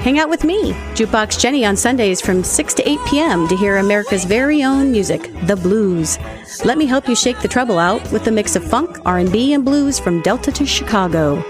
Hang 0.00 0.18
out 0.18 0.30
with 0.30 0.44
me, 0.44 0.72
Jukebox 0.94 1.38
Jenny, 1.38 1.66
on 1.66 1.76
Sundays 1.76 2.22
from 2.22 2.42
6 2.42 2.74
to 2.74 2.88
8 2.88 2.98
p.m. 3.06 3.46
to 3.48 3.54
hear 3.56 3.76
America's 3.76 4.24
very 4.24 4.62
own 4.62 4.90
music, 4.90 5.30
the 5.46 5.56
blues. 5.56 6.18
Let 6.64 6.78
me 6.78 6.86
help 6.86 7.06
you 7.06 7.14
shake 7.14 7.38
the 7.40 7.48
trouble 7.48 7.78
out 7.78 8.10
with 8.10 8.26
a 8.26 8.30
mix 8.30 8.56
of 8.56 8.64
funk, 8.64 8.96
R&B, 9.04 9.52
and 9.52 9.62
blues 9.62 9.98
from 9.98 10.22
Delta 10.22 10.50
to 10.52 10.64
Chicago. 10.64 11.44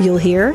You'll 0.00 0.18
hear 0.18 0.52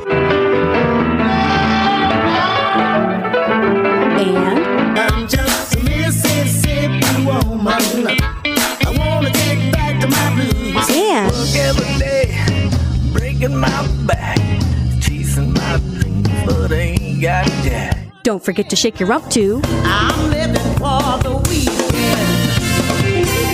and 4.20 5.00
I'm 5.00 5.28
just 5.28 5.76
a 5.76 5.84
Mississippi 5.84 7.26
woman. 7.26 8.18
I 8.46 8.94
wanna 8.98 9.32
take 9.32 9.72
back 9.72 10.02
to 10.02 10.08
my 10.08 10.36
blues. 10.36 10.90
And 10.90 11.32
every 11.56 11.98
day, 11.98 12.36
breaking 13.14 13.56
my 13.56 13.88
back, 14.06 14.38
chasing 15.00 15.54
my 15.54 15.78
dreams, 15.78 16.28
but 16.46 16.72
ain't 17.18 17.22
got 17.22 17.46
that. 17.66 17.98
Don't 18.24 18.44
forget 18.44 18.70
to 18.70 18.76
shake 18.76 19.00
your 19.00 19.10
rump 19.10 19.30
too. 19.30 19.62
I'm 19.64 20.30
living 20.30 20.56
for 20.74 21.18
the 21.24 21.44
weekend. 21.50 21.78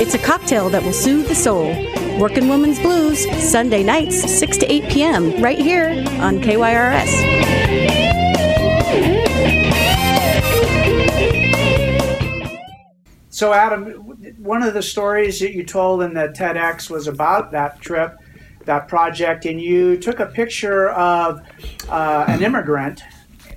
It's 0.02 0.14
a 0.14 0.20
cocktail 0.20 0.70
that 0.70 0.84
will 0.84 0.94
soothe 0.94 1.28
the 1.28 1.36
soul. 1.36 1.70
Working 2.20 2.48
Woman's 2.48 2.80
Blues, 2.80 3.26
Sunday 3.42 3.84
nights, 3.84 4.22
6 4.40 4.58
to 4.58 4.72
8 4.72 4.90
p.m., 4.92 5.42
right 5.42 5.58
here 5.58 5.90
on 6.20 6.40
KYRS. 6.40 7.10
So, 13.30 13.52
Adam, 13.52 13.86
one 14.38 14.62
of 14.62 14.76
the 14.76 14.84
stories 14.84 15.40
that 15.40 15.54
you 15.54 15.64
told 15.64 16.04
in 16.04 16.14
the 16.14 16.30
TEDx 16.30 16.90
was 16.90 17.08
about 17.08 17.52
that 17.52 17.82
trip, 17.82 18.16
that 18.66 18.88
project, 18.88 19.46
and 19.46 19.60
you 19.60 19.98
took 19.98 20.20
a 20.20 20.28
picture 20.28 20.90
of 20.90 21.42
uh, 21.90 22.26
an 22.28 22.44
immigrant 22.44 23.02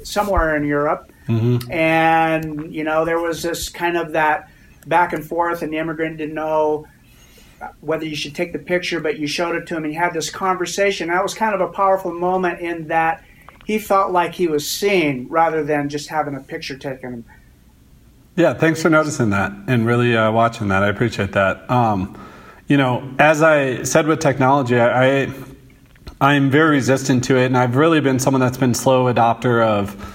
somewhere 0.07 0.57
in 0.57 0.65
Europe, 0.65 1.11
mm-hmm. 1.29 1.71
and 1.71 2.75
you 2.75 2.85
know 2.85 3.05
there 3.05 3.21
was 3.21 3.43
this 3.43 3.69
kind 3.69 3.97
of 3.97 4.13
that 4.13 4.51
back 4.87 5.13
and 5.13 5.25
forth, 5.25 5.63
and 5.63 5.73
the 5.73 5.79
immigrant 5.79 6.19
didn't 6.19 6.35
know 6.35 6.87
whether 7.81 8.05
you 8.05 8.15
should 8.15 8.35
take 8.35 8.53
the 8.53 8.59
picture, 8.59 9.01
but 9.01 9.19
you 9.19 9.27
showed 9.27 9.57
it 9.57 9.67
to 9.67 9.77
him, 9.77 9.85
and 9.85 9.93
you 9.93 9.99
had 9.99 10.13
this 10.13 10.31
conversation. 10.31 11.09
That 11.09 11.23
was 11.23 11.35
kind 11.35 11.55
of 11.55 11.61
a 11.61 11.69
powerful 11.73 12.13
moment 12.13 12.61
in 12.61 12.89
that 12.89 13.25
he 13.65 13.79
felt 13.79 14.13
like 14.13 14.35
he 14.35 14.47
was 14.47 14.71
seen 14.71 15.27
rather 15.29 15.65
than 15.65 15.89
just 15.89 16.09
having 16.09 16.35
a 16.37 16.41
picture 16.41 16.79
taken. 16.79 17.25
Yeah, 18.37 18.55
thanks 18.55 18.83
for 18.83 18.91
noticing 18.91 19.31
that 19.31 19.53
and 19.67 19.87
really 19.87 20.17
uh, 20.17 20.31
watching 20.31 20.69
that. 20.69 20.83
I 20.83 20.89
appreciate 20.89 21.33
that. 21.33 21.69
Um, 21.71 22.17
you 22.69 22.77
know, 22.77 23.15
as 23.19 23.43
I 23.43 23.83
said 23.83 24.07
with 24.07 24.21
technology, 24.21 24.79
I, 24.79 25.23
I 25.23 25.33
I'm 26.21 26.51
very 26.51 26.77
resistant 26.77 27.25
to 27.25 27.37
it, 27.37 27.47
and 27.47 27.59
I've 27.59 27.77
really 27.77 28.01
been 28.01 28.19
someone 28.19 28.41
that's 28.41 28.57
been 28.57 28.73
slow 28.73 29.13
adopter 29.13 29.63
of 29.63 30.15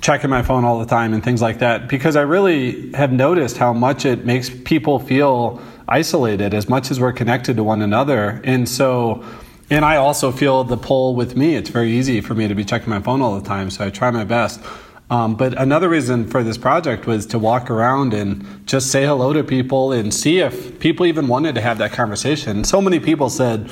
checking 0.00 0.30
my 0.30 0.42
phone 0.42 0.64
all 0.64 0.78
the 0.78 0.86
time 0.86 1.12
and 1.12 1.22
things 1.22 1.42
like 1.42 1.58
that 1.58 1.86
because 1.88 2.16
I 2.16 2.22
really 2.22 2.92
have 2.92 3.12
noticed 3.12 3.58
how 3.58 3.74
much 3.74 4.06
it 4.06 4.24
makes 4.24 4.48
people 4.48 4.98
feel 4.98 5.60
isolated 5.86 6.54
as 6.54 6.68
much 6.68 6.90
as 6.90 6.98
we're 6.98 7.12
connected 7.12 7.56
to 7.56 7.64
one 7.64 7.82
another. 7.82 8.40
And 8.44 8.66
so, 8.66 9.22
and 9.68 9.84
I 9.84 9.96
also 9.96 10.32
feel 10.32 10.64
the 10.64 10.78
pull 10.78 11.14
with 11.14 11.36
me. 11.36 11.56
It's 11.56 11.68
very 11.68 11.90
easy 11.90 12.22
for 12.22 12.34
me 12.34 12.48
to 12.48 12.54
be 12.54 12.64
checking 12.64 12.88
my 12.88 13.00
phone 13.00 13.20
all 13.20 13.38
the 13.38 13.46
time, 13.46 13.68
so 13.68 13.84
I 13.84 13.90
try 13.90 14.10
my 14.10 14.24
best. 14.24 14.62
Um, 15.10 15.36
but 15.36 15.60
another 15.60 15.90
reason 15.90 16.26
for 16.26 16.42
this 16.42 16.56
project 16.56 17.06
was 17.06 17.26
to 17.26 17.38
walk 17.38 17.70
around 17.70 18.14
and 18.14 18.66
just 18.66 18.90
say 18.90 19.04
hello 19.04 19.34
to 19.34 19.44
people 19.44 19.92
and 19.92 20.12
see 20.12 20.38
if 20.38 20.78
people 20.80 21.04
even 21.04 21.28
wanted 21.28 21.54
to 21.56 21.60
have 21.60 21.76
that 21.78 21.92
conversation. 21.92 22.64
So 22.64 22.80
many 22.80 22.98
people 22.98 23.28
said, 23.28 23.70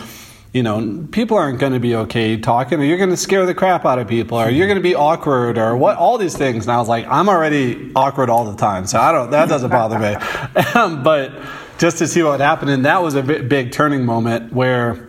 you 0.53 0.62
know, 0.62 1.07
people 1.12 1.38
aren't 1.38 1.59
going 1.59 1.73
to 1.73 1.81
be 1.81 1.95
okay 1.95 2.37
talking, 2.37 2.79
or 2.79 2.85
you're 2.85 2.99
going 2.99 3.11
to 3.11 3.17
scare 3.17 3.47
the 3.47 3.55
crap 3.55 3.87
out 3.87 3.99
of 3.99 4.07
people, 4.07 4.38
or 4.38 4.51
you're 4.51 4.67
going 4.67 4.79
to 4.79 4.83
be 4.83 4.95
awkward, 4.95 5.57
or 5.57 5.75
what, 5.77 5.97
all 5.97 6.19
these 6.19 6.37
things. 6.37 6.65
And 6.65 6.73
I 6.73 6.79
was 6.79 6.88
like, 6.88 7.07
I'm 7.07 7.29
already 7.29 7.91
awkward 7.97 8.29
all 8.29 8.45
the 8.45 8.57
time, 8.57 8.87
so 8.87 9.01
I 9.01 9.12
don't, 9.12 9.31
that 9.31 9.49
doesn't 9.49 9.71
bother 9.71 9.99
me. 9.99 10.15
but 11.03 11.33
just 11.79 11.99
to 11.99 12.07
see 12.07 12.23
what 12.23 12.41
happened, 12.41 12.71
and 12.71 12.85
that 12.85 13.03
was 13.03 13.15
a 13.15 13.23
big 13.23 13.73
turning 13.73 14.05
moment 14.05 14.53
where 14.53 15.09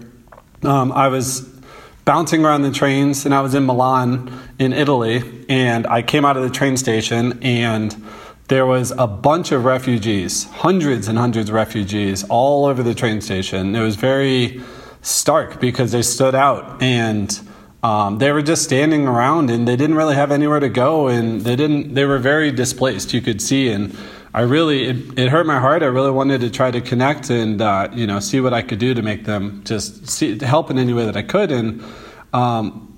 um, 0.63 0.93
I 0.93 1.09
was 1.09 1.41
bouncing 2.05 2.45
around 2.45 2.61
the 2.61 2.71
trains, 2.71 3.25
and 3.25 3.35
I 3.35 3.41
was 3.41 3.53
in 3.53 3.65
Milan 3.65 4.31
in 4.59 4.71
Italy, 4.71 5.45
and 5.49 5.85
I 5.87 6.03
came 6.03 6.23
out 6.23 6.37
of 6.37 6.43
the 6.43 6.49
train 6.51 6.77
station, 6.77 7.37
and 7.43 7.93
there 8.47 8.65
was 8.65 8.91
a 8.91 9.07
bunch 9.07 9.51
of 9.51 9.65
refugees, 9.65 10.45
hundreds 10.45 11.09
and 11.09 11.17
hundreds 11.17 11.49
of 11.49 11.55
refugees, 11.55 12.23
all 12.29 12.65
over 12.65 12.81
the 12.81 12.95
train 12.95 13.19
station. 13.19 13.75
It 13.75 13.81
was 13.81 13.97
very 13.97 14.61
stark 15.03 15.59
because 15.59 15.91
they 15.91 16.01
stood 16.01 16.35
out 16.35 16.81
and. 16.81 17.39
Um, 17.83 18.17
they 18.17 18.31
were 18.31 18.41
just 18.41 18.63
standing 18.63 19.09
around 19.09 19.49
and 19.49 19.67
they 19.67 19.75
didn't 19.75 19.97
really 19.97 20.15
have 20.15 20.31
anywhere 20.31 20.61
to 20.61 20.69
go 20.69 21.09
and 21.09 21.41
they 21.41 21.57
didn't 21.57 21.95
they 21.95 22.05
were 22.05 22.17
very 22.17 22.49
displaced 22.49 23.13
you 23.13 23.19
could 23.19 23.41
see 23.41 23.69
and 23.69 23.93
I 24.33 24.41
really 24.41 24.85
it, 24.85 25.19
it, 25.19 25.29
hurt 25.29 25.45
my 25.45 25.59
heart. 25.59 25.83
I 25.83 25.87
really 25.87 26.09
wanted 26.09 26.41
to 26.41 26.49
try 26.49 26.71
to 26.71 26.81
connect 26.81 27.29
and 27.29 27.61
uh, 27.61 27.89
you 27.93 28.07
know 28.07 28.19
see 28.19 28.39
what 28.39 28.53
I 28.53 28.63
could 28.63 28.79
do 28.79 28.93
to 28.93 29.01
make 29.01 29.25
them 29.25 29.61
just 29.63 30.09
see, 30.09 30.39
help 30.39 30.71
in 30.71 30.79
any 30.79 30.93
way 30.93 31.05
that 31.05 31.15
I 31.15 31.21
could. 31.21 31.51
And 31.51 31.83
um, 32.33 32.89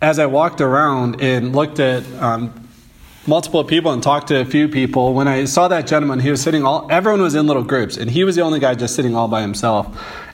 as 0.00 0.20
I 0.20 0.26
walked 0.26 0.60
around 0.60 1.20
and 1.20 1.56
looked 1.56 1.80
at 1.80 2.04
um, 2.22 2.65
multiple 3.28 3.64
people 3.64 3.92
and 3.92 4.02
talked 4.02 4.28
to 4.28 4.40
a 4.40 4.44
few 4.44 4.68
people, 4.68 5.14
when 5.14 5.28
I 5.28 5.44
saw 5.44 5.68
that 5.68 5.86
gentleman, 5.86 6.20
he 6.20 6.30
was 6.30 6.40
sitting 6.40 6.64
all 6.64 6.86
everyone 6.90 7.22
was 7.22 7.34
in 7.34 7.46
little 7.46 7.64
groups, 7.64 7.96
and 7.96 8.10
he 8.10 8.24
was 8.24 8.36
the 8.36 8.42
only 8.42 8.60
guy 8.60 8.74
just 8.74 8.94
sitting 8.94 9.14
all 9.14 9.28
by 9.28 9.40
himself. 9.40 9.86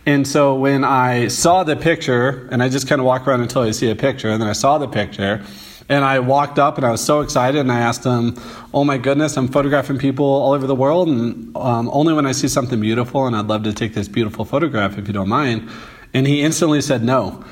And 0.04 0.26
so 0.26 0.54
when 0.54 0.84
I 0.84 1.28
saw 1.28 1.64
the 1.64 1.76
picture, 1.76 2.48
and 2.50 2.62
I 2.62 2.68
just 2.68 2.88
kind 2.88 3.00
of 3.00 3.06
walk 3.06 3.26
around 3.26 3.40
until 3.40 3.62
I 3.62 3.70
see 3.70 3.90
a 3.90 3.96
picture, 3.96 4.30
and 4.30 4.40
then 4.40 4.48
I 4.48 4.52
saw 4.52 4.78
the 4.78 4.88
picture 4.88 5.44
and 5.88 6.04
I 6.04 6.20
walked 6.20 6.58
up 6.58 6.76
and 6.76 6.86
I 6.86 6.90
was 6.90 7.04
so 7.04 7.20
excited 7.20 7.60
and 7.60 7.70
I 7.70 7.80
asked 7.80 8.04
him, 8.04 8.36
Oh 8.72 8.84
my 8.84 8.98
goodness, 8.98 9.36
I'm 9.36 9.48
photographing 9.48 9.98
people 9.98 10.24
all 10.24 10.52
over 10.52 10.66
the 10.66 10.74
world 10.74 11.08
and 11.08 11.54
um, 11.56 11.90
only 11.92 12.14
when 12.14 12.24
I 12.24 12.32
see 12.32 12.48
something 12.48 12.80
beautiful 12.80 13.26
and 13.26 13.36
I'd 13.36 13.46
love 13.46 13.64
to 13.64 13.72
take 13.72 13.92
this 13.92 14.08
beautiful 14.08 14.44
photograph 14.44 14.96
if 14.96 15.06
you 15.06 15.12
don't 15.12 15.28
mind. 15.28 15.68
And 16.14 16.26
he 16.26 16.42
instantly 16.42 16.80
said 16.80 17.02
no. 17.02 17.44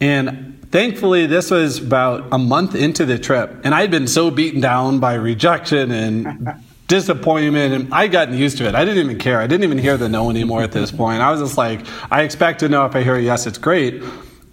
And 0.00 0.63
thankfully, 0.74 1.26
this 1.26 1.52
was 1.52 1.78
about 1.78 2.26
a 2.32 2.38
month 2.38 2.74
into 2.74 3.06
the 3.06 3.16
trip 3.16 3.60
and 3.62 3.72
I'd 3.72 3.92
been 3.92 4.08
so 4.08 4.28
beaten 4.28 4.60
down 4.60 4.98
by 4.98 5.14
rejection 5.14 5.92
and 5.92 6.52
disappointment 6.88 7.72
and 7.72 7.94
I'd 7.94 8.10
gotten 8.10 8.36
used 8.36 8.58
to 8.58 8.66
it. 8.66 8.74
I 8.74 8.84
didn't 8.84 9.04
even 9.04 9.20
care. 9.20 9.40
I 9.40 9.46
didn't 9.46 9.62
even 9.62 9.78
hear 9.78 9.96
the 9.96 10.08
no 10.08 10.30
anymore 10.30 10.64
at 10.64 10.72
this 10.72 10.90
point. 10.90 11.22
I 11.22 11.30
was 11.30 11.40
just 11.40 11.56
like, 11.56 11.86
I 12.10 12.22
expect 12.22 12.58
to 12.58 12.68
know 12.68 12.84
if 12.86 12.96
I 12.96 13.04
hear 13.04 13.14
a 13.14 13.22
yes, 13.22 13.46
it's 13.46 13.56
great. 13.56 14.02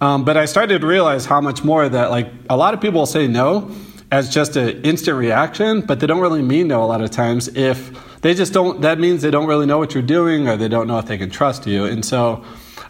Um, 0.00 0.24
but 0.24 0.36
I 0.36 0.44
started 0.44 0.80
to 0.82 0.86
realize 0.86 1.26
how 1.26 1.40
much 1.40 1.64
more 1.64 1.88
that 1.88 2.12
like 2.12 2.30
a 2.48 2.56
lot 2.56 2.72
of 2.72 2.80
people 2.80 3.04
say 3.04 3.26
no 3.26 3.74
as 4.12 4.32
just 4.32 4.54
an 4.54 4.80
instant 4.82 5.18
reaction, 5.18 5.80
but 5.80 5.98
they 5.98 6.06
don't 6.06 6.20
really 6.20 6.42
mean 6.42 6.68
no 6.68 6.84
a 6.84 6.86
lot 6.86 7.02
of 7.02 7.10
times 7.10 7.48
if 7.48 7.90
they 8.20 8.32
just 8.32 8.52
don't. 8.52 8.82
That 8.82 9.00
means 9.00 9.22
they 9.22 9.32
don't 9.32 9.48
really 9.48 9.66
know 9.66 9.78
what 9.78 9.92
you're 9.92 10.04
doing 10.04 10.46
or 10.46 10.56
they 10.56 10.68
don't 10.68 10.86
know 10.86 11.00
if 11.00 11.06
they 11.06 11.18
can 11.18 11.30
trust 11.30 11.66
you. 11.66 11.84
And 11.84 12.04
so 12.04 12.44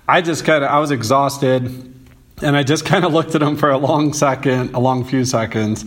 I 0.06 0.20
just 0.20 0.44
kind 0.44 0.62
of 0.62 0.70
I 0.70 0.80
was 0.80 0.90
exhausted, 0.90 1.91
and 2.42 2.56
I 2.56 2.62
just 2.62 2.84
kind 2.92 3.04
of 3.04 3.12
looked 3.12 3.34
at 3.34 3.42
him 3.42 3.56
for 3.56 3.70
a 3.70 3.78
long 3.78 4.12
second, 4.12 4.74
a 4.74 4.80
long 4.80 5.04
few 5.04 5.24
seconds. 5.24 5.84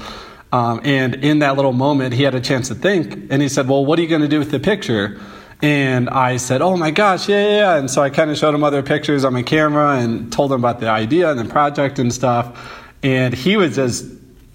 Um, 0.52 0.80
and 0.84 1.16
in 1.16 1.40
that 1.40 1.56
little 1.56 1.74
moment, 1.74 2.14
he 2.14 2.24
had 2.24 2.36
a 2.36 2.42
chance 2.42 2.70
to 2.70 2.76
think, 2.76 3.30
and 3.30 3.42
he 3.42 3.50
said, 3.50 3.68
"Well, 3.68 3.86
what 3.86 4.00
are 4.00 4.02
you 4.02 4.08
going 4.08 4.22
to 4.22 4.28
do 4.28 4.40
with 4.40 4.52
the 4.52 4.60
picture?" 4.60 5.20
And 5.62 6.10
I 6.10 6.38
said, 6.38 6.62
Oh 6.62 6.76
my 6.76 6.92
gosh, 6.92 7.30
yeah, 7.30 7.42
yeah, 7.42 7.56
yeah. 7.56 7.76
And 7.78 7.90
so 7.90 8.02
I 8.02 8.10
kind 8.10 8.30
of 8.30 8.38
showed 8.38 8.54
him 8.54 8.64
other 8.64 8.84
pictures 8.84 9.24
on 9.24 9.34
my 9.34 9.42
camera 9.42 9.98
and 9.98 10.32
told 10.32 10.52
him 10.52 10.60
about 10.60 10.80
the 10.80 10.90
idea 10.90 11.32
and 11.32 11.40
the 11.40 11.46
project 11.46 11.98
and 11.98 12.14
stuff. 12.14 12.84
And 13.04 13.34
he 13.34 13.58
was 13.58 13.76
just 13.76 14.06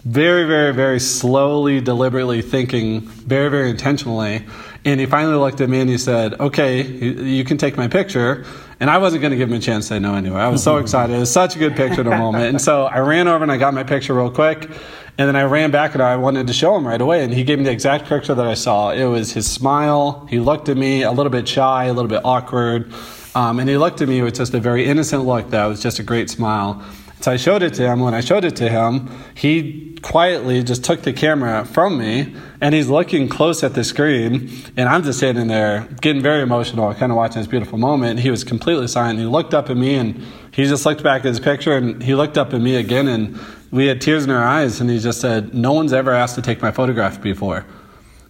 very, 0.04 0.46
very, 0.46 0.72
very 0.72 1.00
slowly, 1.00 1.80
deliberately 1.80 2.42
thinking, 2.42 3.00
very, 3.00 3.48
very 3.50 3.70
intentionally. 3.70 4.44
And 4.84 5.00
he 5.00 5.06
finally 5.06 5.36
looked 5.36 5.60
at 5.60 5.68
me 5.68 5.80
and 5.80 5.90
he 5.90 5.98
said, 5.98 6.38
Okay, 6.40 6.82
you 6.82 7.44
can 7.44 7.58
take 7.58 7.76
my 7.76 7.88
picture. 7.88 8.44
And 8.80 8.88
I 8.88 8.96
wasn't 8.96 9.20
going 9.20 9.32
to 9.32 9.36
give 9.36 9.50
him 9.50 9.56
a 9.56 9.60
chance 9.60 9.84
to 9.86 9.88
say 9.94 9.98
no 9.98 10.14
anyway. 10.14 10.40
I 10.40 10.48
was 10.48 10.62
so 10.62 10.78
excited. 10.78 11.14
It 11.14 11.18
was 11.18 11.30
such 11.30 11.54
a 11.54 11.58
good 11.58 11.76
picture 11.76 12.00
in 12.00 12.08
the 12.08 12.16
moment. 12.16 12.46
And 12.46 12.60
so 12.60 12.86
I 12.86 13.00
ran 13.00 13.28
over 13.28 13.42
and 13.42 13.52
I 13.52 13.58
got 13.58 13.74
my 13.74 13.84
picture 13.84 14.14
real 14.14 14.30
quick. 14.30 14.70
And 15.18 15.28
then 15.28 15.36
I 15.36 15.42
ran 15.42 15.70
back 15.70 15.92
and 15.92 16.02
I 16.02 16.16
wanted 16.16 16.46
to 16.46 16.54
show 16.54 16.74
him 16.74 16.86
right 16.86 17.00
away. 17.00 17.22
And 17.22 17.32
he 17.32 17.44
gave 17.44 17.58
me 17.58 17.64
the 17.66 17.72
exact 17.72 18.06
picture 18.06 18.34
that 18.34 18.46
I 18.46 18.54
saw. 18.54 18.90
It 18.90 19.04
was 19.04 19.32
his 19.32 19.46
smile. 19.46 20.26
He 20.30 20.40
looked 20.40 20.70
at 20.70 20.78
me 20.78 21.02
a 21.02 21.12
little 21.12 21.30
bit 21.30 21.46
shy, 21.46 21.84
a 21.84 21.92
little 21.92 22.08
bit 22.08 22.22
awkward. 22.24 22.90
Um, 23.34 23.60
and 23.60 23.68
he 23.68 23.76
looked 23.76 24.00
at 24.00 24.08
me 24.08 24.22
with 24.22 24.34
just 24.34 24.54
a 24.54 24.60
very 24.60 24.86
innocent 24.86 25.26
look 25.26 25.50
that 25.50 25.66
was 25.66 25.82
just 25.82 25.98
a 25.98 26.02
great 26.02 26.30
smile. 26.30 26.82
So 27.20 27.32
I 27.32 27.36
showed 27.36 27.62
it 27.62 27.74
to 27.74 27.82
him. 27.86 28.00
When 28.00 28.14
I 28.14 28.20
showed 28.20 28.46
it 28.46 28.56
to 28.56 28.70
him, 28.70 29.10
he 29.34 29.98
quietly 30.00 30.62
just 30.62 30.84
took 30.84 31.02
the 31.02 31.12
camera 31.12 31.66
from 31.66 31.98
me 31.98 32.34
and 32.60 32.74
he's 32.74 32.88
looking 32.88 33.28
close 33.28 33.62
at 33.62 33.74
the 33.74 33.84
screen. 33.84 34.50
And 34.76 34.88
I'm 34.88 35.02
just 35.02 35.18
standing 35.18 35.48
there 35.48 35.88
getting 36.00 36.22
very 36.22 36.42
emotional, 36.42 36.92
kind 36.94 37.10
of 37.10 37.16
watching 37.16 37.40
this 37.40 37.46
beautiful 37.46 37.78
moment. 37.78 38.20
He 38.20 38.30
was 38.30 38.44
completely 38.44 38.86
silent. 38.86 39.18
He 39.18 39.24
looked 39.24 39.54
up 39.54 39.70
at 39.70 39.76
me 39.76 39.94
and 39.94 40.22
he 40.52 40.64
just 40.64 40.84
looked 40.84 41.02
back 41.02 41.20
at 41.20 41.26
his 41.26 41.40
picture 41.40 41.76
and 41.76 42.02
he 42.02 42.14
looked 42.14 42.36
up 42.36 42.52
at 42.52 42.60
me 42.60 42.76
again 42.76 43.08
and 43.08 43.38
we 43.70 43.86
had 43.86 44.00
tears 44.00 44.24
in 44.24 44.30
our 44.30 44.44
eyes, 44.44 44.80
and 44.80 44.90
he 44.90 44.98
just 44.98 45.20
said, 45.20 45.54
No 45.54 45.72
one's 45.72 45.92
ever 45.92 46.12
asked 46.12 46.34
to 46.34 46.42
take 46.42 46.60
my 46.60 46.72
photograph 46.72 47.20
before. 47.20 47.64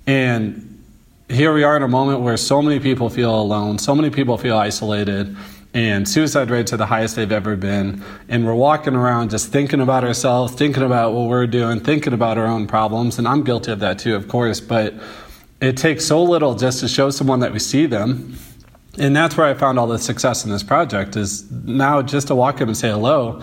And 0.07 0.83
here 1.29 1.53
we 1.53 1.63
are 1.63 1.77
in 1.77 1.83
a 1.83 1.89
moment 1.89 2.21
where 2.21 2.37
so 2.37 2.61
many 2.61 2.81
people 2.81 3.09
feel 3.09 3.35
alone, 3.35 3.79
so 3.79 3.95
many 3.95 4.11
people 4.11 4.37
feel 4.37 4.59
isolated, 4.59 5.37
and 5.73 6.09
suicide 6.09 6.51
rates 6.51 6.73
are 6.73 6.77
the 6.77 6.87
highest 6.87 7.17
they've 7.17 7.31
ever 7.31 7.57
been. 7.57 8.03
And 8.29 8.45
we're 8.45 8.55
walking 8.55 8.95
around 8.95 9.31
just 9.31 9.53
thinking 9.53 9.81
about 9.81 10.05
ourselves, 10.05 10.55
thinking 10.55 10.83
about 10.83 11.13
what 11.13 11.29
we're 11.29 11.47
doing, 11.47 11.81
thinking 11.81 12.13
about 12.13 12.39
our 12.39 12.47
own 12.47 12.67
problems. 12.67 13.19
And 13.19 13.29
I'm 13.29 13.45
guilty 13.45 13.73
of 13.73 13.79
that 13.81 13.99
too, 13.99 14.17
of 14.17 14.29
course, 14.29 14.61
but 14.61 14.95
it 15.61 15.77
takes 15.77 16.05
so 16.05 16.23
little 16.23 16.55
just 16.55 16.81
to 16.81 16.89
show 16.89 17.11
someone 17.11 17.41
that 17.41 17.53
we 17.53 17.59
see 17.59 17.87
them. 17.87 18.37
And 18.99 19.15
that's 19.15 19.37
where 19.37 19.47
I 19.47 19.55
found 19.55 19.79
all 19.79 19.87
the 19.87 19.99
success 19.99 20.45
in 20.45 20.51
this 20.51 20.63
project 20.63 21.17
is 21.17 21.51
now 21.51 22.03
just 22.03 22.27
to 22.29 22.35
walk 22.35 22.57
up 22.57 22.69
and 22.69 22.77
say 22.77 22.91
hello 22.91 23.43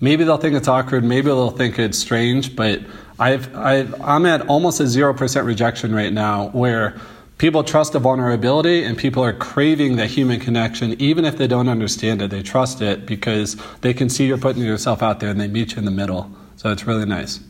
maybe 0.00 0.24
they'll 0.24 0.36
think 0.36 0.54
it's 0.54 0.68
awkward, 0.68 1.04
maybe 1.04 1.26
they'll 1.26 1.50
think 1.50 1.78
it's 1.78 1.98
strange, 1.98 2.54
but 2.56 2.80
I've, 3.18 3.54
I've, 3.56 4.00
I'm 4.00 4.26
at 4.26 4.42
almost 4.48 4.80
a 4.80 4.84
0% 4.84 5.44
rejection 5.44 5.94
rate 5.94 6.12
now 6.12 6.48
where 6.48 7.00
people 7.38 7.62
trust 7.62 7.92
the 7.92 7.98
vulnerability 7.98 8.82
and 8.82 8.96
people 8.96 9.22
are 9.22 9.32
craving 9.32 9.96
that 9.96 10.10
human 10.10 10.40
connection 10.40 11.00
even 11.00 11.24
if 11.24 11.36
they 11.36 11.46
don't 11.46 11.68
understand 11.68 12.22
it 12.22 12.30
they 12.30 12.42
trust 12.42 12.80
it 12.80 13.06
because 13.06 13.56
they 13.80 13.92
can 13.92 14.08
see 14.08 14.26
you're 14.26 14.38
putting 14.38 14.62
yourself 14.62 15.02
out 15.02 15.20
there 15.20 15.30
and 15.30 15.40
they 15.40 15.48
meet 15.48 15.72
you 15.72 15.78
in 15.78 15.84
the 15.84 15.90
middle 15.90 16.30
so 16.56 16.70
it's 16.70 16.86
really 16.86 17.04
nice 17.04 17.40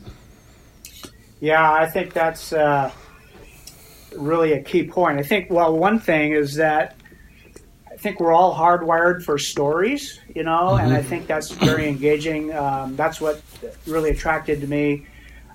yeah 1.39 1.71
i 1.73 1.85
think 1.85 2.13
that's 2.13 2.53
uh, 2.53 2.91
really 4.15 4.53
a 4.53 4.61
key 4.61 4.85
point 4.85 5.19
i 5.19 5.23
think 5.23 5.49
well 5.49 5.77
one 5.77 5.99
thing 5.99 6.31
is 6.33 6.55
that 6.55 6.95
I 7.89 7.99
think 7.99 8.19
we're 8.19 8.31
all 8.31 8.55
hardwired 8.55 9.23
for 9.23 9.39
stories, 9.39 10.19
you 10.35 10.43
know, 10.43 10.51
mm-hmm. 10.51 10.85
and 10.85 10.93
I 10.93 10.99
mm-hmm. 10.99 11.09
think 11.09 11.25
that's 11.25 11.49
very 11.49 11.87
engaging. 11.87 12.53
Um, 12.53 12.95
that's 12.95 13.19
what 13.19 13.41
really 13.87 14.11
attracted 14.11 14.61
to 14.61 14.67
me 14.67 15.07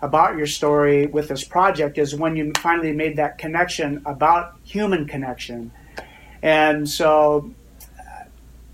about 0.03 0.37
your 0.37 0.49
story 0.49 1.07
with 1.07 1.29
this 1.29 1.45
project 1.45 1.97
is 1.97 2.15
when 2.15 2.37
you 2.37 2.53
finally 2.59 2.93
made 2.93 3.17
that 3.17 3.39
connection 3.39 4.03
about 4.05 4.57
human 4.65 5.07
connection. 5.07 5.71
And 6.43 6.89
so, 6.89 7.53
uh, 7.99 8.25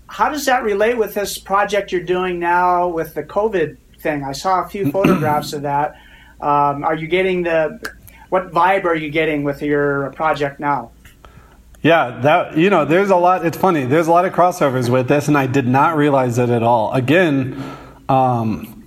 how 0.07 0.29
does 0.29 0.45
that 0.47 0.63
relate 0.63 0.97
with 0.97 1.13
this 1.13 1.37
project 1.37 1.91
you're 1.91 2.01
doing 2.01 2.39
now 2.39 2.87
with 2.87 3.13
the 3.13 3.23
COVID 3.23 3.77
thing? 3.99 4.23
I 4.23 4.31
saw 4.31 4.65
a 4.65 4.67
few 4.67 4.91
photographs 4.97 5.53
of 5.53 5.61
that. 5.61 5.95
Um, 6.41 6.83
are 6.83 6.95
you 6.95 7.07
getting 7.07 7.43
the 7.43 7.79
what 8.29 8.51
vibe 8.51 8.85
are 8.85 8.95
you 8.95 9.09
getting 9.09 9.43
with 9.43 9.61
your 9.61 10.11
project 10.11 10.59
now? 10.59 10.91
Yeah, 11.81 12.19
that 12.21 12.57
you 12.57 12.69
know, 12.69 12.85
there's 12.85 13.09
a 13.09 13.15
lot. 13.15 13.45
It's 13.45 13.57
funny. 13.57 13.85
There's 13.85 14.07
a 14.07 14.11
lot 14.11 14.25
of 14.25 14.33
crossovers 14.33 14.89
with 14.89 15.07
this, 15.07 15.27
and 15.27 15.37
I 15.37 15.47
did 15.47 15.67
not 15.67 15.95
realize 15.95 16.37
it 16.37 16.49
at 16.49 16.63
all. 16.63 16.91
Again, 16.91 17.61
um, 18.09 18.83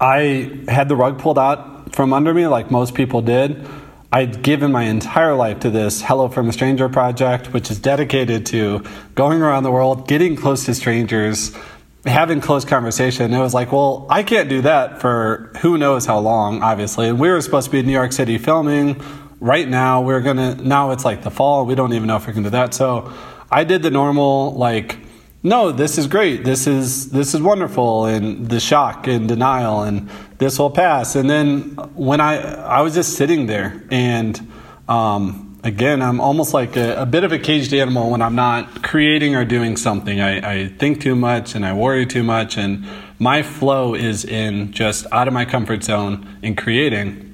I 0.00 0.64
had 0.68 0.88
the 0.88 0.96
rug 0.96 1.18
pulled 1.18 1.38
out 1.38 1.77
from 1.98 2.12
under 2.12 2.32
me, 2.32 2.46
like 2.46 2.70
most 2.70 2.94
people 2.94 3.22
did. 3.22 3.66
I'd 4.12 4.40
given 4.40 4.70
my 4.70 4.84
entire 4.84 5.34
life 5.34 5.58
to 5.60 5.70
this 5.70 6.00
Hello 6.00 6.28
from 6.28 6.48
a 6.48 6.52
Stranger 6.52 6.88
project, 6.88 7.52
which 7.52 7.72
is 7.72 7.80
dedicated 7.80 8.46
to 8.46 8.84
going 9.16 9.42
around 9.42 9.64
the 9.64 9.72
world, 9.72 10.06
getting 10.06 10.36
close 10.36 10.64
to 10.66 10.74
strangers, 10.76 11.56
having 12.04 12.40
close 12.40 12.64
conversation. 12.64 13.34
It 13.34 13.40
was 13.40 13.52
like, 13.52 13.72
well, 13.72 14.06
I 14.08 14.22
can't 14.22 14.48
do 14.48 14.60
that 14.60 15.00
for 15.00 15.50
who 15.60 15.76
knows 15.76 16.06
how 16.06 16.20
long, 16.20 16.62
obviously. 16.62 17.08
And 17.08 17.18
we 17.18 17.30
were 17.30 17.40
supposed 17.40 17.64
to 17.64 17.72
be 17.72 17.80
in 17.80 17.86
New 17.86 17.92
York 17.92 18.12
City 18.12 18.38
filming 18.38 19.02
right 19.40 19.68
now 19.68 20.00
we're 20.00 20.20
gonna 20.20 20.56
now 20.56 20.90
it's 20.90 21.04
like 21.04 21.22
the 21.22 21.30
fall 21.30 21.64
we 21.64 21.76
don't 21.76 21.92
even 21.92 22.08
know 22.08 22.16
if 22.16 22.26
we 22.26 22.32
can 22.32 22.42
do 22.42 22.50
that 22.50 22.74
so 22.74 23.12
i 23.52 23.62
did 23.62 23.84
the 23.84 23.90
normal 23.90 24.52
like 24.54 24.98
no 25.44 25.70
this 25.70 25.96
is 25.96 26.08
great 26.08 26.42
this 26.42 26.66
is 26.66 27.10
this 27.10 27.34
is 27.34 27.40
wonderful 27.40 28.06
and 28.06 28.48
the 28.48 28.58
shock 28.58 29.06
and 29.06 29.28
denial 29.28 29.82
and 29.82 30.10
this 30.38 30.58
will 30.58 30.70
pass. 30.70 31.16
And 31.16 31.28
then 31.28 31.60
when 31.94 32.20
I 32.20 32.36
I 32.38 32.80
was 32.80 32.94
just 32.94 33.14
sitting 33.14 33.46
there, 33.46 33.82
and 33.90 34.50
um, 34.88 35.60
again, 35.64 36.00
I'm 36.00 36.20
almost 36.20 36.54
like 36.54 36.76
a, 36.76 37.02
a, 37.02 37.06
bit 37.06 37.24
of 37.24 37.32
a 37.32 37.38
caged 37.38 37.74
animal 37.74 38.10
when 38.10 38.22
I'm 38.22 38.34
not 38.34 38.82
creating 38.82 39.34
or 39.34 39.44
doing 39.44 39.76
something. 39.76 40.20
I, 40.20 40.62
I 40.62 40.68
think 40.68 41.02
too 41.02 41.14
much 41.14 41.54
and 41.54 41.66
I 41.66 41.72
worry 41.74 42.06
too 42.06 42.22
much, 42.22 42.56
and 42.56 42.86
my 43.18 43.42
flow 43.42 43.94
is 43.94 44.24
in 44.24 44.72
just 44.72 45.06
out 45.12 45.28
of 45.28 45.34
my 45.34 45.44
comfort 45.44 45.84
zone 45.84 46.38
in 46.42 46.56
creating. 46.56 47.24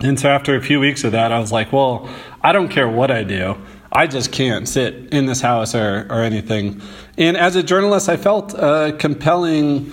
And 0.00 0.18
so 0.18 0.28
after 0.30 0.56
a 0.56 0.62
few 0.62 0.80
weeks 0.80 1.04
of 1.04 1.12
that, 1.12 1.30
I 1.30 1.38
was 1.38 1.52
like, 1.52 1.72
well, 1.72 2.08
I 2.42 2.52
don't 2.52 2.68
care 2.68 2.88
what 2.88 3.10
I 3.10 3.22
do. 3.22 3.56
I 3.92 4.06
just 4.06 4.32
can't 4.32 4.68
sit 4.68 5.12
in 5.12 5.26
this 5.26 5.40
house 5.40 5.74
or, 5.74 6.06
or 6.08 6.22
anything. 6.22 6.80
And 7.18 7.36
as 7.36 7.56
a 7.56 7.62
journalist, 7.62 8.08
I 8.08 8.16
felt 8.16 8.54
a 8.54 8.94
compelling 8.98 9.92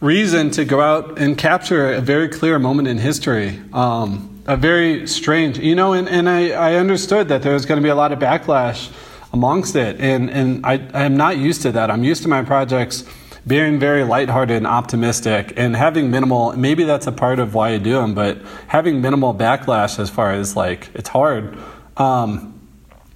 reason 0.00 0.50
to 0.52 0.64
go 0.64 0.80
out 0.80 1.18
and 1.18 1.38
capture 1.38 1.92
a 1.92 2.00
very 2.00 2.28
clear 2.28 2.58
moment 2.58 2.88
in 2.88 2.98
history. 2.98 3.60
Um, 3.72 4.42
a 4.46 4.56
very 4.56 5.06
strange, 5.08 5.58
you 5.58 5.74
know, 5.74 5.92
and, 5.92 6.08
and 6.08 6.28
I, 6.28 6.50
I 6.50 6.74
understood 6.74 7.28
that 7.28 7.42
there 7.42 7.54
was 7.54 7.66
going 7.66 7.80
to 7.80 7.82
be 7.82 7.88
a 7.88 7.94
lot 7.94 8.12
of 8.12 8.18
backlash 8.18 8.92
amongst 9.32 9.74
it. 9.74 10.00
And, 10.00 10.30
and 10.30 10.64
I, 10.64 10.86
I'm 10.94 11.16
not 11.16 11.38
used 11.38 11.62
to 11.62 11.72
that. 11.72 11.90
I'm 11.90 12.04
used 12.04 12.22
to 12.22 12.28
my 12.28 12.42
projects 12.42 13.04
being 13.46 13.78
very 13.78 14.02
lighthearted 14.02 14.56
and 14.56 14.66
optimistic 14.66 15.52
and 15.56 15.76
having 15.76 16.10
minimal, 16.10 16.56
maybe 16.56 16.84
that's 16.84 17.06
a 17.06 17.12
part 17.12 17.38
of 17.38 17.54
why 17.54 17.70
I 17.70 17.78
do 17.78 17.92
them, 17.92 18.12
but 18.14 18.38
having 18.66 19.00
minimal 19.00 19.32
backlash 19.34 19.98
as 19.98 20.10
far 20.10 20.32
as 20.32 20.56
like, 20.56 20.90
it's 20.94 21.08
hard. 21.08 21.56
Um, 21.96 22.60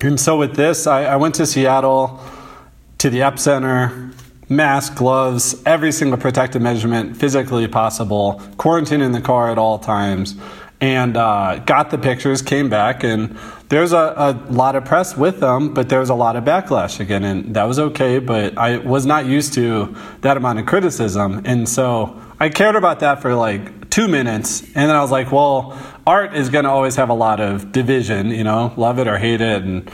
and 0.00 0.18
so 0.18 0.38
with 0.38 0.54
this, 0.54 0.86
I, 0.86 1.04
I 1.04 1.16
went 1.16 1.34
to 1.36 1.46
Seattle 1.46 2.20
to 2.98 3.10
the 3.10 3.18
epicenter, 3.18 4.12
mask, 4.50 4.96
gloves, 4.96 5.54
every 5.64 5.92
single 5.92 6.18
protective 6.18 6.60
measurement 6.60 7.16
physically 7.16 7.68
possible, 7.68 8.42
quarantine 8.58 9.00
in 9.00 9.12
the 9.12 9.20
car 9.20 9.50
at 9.50 9.56
all 9.56 9.78
times, 9.78 10.34
and 10.80 11.16
uh, 11.16 11.58
got 11.66 11.90
the 11.90 11.98
pictures, 11.98 12.42
came 12.42 12.68
back, 12.68 13.04
and 13.04 13.38
there's 13.68 13.92
a, 13.92 13.96
a, 14.16 14.52
lot 14.52 14.74
of 14.74 14.84
press 14.84 15.16
with 15.16 15.38
them, 15.38 15.72
but 15.72 15.88
there 15.88 16.00
was 16.00 16.10
a 16.10 16.14
lot 16.14 16.34
of 16.34 16.42
backlash 16.42 16.98
again, 16.98 17.22
and 17.22 17.54
that 17.54 17.64
was 17.64 17.78
okay, 17.78 18.18
but 18.18 18.58
I 18.58 18.78
was 18.78 19.06
not 19.06 19.26
used 19.26 19.54
to 19.54 19.94
that 20.22 20.36
amount 20.36 20.58
of 20.58 20.66
criticism, 20.66 21.42
and 21.44 21.68
so 21.68 22.20
I 22.40 22.48
cared 22.48 22.74
about 22.74 23.00
that 23.00 23.22
for 23.22 23.34
like 23.34 23.88
two 23.90 24.08
minutes, 24.08 24.62
and 24.62 24.88
then 24.88 24.96
I 24.96 25.02
was 25.02 25.12
like, 25.12 25.30
well, 25.30 25.78
art 26.06 26.34
is 26.34 26.50
going 26.50 26.64
to 26.64 26.70
always 26.70 26.96
have 26.96 27.08
a 27.08 27.14
lot 27.14 27.38
of 27.38 27.70
division, 27.70 28.30
you 28.30 28.42
know, 28.42 28.72
love 28.76 28.98
it 28.98 29.06
or 29.06 29.16
hate 29.16 29.40
it, 29.40 29.62
and 29.62 29.88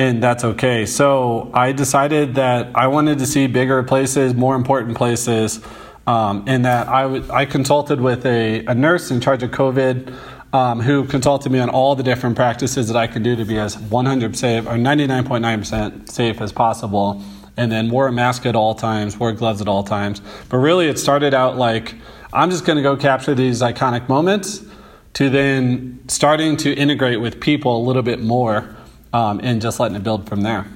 and 0.00 0.22
that's 0.22 0.44
okay. 0.44 0.86
So 0.86 1.50
I 1.52 1.72
decided 1.72 2.36
that 2.36 2.70
I 2.74 2.86
wanted 2.86 3.18
to 3.18 3.26
see 3.26 3.46
bigger 3.48 3.82
places, 3.82 4.32
more 4.32 4.56
important 4.56 4.96
places, 4.96 5.60
um, 6.06 6.44
and 6.46 6.64
that 6.64 6.88
I, 6.88 7.02
w- 7.02 7.30
I 7.30 7.44
consulted 7.44 8.00
with 8.00 8.24
a, 8.24 8.64
a 8.64 8.74
nurse 8.74 9.10
in 9.10 9.20
charge 9.20 9.42
of 9.42 9.50
COVID. 9.50 10.16
Um, 10.52 10.80
who 10.80 11.04
consulted 11.04 11.52
me 11.52 11.60
on 11.60 11.70
all 11.70 11.94
the 11.94 12.02
different 12.02 12.34
practices 12.34 12.88
that 12.88 12.96
I 12.96 13.06
could 13.06 13.22
do 13.22 13.36
to 13.36 13.44
be 13.44 13.56
as 13.56 13.78
100 13.78 14.36
safe 14.36 14.66
or 14.66 14.72
99.9% 14.72 16.10
safe 16.10 16.40
as 16.40 16.50
possible, 16.50 17.22
and 17.56 17.70
then 17.70 17.88
wore 17.88 18.08
a 18.08 18.12
mask 18.12 18.46
at 18.46 18.56
all 18.56 18.74
times, 18.74 19.16
wore 19.16 19.30
gloves 19.30 19.60
at 19.60 19.68
all 19.68 19.84
times. 19.84 20.20
But 20.48 20.56
really, 20.56 20.88
it 20.88 20.98
started 20.98 21.34
out 21.34 21.56
like 21.56 21.94
I'm 22.32 22.50
just 22.50 22.64
going 22.64 22.78
to 22.78 22.82
go 22.82 22.96
capture 22.96 23.32
these 23.32 23.62
iconic 23.62 24.08
moments 24.08 24.64
to 25.12 25.30
then 25.30 26.00
starting 26.08 26.56
to 26.56 26.74
integrate 26.74 27.20
with 27.20 27.40
people 27.40 27.76
a 27.76 27.84
little 27.86 28.02
bit 28.02 28.20
more 28.20 28.76
um, 29.12 29.40
and 29.42 29.60
just 29.60 29.80
letting 29.80 29.96
it 29.96 30.02
build 30.02 30.28
from 30.28 30.42
there. 30.42 30.66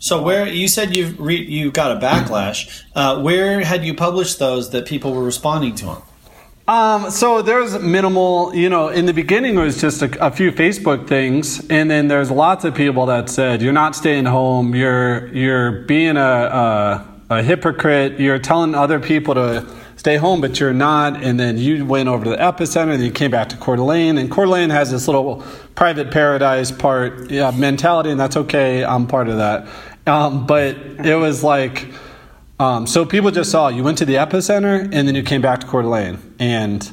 So 0.00 0.22
where 0.22 0.46
you 0.46 0.68
said 0.68 0.94
you 0.94 1.08
re- 1.18 1.44
you 1.44 1.72
got 1.72 1.96
a 1.96 2.00
backlash, 2.00 2.84
uh, 2.94 3.20
where 3.20 3.60
had 3.64 3.84
you 3.84 3.94
published 3.94 4.38
those 4.38 4.70
that 4.70 4.86
people 4.86 5.12
were 5.12 5.24
responding 5.24 5.74
to 5.76 5.86
them? 5.86 6.02
Um, 6.68 7.10
so 7.10 7.40
there's 7.40 7.78
minimal, 7.78 8.54
you 8.54 8.68
know, 8.68 8.88
in 8.88 9.06
the 9.06 9.14
beginning 9.14 9.56
it 9.56 9.60
was 9.60 9.80
just 9.80 10.02
a, 10.02 10.26
a, 10.26 10.30
few 10.30 10.52
Facebook 10.52 11.08
things, 11.08 11.66
and 11.70 11.90
then 11.90 12.08
there's 12.08 12.30
lots 12.30 12.64
of 12.66 12.74
people 12.74 13.06
that 13.06 13.30
said 13.30 13.62
you're 13.62 13.72
not 13.72 13.96
staying 13.96 14.26
home, 14.26 14.74
you're 14.74 15.28
you're 15.28 15.70
being 15.86 16.18
a, 16.18 16.20
a, 16.20 17.08
a 17.30 17.42
hypocrite, 17.42 18.20
you're 18.20 18.38
telling 18.38 18.74
other 18.74 19.00
people 19.00 19.34
to 19.34 19.66
stay 19.98 20.16
home, 20.16 20.40
but 20.40 20.58
you're 20.58 20.72
not. 20.72 21.22
And 21.22 21.38
then 21.38 21.58
you 21.58 21.84
went 21.84 22.08
over 22.08 22.24
to 22.24 22.30
the 22.30 22.36
epicenter, 22.36 22.94
and 22.94 23.04
you 23.04 23.10
came 23.10 23.30
back 23.30 23.50
to 23.50 23.56
Coeur 23.56 23.76
d'Alene. 23.76 24.16
And 24.16 24.30
Coeur 24.30 24.46
d'Alene 24.46 24.70
has 24.70 24.90
this 24.90 25.06
little 25.06 25.44
private 25.74 26.10
paradise 26.10 26.72
part 26.72 27.30
yeah, 27.30 27.50
mentality, 27.50 28.10
and 28.10 28.18
that's 28.18 28.36
okay. 28.36 28.84
I'm 28.84 29.06
part 29.06 29.28
of 29.28 29.36
that. 29.36 29.66
Um, 30.06 30.46
but 30.46 30.76
it 31.04 31.16
was 31.16 31.44
like, 31.44 31.92
um, 32.58 32.86
so 32.86 33.04
people 33.04 33.30
just 33.30 33.50
saw 33.50 33.68
you 33.68 33.84
went 33.84 33.98
to 33.98 34.06
the 34.06 34.14
epicenter, 34.14 34.82
and 34.92 35.06
then 35.06 35.14
you 35.14 35.22
came 35.22 35.42
back 35.42 35.60
to 35.60 35.66
Coeur 35.66 35.82
d'Alene, 35.82 36.18
and 36.38 36.90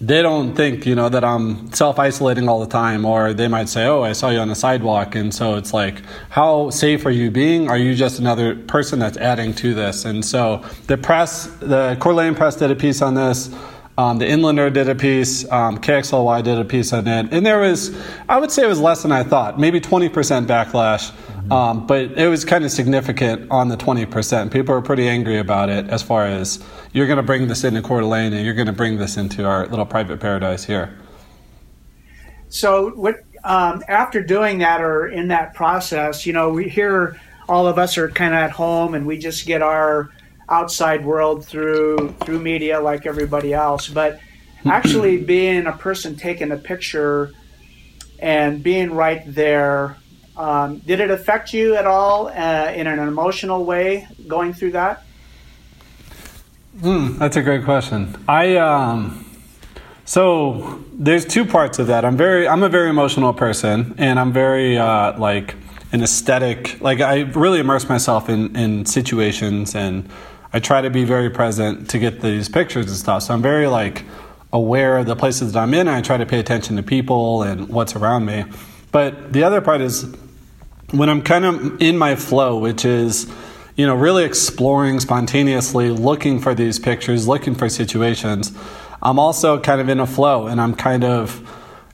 they 0.00 0.20
don't 0.20 0.54
think 0.54 0.84
you 0.84 0.94
know 0.94 1.08
that 1.08 1.24
I'm 1.24 1.72
self 1.72 1.98
isolating 1.98 2.48
all 2.48 2.60
the 2.60 2.66
time, 2.66 3.04
or 3.04 3.32
they 3.32 3.48
might 3.48 3.68
say, 3.68 3.86
"Oh, 3.86 4.02
I 4.02 4.12
saw 4.12 4.28
you 4.28 4.38
on 4.38 4.48
the 4.48 4.54
sidewalk," 4.54 5.14
and 5.14 5.32
so 5.32 5.54
it's 5.54 5.72
like, 5.72 6.02
how 6.28 6.70
safe 6.70 7.06
are 7.06 7.10
you 7.10 7.30
being? 7.30 7.70
Are 7.70 7.78
you 7.78 7.94
just 7.94 8.18
another 8.18 8.54
person 8.54 8.98
that's 8.98 9.16
adding 9.16 9.54
to 9.54 9.72
this? 9.74 10.04
And 10.04 10.24
so 10.24 10.62
the 10.86 10.98
press, 10.98 11.46
the 11.60 11.96
Coeur 11.98 12.12
d'Alene 12.12 12.34
Press 12.34 12.56
did 12.56 12.70
a 12.70 12.74
piece 12.74 13.00
on 13.00 13.14
this. 13.14 13.48
Um, 13.98 14.18
the 14.18 14.26
Inlander 14.26 14.70
did 14.70 14.90
a 14.90 14.94
piece, 14.94 15.50
um, 15.50 15.78
KXLY 15.78 16.42
did 16.44 16.58
a 16.58 16.64
piece 16.66 16.92
on 16.92 17.08
it, 17.08 17.32
and 17.32 17.46
there 17.46 17.60
was, 17.60 17.96
I 18.28 18.38
would 18.38 18.50
say 18.50 18.64
it 18.64 18.68
was 18.68 18.78
less 18.78 19.02
than 19.02 19.10
I 19.10 19.22
thought, 19.22 19.58
maybe 19.58 19.80
20% 19.80 20.10
backlash, 20.46 21.12
mm-hmm. 21.12 21.50
um, 21.50 21.86
but 21.86 22.12
it 22.12 22.28
was 22.28 22.44
kind 22.44 22.62
of 22.62 22.70
significant 22.70 23.50
on 23.50 23.68
the 23.68 23.76
20%. 23.76 24.52
People 24.52 24.74
were 24.74 24.82
pretty 24.82 25.08
angry 25.08 25.38
about 25.38 25.70
it 25.70 25.88
as 25.88 26.02
far 26.02 26.26
as 26.26 26.62
you're 26.92 27.06
going 27.06 27.16
to 27.16 27.22
bring 27.22 27.48
this 27.48 27.64
into 27.64 27.80
Coeur 27.80 28.00
d'Alene 28.00 28.34
and 28.34 28.44
you're 28.44 28.54
going 28.54 28.66
to 28.66 28.72
bring 28.72 28.98
this 28.98 29.16
into 29.16 29.46
our 29.46 29.66
little 29.68 29.86
private 29.86 30.20
paradise 30.20 30.62
here. 30.62 30.94
So, 32.50 32.90
what 32.90 33.24
um, 33.44 33.82
after 33.88 34.22
doing 34.22 34.58
that 34.58 34.82
or 34.82 35.08
in 35.08 35.28
that 35.28 35.54
process, 35.54 36.26
you 36.26 36.34
know, 36.34 36.50
we 36.50 36.68
hear 36.68 37.18
all 37.48 37.66
of 37.66 37.78
us 37.78 37.96
are 37.96 38.10
kind 38.10 38.34
of 38.34 38.40
at 38.40 38.50
home 38.50 38.94
and 38.94 39.06
we 39.06 39.16
just 39.18 39.46
get 39.46 39.62
our 39.62 40.10
outside 40.48 41.04
world 41.04 41.44
through 41.44 42.14
through 42.20 42.38
media 42.38 42.80
like 42.80 43.06
everybody 43.06 43.52
else. 43.52 43.88
But 43.88 44.20
actually, 44.64 45.16
being 45.34 45.66
a 45.66 45.72
person 45.72 46.16
taking 46.16 46.52
a 46.52 46.56
picture 46.56 47.32
and 48.18 48.62
being 48.62 48.92
right 48.92 49.22
there, 49.26 49.96
um, 50.36 50.78
did 50.78 51.00
it 51.00 51.10
affect 51.10 51.52
you 51.52 51.76
at 51.76 51.86
all 51.86 52.28
uh, 52.28 52.72
in 52.74 52.86
an 52.86 52.98
emotional 52.98 53.64
way 53.64 54.06
going 54.26 54.52
through 54.52 54.72
that? 54.72 55.02
Mm, 56.78 57.18
that's 57.18 57.36
a 57.36 57.42
great 57.42 57.64
question. 57.64 58.16
I 58.28 58.56
um, 58.56 59.24
so 60.04 60.84
there's 60.92 61.24
two 61.24 61.44
parts 61.44 61.78
of 61.78 61.88
that. 61.88 62.04
I'm 62.04 62.16
very 62.16 62.46
I'm 62.48 62.62
a 62.62 62.68
very 62.68 62.90
emotional 62.90 63.32
person, 63.32 63.94
and 63.98 64.20
I'm 64.20 64.32
very 64.32 64.78
uh, 64.78 65.18
like 65.18 65.56
an 65.92 66.02
aesthetic. 66.02 66.80
Like 66.80 67.00
I 67.00 67.22
really 67.22 67.60
immerse 67.60 67.88
myself 67.88 68.28
in 68.28 68.54
in 68.54 68.84
situations 68.84 69.74
and 69.74 70.08
I 70.52 70.60
try 70.60 70.80
to 70.80 70.90
be 70.90 71.04
very 71.04 71.30
present 71.30 71.90
to 71.90 71.98
get 71.98 72.20
these 72.20 72.48
pictures 72.48 72.86
and 72.86 72.96
stuff. 72.96 73.24
So 73.24 73.34
I'm 73.34 73.42
very 73.42 73.66
like 73.66 74.04
aware 74.52 74.98
of 74.98 75.06
the 75.06 75.16
places 75.16 75.52
that 75.52 75.60
I'm 75.60 75.74
in. 75.74 75.88
I 75.88 76.00
try 76.00 76.16
to 76.16 76.26
pay 76.26 76.38
attention 76.38 76.76
to 76.76 76.82
people 76.82 77.42
and 77.42 77.68
what's 77.68 77.94
around 77.96 78.24
me. 78.24 78.44
But 78.92 79.32
the 79.32 79.42
other 79.42 79.60
part 79.60 79.80
is 79.80 80.14
when 80.92 81.08
I'm 81.08 81.22
kind 81.22 81.44
of 81.44 81.82
in 81.82 81.98
my 81.98 82.16
flow, 82.16 82.58
which 82.58 82.84
is 82.84 83.30
you 83.76 83.86
know 83.86 83.94
really 83.94 84.24
exploring 84.24 85.00
spontaneously, 85.00 85.90
looking 85.90 86.40
for 86.40 86.54
these 86.54 86.78
pictures, 86.78 87.28
looking 87.28 87.54
for 87.54 87.68
situations. 87.68 88.52
I'm 89.02 89.18
also 89.18 89.60
kind 89.60 89.80
of 89.80 89.88
in 89.88 90.00
a 90.00 90.06
flow, 90.06 90.46
and 90.46 90.60
I'm 90.60 90.74
kind 90.74 91.04
of 91.04 91.42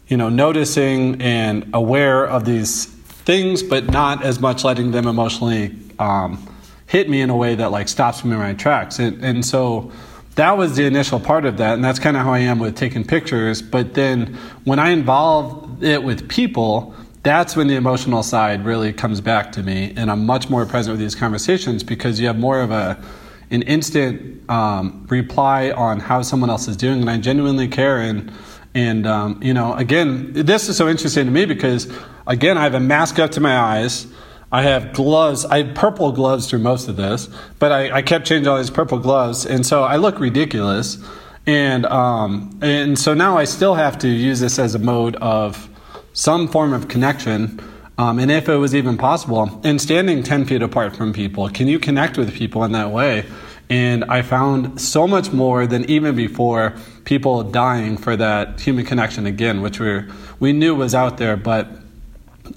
you 0.06 0.16
know 0.16 0.28
noticing 0.28 1.20
and 1.20 1.68
aware 1.72 2.24
of 2.24 2.44
these 2.44 2.86
things, 2.86 3.62
but 3.62 3.90
not 3.90 4.22
as 4.22 4.40
much 4.40 4.62
letting 4.64 4.90
them 4.92 5.06
emotionally. 5.06 5.74
Um, 5.98 6.48
hit 6.92 7.08
me 7.08 7.22
in 7.22 7.30
a 7.30 7.36
way 7.36 7.54
that 7.54 7.70
like 7.70 7.88
stops 7.88 8.22
me 8.22 8.32
in 8.32 8.38
my 8.38 8.52
tracks. 8.52 8.98
And, 8.98 9.24
and 9.24 9.42
so 9.42 9.90
that 10.34 10.58
was 10.58 10.76
the 10.76 10.84
initial 10.84 11.18
part 11.18 11.46
of 11.46 11.56
that. 11.56 11.72
And 11.72 11.82
that's 11.82 11.98
kind 11.98 12.18
of 12.18 12.22
how 12.22 12.34
I 12.34 12.40
am 12.40 12.58
with 12.58 12.76
taking 12.76 13.02
pictures. 13.02 13.62
But 13.62 13.94
then 13.94 14.36
when 14.64 14.78
I 14.78 14.90
involve 14.90 15.82
it 15.82 16.02
with 16.02 16.28
people, 16.28 16.94
that's 17.22 17.56
when 17.56 17.66
the 17.68 17.76
emotional 17.76 18.22
side 18.22 18.66
really 18.66 18.92
comes 18.92 19.22
back 19.22 19.52
to 19.52 19.62
me. 19.62 19.94
And 19.96 20.10
I'm 20.10 20.26
much 20.26 20.50
more 20.50 20.66
present 20.66 20.92
with 20.92 21.00
these 21.00 21.14
conversations 21.14 21.82
because 21.82 22.20
you 22.20 22.26
have 22.26 22.38
more 22.38 22.60
of 22.60 22.70
a, 22.70 23.02
an 23.50 23.62
instant 23.62 24.50
um, 24.50 25.06
reply 25.08 25.70
on 25.70 25.98
how 25.98 26.20
someone 26.20 26.50
else 26.50 26.68
is 26.68 26.76
doing. 26.76 27.00
And 27.00 27.08
I 27.08 27.16
genuinely 27.16 27.68
care. 27.68 28.02
And, 28.02 28.30
and 28.74 29.06
um, 29.06 29.42
you 29.42 29.54
know, 29.54 29.72
again, 29.72 30.34
this 30.34 30.68
is 30.68 30.76
so 30.76 30.90
interesting 30.90 31.24
to 31.24 31.30
me 31.30 31.46
because, 31.46 31.90
again, 32.26 32.58
I 32.58 32.64
have 32.64 32.74
a 32.74 32.80
mask 32.80 33.18
up 33.18 33.30
to 33.30 33.40
my 33.40 33.56
eyes. 33.56 34.06
I 34.52 34.62
have 34.62 34.92
gloves. 34.92 35.46
I 35.46 35.62
have 35.62 35.74
purple 35.74 36.12
gloves 36.12 36.48
through 36.48 36.58
most 36.58 36.86
of 36.86 36.96
this, 36.96 37.28
but 37.58 37.72
I, 37.72 37.96
I 37.96 38.02
kept 38.02 38.26
changing 38.26 38.46
all 38.48 38.58
these 38.58 38.70
purple 38.70 38.98
gloves, 38.98 39.46
and 39.46 39.64
so 39.64 39.82
I 39.82 39.96
look 39.96 40.20
ridiculous. 40.20 40.98
And 41.46 41.86
um, 41.86 42.56
and 42.62 42.98
so 42.98 43.14
now 43.14 43.38
I 43.38 43.44
still 43.44 43.74
have 43.74 43.98
to 44.00 44.08
use 44.08 44.40
this 44.40 44.58
as 44.58 44.74
a 44.74 44.78
mode 44.78 45.16
of 45.16 45.68
some 46.12 46.46
form 46.46 46.74
of 46.74 46.88
connection. 46.88 47.60
Um, 47.98 48.18
and 48.18 48.30
if 48.30 48.48
it 48.48 48.56
was 48.56 48.74
even 48.74 48.98
possible, 48.98 49.60
and 49.64 49.80
standing 49.80 50.22
10 50.22 50.46
feet 50.46 50.62
apart 50.62 50.96
from 50.96 51.12
people, 51.12 51.48
can 51.48 51.68
you 51.68 51.78
connect 51.78 52.16
with 52.16 52.32
people 52.34 52.64
in 52.64 52.72
that 52.72 52.90
way? 52.90 53.24
And 53.68 54.04
I 54.04 54.22
found 54.22 54.80
so 54.80 55.06
much 55.06 55.32
more 55.32 55.66
than 55.66 55.88
even 55.90 56.14
before 56.14 56.74
people 57.04 57.42
dying 57.42 57.96
for 57.96 58.16
that 58.16 58.60
human 58.60 58.84
connection 58.84 59.24
again, 59.24 59.62
which 59.62 59.80
we 59.80 60.02
we 60.40 60.52
knew 60.52 60.74
was 60.74 60.94
out 60.94 61.16
there. 61.16 61.36
But 61.36 61.68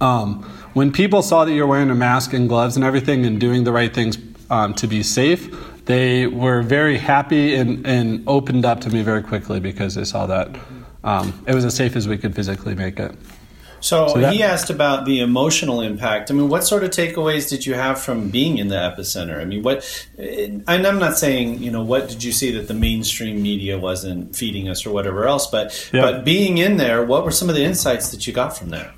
um, 0.01 0.49
when 0.75 0.91
people 0.91 1.21
saw 1.21 1.45
that 1.45 1.53
you're 1.53 1.65
wearing 1.65 1.89
a 1.89 1.95
mask 1.95 2.33
and 2.33 2.49
gloves 2.49 2.75
and 2.75 2.83
everything 2.83 3.25
and 3.25 3.39
doing 3.39 3.63
the 3.63 3.71
right 3.71 3.93
things 3.93 4.17
um, 4.49 4.73
to 4.75 4.87
be 4.87 5.01
safe, 5.01 5.49
they 5.85 6.27
were 6.27 6.61
very 6.61 6.97
happy 6.97 7.55
and, 7.55 7.87
and 7.87 8.23
opened 8.27 8.65
up 8.65 8.81
to 8.81 8.89
me 8.89 9.01
very 9.01 9.23
quickly 9.23 9.61
because 9.61 9.95
they 9.95 10.03
saw 10.03 10.25
that 10.27 10.53
um, 11.05 11.33
it 11.47 11.55
was 11.55 11.63
as 11.63 11.75
safe 11.75 11.95
as 11.95 12.09
we 12.09 12.17
could 12.17 12.35
physically 12.35 12.75
make 12.75 12.99
it. 12.99 13.15
So, 13.79 14.09
so 14.09 14.19
that, 14.19 14.33
he 14.33 14.43
asked 14.43 14.69
about 14.69 15.05
the 15.05 15.21
emotional 15.21 15.79
impact. 15.79 16.29
I 16.29 16.33
mean, 16.33 16.49
what 16.49 16.65
sort 16.65 16.83
of 16.83 16.89
takeaways 16.89 17.49
did 17.49 17.65
you 17.65 17.75
have 17.75 18.01
from 18.01 18.29
being 18.29 18.57
in 18.57 18.67
the 18.67 18.75
epicenter? 18.75 19.39
I 19.39 19.45
mean, 19.45 19.63
what? 19.63 20.07
And 20.17 20.63
I'm 20.67 20.99
not 20.99 21.17
saying 21.17 21.61
you 21.61 21.71
know 21.71 21.83
what 21.83 22.09
did 22.09 22.23
you 22.23 22.31
see 22.31 22.51
that 22.51 22.67
the 22.67 22.73
mainstream 22.73 23.41
media 23.41 23.77
wasn't 23.77 24.35
feeding 24.35 24.67
us 24.67 24.85
or 24.85 24.91
whatever 24.91 25.27
else, 25.27 25.47
but 25.47 25.89
yeah. 25.93 26.01
but 26.01 26.25
being 26.25 26.57
in 26.57 26.77
there, 26.77 27.05
what 27.05 27.23
were 27.23 27.31
some 27.31 27.47
of 27.47 27.55
the 27.55 27.63
insights 27.63 28.09
that 28.09 28.25
you 28.25 28.33
got 28.33 28.57
from 28.57 28.71
there? 28.71 28.91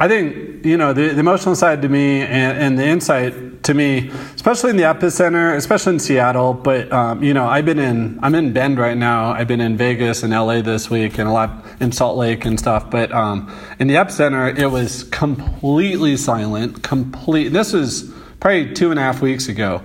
I 0.00 0.06
think 0.06 0.64
you 0.64 0.76
know 0.76 0.92
the, 0.92 1.08
the 1.08 1.18
emotional 1.18 1.56
side 1.56 1.82
to 1.82 1.88
me 1.88 2.20
and, 2.20 2.58
and, 2.58 2.78
the 2.78 2.86
insight 2.86 3.64
to 3.64 3.74
me, 3.74 4.10
especially 4.36 4.70
in 4.70 4.76
the 4.76 4.84
epicenter, 4.84 5.56
especially 5.56 5.94
in 5.94 5.98
Seattle. 5.98 6.54
But 6.54 6.92
um, 6.92 7.22
you 7.24 7.34
know, 7.34 7.46
I've 7.46 7.64
been 7.64 7.80
in 7.80 8.20
I'm 8.22 8.36
in 8.36 8.52
Bend 8.52 8.78
right 8.78 8.96
now. 8.96 9.32
I've 9.32 9.48
been 9.48 9.60
in 9.60 9.76
Vegas 9.76 10.22
and 10.22 10.32
LA 10.32 10.62
this 10.62 10.88
week, 10.88 11.18
and 11.18 11.28
a 11.28 11.32
lot 11.32 11.64
in 11.80 11.90
Salt 11.90 12.16
Lake 12.16 12.44
and 12.44 12.58
stuff. 12.60 12.88
But 12.90 13.10
um, 13.10 13.52
in 13.80 13.88
the 13.88 13.94
epicenter, 13.94 14.56
it 14.56 14.68
was 14.68 15.02
completely 15.04 16.16
silent. 16.16 16.84
Complete. 16.84 17.48
This 17.48 17.72
was 17.72 18.08
probably 18.38 18.74
two 18.74 18.92
and 18.92 19.00
a 19.00 19.02
half 19.02 19.20
weeks 19.20 19.48
ago. 19.48 19.82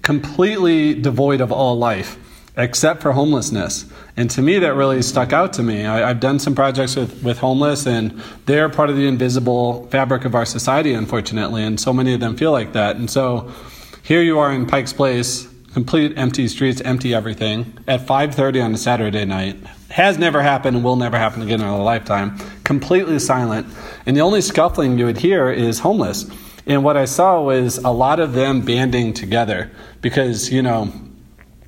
Completely 0.00 0.94
devoid 0.94 1.42
of 1.42 1.52
all 1.52 1.76
life 1.76 2.16
except 2.60 3.02
for 3.02 3.12
homelessness. 3.12 3.86
And 4.16 4.30
to 4.30 4.42
me, 4.42 4.58
that 4.58 4.74
really 4.74 5.02
stuck 5.02 5.32
out 5.32 5.52
to 5.54 5.62
me. 5.62 5.86
I, 5.86 6.08
have 6.08 6.20
done 6.20 6.38
some 6.38 6.54
projects 6.54 6.96
with, 6.96 7.22
with 7.22 7.38
homeless, 7.38 7.86
and 7.86 8.22
they're 8.46 8.68
part 8.68 8.90
of 8.90 8.96
the 8.96 9.06
invisible 9.06 9.86
fabric 9.86 10.24
of 10.24 10.34
our 10.34 10.44
society, 10.44 10.92
unfortunately, 10.92 11.62
and 11.64 11.80
so 11.80 11.92
many 11.92 12.14
of 12.14 12.20
them 12.20 12.36
feel 12.36 12.52
like 12.52 12.72
that. 12.72 12.96
And 12.96 13.08
so 13.10 13.52
here 14.02 14.22
you 14.22 14.38
are 14.38 14.52
in 14.52 14.66
Pike's 14.66 14.92
Place, 14.92 15.48
complete 15.72 16.16
empty 16.16 16.48
streets, 16.48 16.80
empty 16.82 17.14
everything, 17.14 17.78
at 17.86 18.06
5.30 18.06 18.64
on 18.64 18.74
a 18.74 18.78
Saturday 18.78 19.24
night. 19.24 19.56
Has 19.90 20.18
never 20.18 20.42
happened 20.42 20.76
and 20.76 20.84
will 20.84 20.96
never 20.96 21.18
happen 21.18 21.42
again 21.42 21.60
in 21.60 21.66
our 21.66 21.82
lifetime. 21.82 22.38
Completely 22.64 23.18
silent. 23.18 23.66
And 24.06 24.16
the 24.16 24.20
only 24.20 24.40
scuffling 24.40 24.98
you 24.98 25.06
would 25.06 25.18
hear 25.18 25.50
is 25.50 25.80
homeless. 25.80 26.30
And 26.66 26.84
what 26.84 26.96
I 26.96 27.06
saw 27.06 27.42
was 27.42 27.78
a 27.78 27.90
lot 27.90 28.20
of 28.20 28.32
them 28.32 28.60
banding 28.60 29.12
together 29.12 29.70
because, 30.00 30.52
you 30.52 30.62
know, 30.62 30.92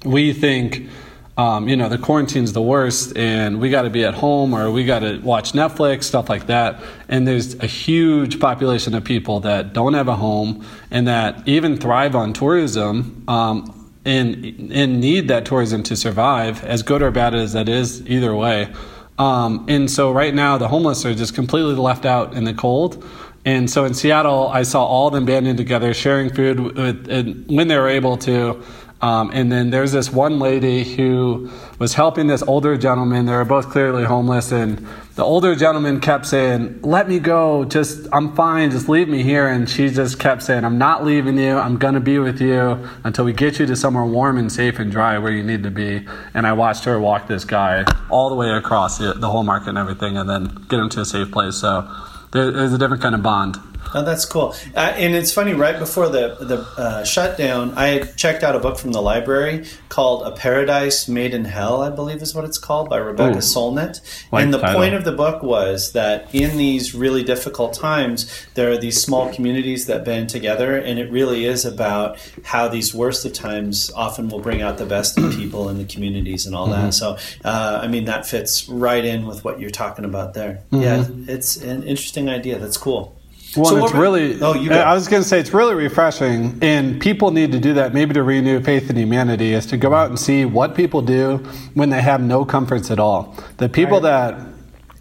we 0.05 0.33
think, 0.33 0.89
um, 1.37 1.69
you 1.69 1.77
know, 1.77 1.89
the 1.89 1.99
quarantine's 1.99 2.53
the 2.53 2.63
worst 2.63 3.17
and 3.17 3.61
we 3.61 3.71
got 3.71 3.83
to 3.83 3.91
be 3.91 4.05
at 4.05 4.15
home 4.15 4.55
or 4.55 4.71
we 4.71 4.85
got 4.85 5.01
to 5.01 5.19
watch 5.19 5.53
Netflix, 5.53 6.05
stuff 6.05 6.29
like 6.29 6.47
that. 6.47 6.83
And 7.09 7.27
there's 7.27 7.55
a 7.55 7.67
huge 7.67 8.41
population 8.41 8.95
of 8.95 9.05
people 9.05 9.41
that 9.41 9.73
don't 9.73 9.95
have 9.95 10.09
a 10.09 10.17
home 10.17 10.67
and 10.91 11.09
that 11.09 11.47
even 11.47 11.79
thrive 11.79 12.15
on 12.15 12.33
tourism. 12.33 13.25
Um, 13.29 13.79
and, 14.05 14.73
and 14.73 15.01
need 15.01 15.29
that 15.29 15.47
tourism 15.47 15.83
to 15.85 15.97
survive, 15.97 16.65
as 16.65 16.83
good 16.83 17.03
or 17.03 17.11
bad 17.11 17.35
as 17.35 17.53
that 17.53 17.69
is, 17.69 18.05
either 18.09 18.35
way. 18.35 18.73
Um, 19.19 19.67
and 19.69 19.91
so 19.91 20.11
right 20.11 20.35
now, 20.35 20.59
the 20.59 20.69
homeless 20.69 21.05
are 21.05 21.15
just 21.15 21.35
completely 21.35 21.75
left 21.75 22.05
out 22.05 22.35
in 22.35 22.45
the 22.45 22.55
cold. 22.55 23.05
And 23.45 23.71
so 23.71 23.85
in 23.85 23.95
Seattle, 23.95 24.49
I 24.49 24.63
saw 24.63 24.85
all 24.85 25.09
of 25.09 25.15
them 25.15 25.25
banding 25.25 25.57
together, 25.57 25.95
sharing 25.95 26.33
food 26.33 26.61
with, 26.61 27.47
when 27.49 27.69
they 27.69 27.77
were 27.77 27.89
able 27.89 28.17
to. 28.19 28.63
Um, 29.03 29.33
and 29.35 29.51
then 29.51 29.71
there's 29.71 29.91
this 29.91 30.13
one 30.13 30.39
lady 30.39 30.85
who 30.85 31.51
was 31.81 31.95
helping 31.95 32.29
this 32.29 32.41
older 32.41 32.77
gentleman. 32.77 33.27
They 33.27 33.33
were 33.33 33.45
both 33.45 33.69
clearly 33.69 34.05
homeless, 34.05 34.53
and 34.53 34.87
the 35.17 35.25
older 35.25 35.57
gentleman 35.57 35.99
kept 36.01 36.25
saying, 36.25 36.79
"Let 36.83 37.09
me 37.09 37.19
go. 37.19 37.65
Just 37.65 38.07
I'm 38.13 38.37
fine. 38.37 38.71
Just 38.71 38.89
leave 38.89 39.09
me 39.09 39.25
here." 39.25 39.49
And 39.49 39.69
she 39.69 39.91
just 39.91 40.21
kept 40.21 40.45
saying, 40.45 40.65
"I'm 40.65 40.79
not 40.79 41.05
leaving 41.05 41.37
you. 41.37 41.59
I'm 41.59 41.79
gonna 41.79 41.99
be 41.99 42.21
with 42.21 42.41
you 42.41 42.79
until 43.03 43.25
we 43.25 43.33
get 43.33 43.59
you 43.59 43.67
to 43.67 43.75
somewhere 43.75 44.05
warm 44.05 44.39
and 44.39 44.53
safe 44.53 44.79
and 44.79 44.93
dry 44.93 45.19
where 45.19 45.33
you 45.33 45.43
need 45.43 45.65
to 45.65 45.71
be." 45.71 46.07
And 46.33 46.47
I 46.47 46.53
watched 46.53 46.85
her 46.85 47.01
walk 47.01 47.27
this 47.27 47.45
guy 47.45 47.85
all 48.09 48.29
the 48.29 48.37
way 48.37 48.51
across 48.51 48.99
the, 48.99 49.15
the 49.15 49.29
whole 49.29 49.43
market 49.43 49.71
and 49.71 49.79
everything, 49.79 50.17
and 50.17 50.31
then 50.31 50.45
get 50.69 50.79
him 50.79 50.89
to 50.91 51.01
a 51.01 51.05
safe 51.05 51.33
place. 51.33 51.57
So 51.57 51.91
there, 52.31 52.53
there's 52.53 52.73
a 52.73 52.79
different 52.79 53.03
kind 53.03 53.17
of 53.17 53.23
bond. 53.25 53.57
Oh, 53.95 54.03
that's 54.03 54.25
cool. 54.25 54.55
Uh, 54.75 54.93
and 54.97 55.15
it's 55.15 55.33
funny. 55.33 55.53
Right 55.53 55.79
before 55.79 56.09
the 56.09 56.37
the 56.41 56.59
uh, 56.81 57.05
shutdown, 57.05 57.75
I 57.77 58.01
checked 58.17 58.43
out 58.43 58.57
a 58.57 58.59
book 58.59 58.79
from 58.79 58.93
the 58.93 59.03
library 59.03 59.67
called 59.89 60.27
"A 60.27 60.33
Paradise 60.33 61.09
Made 61.09 61.35
in 61.35 61.45
Hell." 61.45 61.83
I 61.83 61.91
believe 61.91 62.23
is 62.23 62.35
what 62.35 62.45
it's 62.45 62.59
called 62.59 62.89
by 62.89 62.99
Rebecca 62.99 63.39
Ooh. 63.39 63.41
Solnit. 63.41 64.01
Like 64.31 64.45
and 64.45 64.55
the 64.55 64.59
title. 64.59 64.81
point 64.81 64.95
of 64.95 65.05
the 65.05 65.13
book 65.13 65.43
was 65.43 65.93
that 65.93 66.35
in 66.35 66.57
these 66.57 66.95
really 66.95 67.23
difficult 67.23 67.75
times, 67.75 68.47
there 68.55 68.71
are 68.71 68.79
these 68.79 69.01
small 69.01 69.33
communities 69.33 69.87
that 69.87 70.05
band 70.05 70.31
together, 70.31 70.77
and 70.77 70.99
it 70.99 71.11
really 71.11 71.45
is 71.45 71.65
about 71.65 72.19
how 72.45 72.69
these 72.69 72.95
worst 72.95 73.25
of 73.25 73.33
times 73.33 73.91
often 73.93 74.29
will 74.29 74.41
bring 74.41 74.63
out 74.63 74.79
the 74.79 74.87
best 74.87 75.19
in 75.19 75.31
people 75.33 75.69
and 75.69 75.79
the 75.79 75.85
communities 75.85 76.47
and 76.47 76.55
all 76.55 76.69
mm-hmm. 76.69 76.87
that. 76.87 76.95
So, 76.95 77.17
uh, 77.45 77.81
I 77.83 77.89
mean, 77.89 78.07
that 78.07 78.27
fits 78.27 78.69
right 78.69 79.05
in 79.05 79.27
with 79.27 79.45
what 79.45 79.61
you're 79.61 79.71
talking 79.71 80.05
about 80.05 80.35
there. 80.35 80.63
Mm-hmm. 80.73 80.83
Yeah, 80.83 81.35
it's 81.35 81.57
an 81.57 81.83
interesting 81.83 82.29
idea. 82.29 82.59
That's 82.59 82.77
cool. 82.77 83.17
Well, 83.57 83.67
so 83.67 83.85
it's 83.85 83.95
really. 83.95 84.41
Oh, 84.41 84.55
you. 84.55 84.73
I 84.73 84.95
was 84.95 85.09
going 85.09 85.23
to 85.23 85.29
say 85.29 85.39
it's 85.39 85.53
really 85.53 85.75
refreshing, 85.75 86.59
and 86.63 87.01
people 87.01 87.31
need 87.31 87.53
to 87.53 87.61
do 87.61 87.75
that. 87.75 87.93
Maybe 87.93 88.15
to 88.15 88.23
renew 88.23 88.63
faith 88.63 88.89
in 88.89 88.97
humanity 88.97 89.53
is 89.53 89.67
to 89.67 89.77
go 89.77 89.93
out 89.93 90.09
and 90.09 90.19
see 90.19 90.45
what 90.47 90.75
people 90.75 91.03
do 91.03 91.39
when 91.75 91.91
they 91.91 92.01
have 92.01 92.23
no 92.23 92.45
comforts 92.45 92.91
at 92.91 92.99
all. 92.99 93.37
The 93.59 93.69
people 93.69 94.01
that 94.01 94.41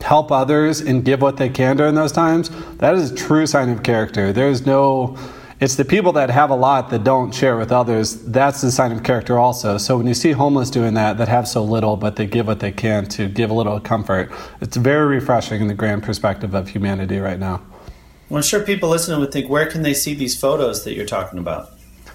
help 0.02 0.32
others 0.32 0.82
and 0.82 1.06
give 1.06 1.22
what 1.22 1.38
they 1.38 1.50
can 1.50 1.78
during 1.78 1.96
those 1.96 2.12
times. 2.12 2.50
That 2.78 2.96
is 2.96 3.12
a 3.12 3.16
true 3.16 3.46
sign 3.46 3.70
of 3.70 3.84
character. 3.84 4.34
There's 4.34 4.66
no. 4.66 5.18
It's 5.62 5.76
the 5.76 5.86
people 5.86 6.12
that 6.14 6.32
have 6.32 6.50
a 6.50 6.56
lot 6.56 6.90
that 6.90 7.04
don't 7.04 7.32
share 7.32 7.56
with 7.56 7.72
others. 7.72 8.16
That's 8.24 8.62
the 8.62 8.72
sign 8.72 8.92
of 8.92 9.04
character, 9.04 9.38
also. 9.38 9.78
So 9.78 9.96
when 9.96 10.08
you 10.08 10.16
see 10.16 10.32
homeless 10.32 10.72
doing 10.72 10.96
that, 10.96 11.20
that 11.20 11.28
have 11.28 11.48
so 11.48 11.64
little, 11.64 11.96
but 11.96 12.16
they 12.16 12.26
give 12.26 12.48
what 12.48 12.60
they 12.60 12.72
can 12.72 13.06
to 13.10 13.30
give 13.30 13.52
a 13.52 13.54
little 13.54 13.80
comfort, 13.80 14.32
it's 14.60 14.76
very 14.76 15.06
refreshing 15.06 15.62
in 15.62 15.68
the 15.68 15.76
grand 15.76 16.02
perspective 16.02 16.56
of 16.56 16.68
humanity 16.68 17.20
right 17.20 17.38
now. 17.38 17.62
Well, 18.32 18.38
I'm 18.38 18.44
sure 18.44 18.64
people 18.64 18.88
listening 18.88 19.20
would 19.20 19.34
think, 19.34 19.50
where 19.50 19.66
can 19.66 19.82
they 19.82 19.94
see 19.94 20.14
these 20.14 20.40
photos 20.40 20.86
that 20.86 20.94
you're 20.94 21.06
talking 21.06 21.38
about? 21.38 21.70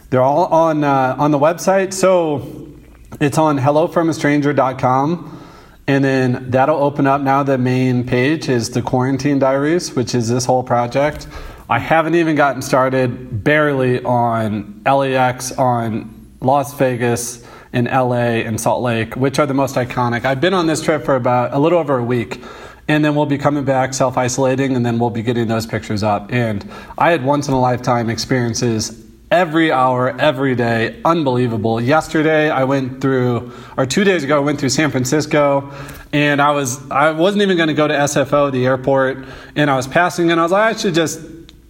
They're 0.09 0.23
all 0.23 0.47
on 0.47 0.83
uh, 0.83 1.15
on 1.19 1.31
the 1.31 1.39
website. 1.39 1.93
So 1.93 2.73
it's 3.21 3.37
on 3.37 3.59
hellofromastranger.com. 3.59 5.43
And 5.87 6.03
then 6.03 6.51
that'll 6.51 6.83
open 6.83 7.07
up 7.07 7.21
now. 7.21 7.43
The 7.43 7.59
main 7.59 8.07
page 8.07 8.49
is 8.49 8.71
the 8.71 8.81
Quarantine 8.81 9.39
Diaries, 9.39 9.95
which 9.95 10.15
is 10.15 10.31
this 10.31 10.47
whole 10.47 10.63
project. 10.63 11.29
I 11.69 11.79
haven't 11.79 12.15
even 12.15 12.35
gotten 12.35 12.63
started 12.63 13.45
barely 13.45 14.03
on 14.03 14.81
LAX, 14.87 15.53
on 15.53 16.31
Las 16.41 16.73
Vegas, 16.79 17.45
in 17.75 17.85
LA, 17.85 18.41
and 18.47 18.59
Salt 18.59 18.83
Lake, 18.83 19.17
which 19.17 19.39
are 19.39 19.45
the 19.45 19.53
most 19.53 19.75
iconic. 19.75 20.25
I've 20.25 20.41
been 20.41 20.55
on 20.55 20.67
this 20.67 20.81
trip 20.81 21.05
for 21.05 21.15
about 21.15 21.53
a 21.53 21.59
little 21.59 21.79
over 21.79 21.99
a 21.99 22.03
week 22.03 22.41
and 22.89 23.05
then 23.05 23.15
we'll 23.15 23.27
be 23.27 23.39
coming 23.39 23.65
back 23.65 23.95
self 23.95 24.17
isolating, 24.17 24.77
and 24.77 24.85
then 24.85 24.99
we'll 24.99 25.11
be 25.11 25.23
getting 25.23 25.49
those 25.49 25.67
pictures 25.67 26.03
up. 26.03 26.33
And 26.33 26.69
I 26.97 27.11
had 27.11 27.25
once 27.25 27.49
in 27.49 27.55
a 27.55 27.61
lifetime 27.61 28.11
experiences 28.11 29.05
every 29.31 29.73
hour, 29.73 30.19
every 30.21 30.55
day, 30.55 31.01
unbelievable. 31.05 31.81
Yesterday, 31.81 32.49
I 32.49 32.65
went 32.65 33.01
through, 33.01 33.53
or 33.77 33.87
two 33.87 34.05
days 34.05 34.23
ago, 34.23 34.37
I 34.37 34.41
went 34.41 34.61
through 34.61 34.69
San 34.69 34.91
Francisco, 34.91 35.73
and 36.13 36.41
I 36.41 36.53
was, 36.53 36.89
I 36.91 37.11
wasn't 37.11 37.43
even 37.43 37.57
going 37.57 37.69
to 37.69 37.75
go 37.75 37.89
to 37.89 37.95
SFO, 37.95 38.53
the 38.53 38.67
airport, 38.67 39.27
and 39.57 39.69
I 39.69 39.77
was 39.77 39.89
passing, 39.89 40.31
and 40.31 40.39
I 40.39 40.45
was 40.45 40.53
like, 40.53 40.77
I 40.77 40.79
should 40.79 40.95
just 40.95 41.21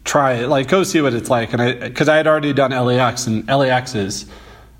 try 0.04 0.34
it, 0.34 0.48
like 0.48 0.68
go 0.68 0.84
see 0.84 1.00
what 1.00 1.14
it's 1.14 1.30
like, 1.30 1.52
and 1.52 1.62
I, 1.62 1.72
because 1.88 2.08
I 2.08 2.16
had 2.16 2.26
already 2.26 2.52
done 2.52 2.72
LAX, 2.72 3.26
and 3.26 3.46
LAX 3.48 3.94
is. 3.94 4.26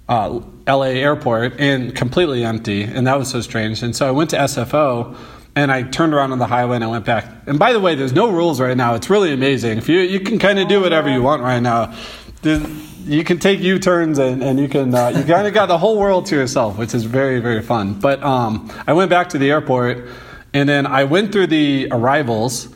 Uh, 0.09 0.41
LA 0.69 0.87
airport 0.87 1.61
and 1.61 1.95
completely 1.95 2.45
empty, 2.45 2.83
and 2.83 3.07
that 3.07 3.19
was 3.19 3.29
so 3.31 3.41
strange. 3.41 3.83
And 3.83 3.95
so 3.95 4.07
I 4.07 4.11
went 4.11 4.31
to 4.31 4.37
SFO, 4.37 5.17
and 5.57 5.73
I 5.73 5.83
turned 5.83 6.13
around 6.13 6.33
on 6.33 6.39
the 6.39 6.47
highway 6.47 6.77
and 6.77 6.85
I 6.85 6.87
went 6.87 7.07
back. 7.07 7.25
And 7.47 7.59
by 7.59 7.73
the 7.73 7.81
way, 7.81 7.95
there's 7.95 8.13
no 8.13 8.31
rules 8.31 8.61
right 8.61 8.77
now. 8.77 8.95
It's 8.95 9.09
really 9.09 9.33
amazing. 9.33 9.79
If 9.79 9.89
you 9.89 10.01
you 10.01 10.21
can 10.21 10.39
kind 10.39 10.59
of 10.59 10.69
do 10.69 10.81
whatever 10.83 11.11
you 11.11 11.23
want 11.23 11.43
right 11.43 11.61
now. 11.61 11.95
you 12.43 13.23
can 13.25 13.39
take 13.39 13.61
U 13.61 13.79
turns 13.79 14.19
and, 14.19 14.43
and 14.43 14.61
you 14.61 14.69
can 14.69 14.95
uh, 14.95 15.09
you 15.09 15.25
kind 15.25 15.47
of 15.47 15.55
got 15.55 15.67
the 15.67 15.79
whole 15.79 15.99
world 15.99 16.27
to 16.27 16.37
yourself, 16.37 16.77
which 16.77 16.95
is 16.95 17.05
very 17.05 17.41
very 17.41 17.63
fun. 17.63 17.95
But 17.95 18.23
um, 18.23 18.71
I 18.87 18.93
went 18.93 19.11
back 19.11 19.31
to 19.31 19.39
the 19.39 19.51
airport 19.51 20.09
and 20.53 20.69
then 20.69 20.87
I 20.87 21.05
went 21.05 21.33
through 21.33 21.49
the 21.49 21.89
arrivals. 21.91 22.69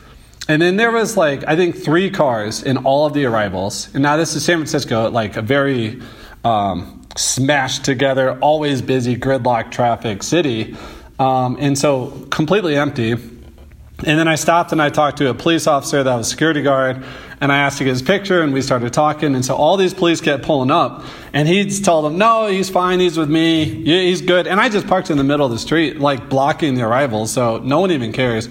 And 0.49 0.61
then 0.61 0.77
there 0.77 0.91
was 0.91 1.17
like 1.19 1.47
I 1.47 1.57
think 1.57 1.77
three 1.77 2.11
cars 2.11 2.63
in 2.63 2.79
all 2.79 3.05
of 3.07 3.13
the 3.13 3.27
arrivals. 3.27 3.91
And 3.93 4.03
now 4.03 4.17
this 4.17 4.35
is 4.35 4.45
San 4.45 4.57
Francisco, 4.57 5.11
like 5.11 5.37
a 5.37 5.43
very 5.43 6.01
um, 6.45 7.07
smashed 7.15 7.85
together, 7.85 8.39
always 8.41 8.81
busy, 8.81 9.17
gridlock 9.17 9.71
traffic 9.71 10.23
city. 10.23 10.77
Um, 11.21 11.59
and 11.61 11.79
so 11.79 12.27
completely 12.31 12.77
empty. 12.77 13.13
And 13.13 14.19
then 14.19 14.27
I 14.27 14.37
stopped 14.37 14.73
and 14.73 14.81
I 14.81 14.89
talked 14.89 15.19
to 15.19 15.29
a 15.29 15.35
police 15.35 15.67
officer 15.67 16.03
that 16.03 16.15
was 16.15 16.31
security 16.31 16.63
guard, 16.63 17.05
and 17.43 17.53
I 17.53 17.59
asked 17.59 17.79
to 17.79 17.85
get 17.85 17.91
his 17.91 18.01
picture, 18.01 18.41
and 18.41 18.55
we 18.55 18.63
started 18.63 18.95
talking. 18.95 19.35
And 19.35 19.45
so 19.45 19.55
all 19.55 19.77
these 19.77 19.93
police 19.93 20.23
kept 20.23 20.43
pulling 20.43 20.71
up, 20.71 21.05
and 21.35 21.47
he'd 21.47 21.71
tell 21.85 22.01
them, 22.01 22.17
"No, 22.17 22.47
he's 22.47 22.71
fine. 22.71 23.01
He's 23.01 23.19
with 23.19 23.29
me. 23.29 23.65
Yeah, 23.65 24.01
he's 24.01 24.23
good." 24.23 24.47
And 24.47 24.59
I 24.59 24.71
just 24.71 24.87
parked 24.87 25.11
in 25.11 25.19
the 25.19 25.25
middle 25.25 25.45
of 25.45 25.53
the 25.53 25.59
street, 25.59 26.01
like 26.01 26.31
blocking 26.31 26.75
the 26.75 26.83
arrivals, 26.83 27.31
so 27.31 27.59
no 27.59 27.81
one 27.81 27.91
even 27.91 28.13
cares. 28.13 28.49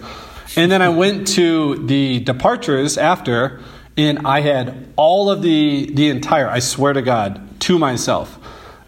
And 0.56 0.72
then 0.72 0.84
I 0.84 0.90
went 0.90 1.28
to 1.30 1.84
the 1.88 2.20
departures 2.20 3.00
after, 3.00 3.62
and 3.98 4.20
I 4.26 4.42
had 4.42 4.94
all 4.96 5.32
of 5.32 5.42
the 5.42 5.90
the 5.92 6.10
entire. 6.10 6.48
I 6.48 6.60
swear 6.60 6.94
to 6.94 7.02
God, 7.02 7.60
to 7.62 7.80
myself. 7.80 8.39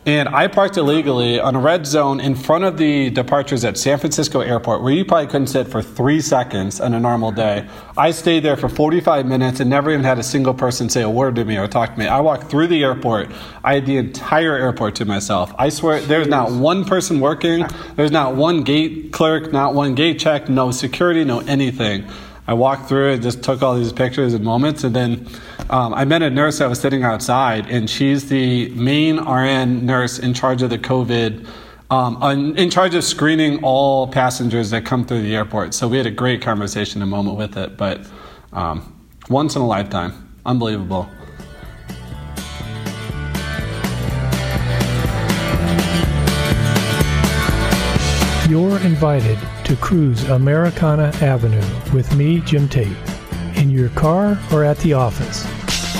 And 0.03 0.27
I 0.29 0.47
parked 0.47 0.77
illegally 0.77 1.39
on 1.39 1.55
a 1.55 1.59
red 1.59 1.85
zone 1.85 2.19
in 2.19 2.33
front 2.33 2.63
of 2.63 2.77
the 2.77 3.11
departures 3.11 3.63
at 3.63 3.77
San 3.77 3.99
Francisco 3.99 4.39
Airport, 4.39 4.81
where 4.81 4.91
you 4.91 5.05
probably 5.05 5.27
couldn't 5.27 5.47
sit 5.47 5.67
for 5.67 5.83
three 5.83 6.21
seconds 6.21 6.81
on 6.81 6.95
a 6.95 6.99
normal 6.99 7.31
day. 7.31 7.69
I 7.95 8.09
stayed 8.09 8.39
there 8.39 8.57
for 8.57 8.67
45 8.67 9.27
minutes 9.27 9.59
and 9.59 9.69
never 9.69 9.91
even 9.91 10.03
had 10.03 10.17
a 10.17 10.23
single 10.23 10.55
person 10.55 10.89
say 10.89 11.03
a 11.03 11.09
word 11.09 11.35
to 11.35 11.45
me 11.45 11.55
or 11.55 11.67
talk 11.67 11.93
to 11.93 11.99
me. 11.99 12.07
I 12.07 12.19
walked 12.19 12.49
through 12.49 12.67
the 12.67 12.83
airport. 12.83 13.29
I 13.63 13.75
had 13.75 13.85
the 13.85 13.97
entire 13.97 14.55
airport 14.55 14.95
to 14.95 15.05
myself. 15.05 15.53
I 15.59 15.69
swear, 15.69 16.01
there's 16.01 16.27
not 16.27 16.51
one 16.51 16.83
person 16.83 17.19
working. 17.19 17.67
There's 17.95 18.11
not 18.11 18.35
one 18.35 18.63
gate 18.63 19.13
clerk, 19.13 19.53
not 19.53 19.75
one 19.75 19.93
gate 19.93 20.17
check, 20.17 20.49
no 20.49 20.71
security, 20.71 21.23
no 21.23 21.41
anything. 21.41 22.09
I 22.47 22.53
walked 22.53 22.89
through 22.89 23.11
it, 23.13 23.19
just 23.19 23.43
took 23.43 23.61
all 23.61 23.75
these 23.75 23.93
pictures 23.93 24.33
and 24.33 24.43
moments, 24.43 24.83
and 24.83 24.95
then 24.95 25.27
um, 25.71 25.93
I 25.93 26.03
met 26.03 26.21
a 26.21 26.29
nurse 26.29 26.59
that 26.59 26.67
was 26.67 26.81
sitting 26.81 27.03
outside, 27.03 27.65
and 27.69 27.89
she's 27.89 28.27
the 28.27 28.69
main 28.71 29.17
RN 29.17 29.85
nurse 29.85 30.19
in 30.19 30.33
charge 30.33 30.61
of 30.61 30.69
the 30.69 30.77
COVID, 30.77 31.47
um, 31.89 32.21
in 32.57 32.69
charge 32.69 32.93
of 32.93 33.05
screening 33.05 33.63
all 33.63 34.05
passengers 34.07 34.69
that 34.71 34.85
come 34.85 35.05
through 35.05 35.21
the 35.21 35.33
airport. 35.33 35.73
So 35.73 35.87
we 35.87 35.95
had 35.95 36.05
a 36.05 36.11
great 36.11 36.41
conversation, 36.41 37.01
a 37.01 37.05
moment 37.05 37.37
with 37.37 37.55
it, 37.57 37.77
but 37.77 38.05
um, 38.51 39.07
once 39.29 39.55
in 39.55 39.61
a 39.61 39.67
lifetime, 39.67 40.33
unbelievable. 40.45 41.09
You're 48.49 48.79
invited 48.79 49.39
to 49.63 49.77
cruise 49.77 50.23
Americana 50.27 51.13
Avenue 51.21 51.63
with 51.93 52.13
me, 52.17 52.41
Jim 52.41 52.67
Tate, 52.67 52.91
in 53.55 53.69
your 53.69 53.87
car 53.89 54.37
or 54.51 54.65
at 54.65 54.77
the 54.79 54.91
office, 54.91 55.45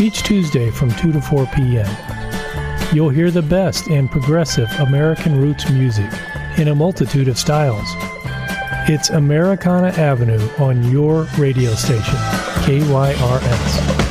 each 0.02 0.24
Tuesday 0.24 0.72
from 0.72 0.90
2 0.96 1.12
to 1.12 1.22
4 1.22 1.46
p.m. 1.56 1.88
You'll 2.92 3.10
hear 3.10 3.30
the 3.30 3.44
best 3.44 3.88
and 3.88 4.10
progressive 4.10 4.68
American 4.80 5.40
roots 5.40 5.70
music 5.70 6.12
in 6.58 6.70
a 6.70 6.76
multitude 6.76 7.28
of 7.28 7.38
styles. 7.38 7.88
It's 8.90 9.12
Americana 9.12 9.90
Avenue 9.90 10.50
on 10.58 10.90
your 10.92 11.28
radio 11.38 11.76
station, 11.76 12.16
KYRS. 12.66 14.08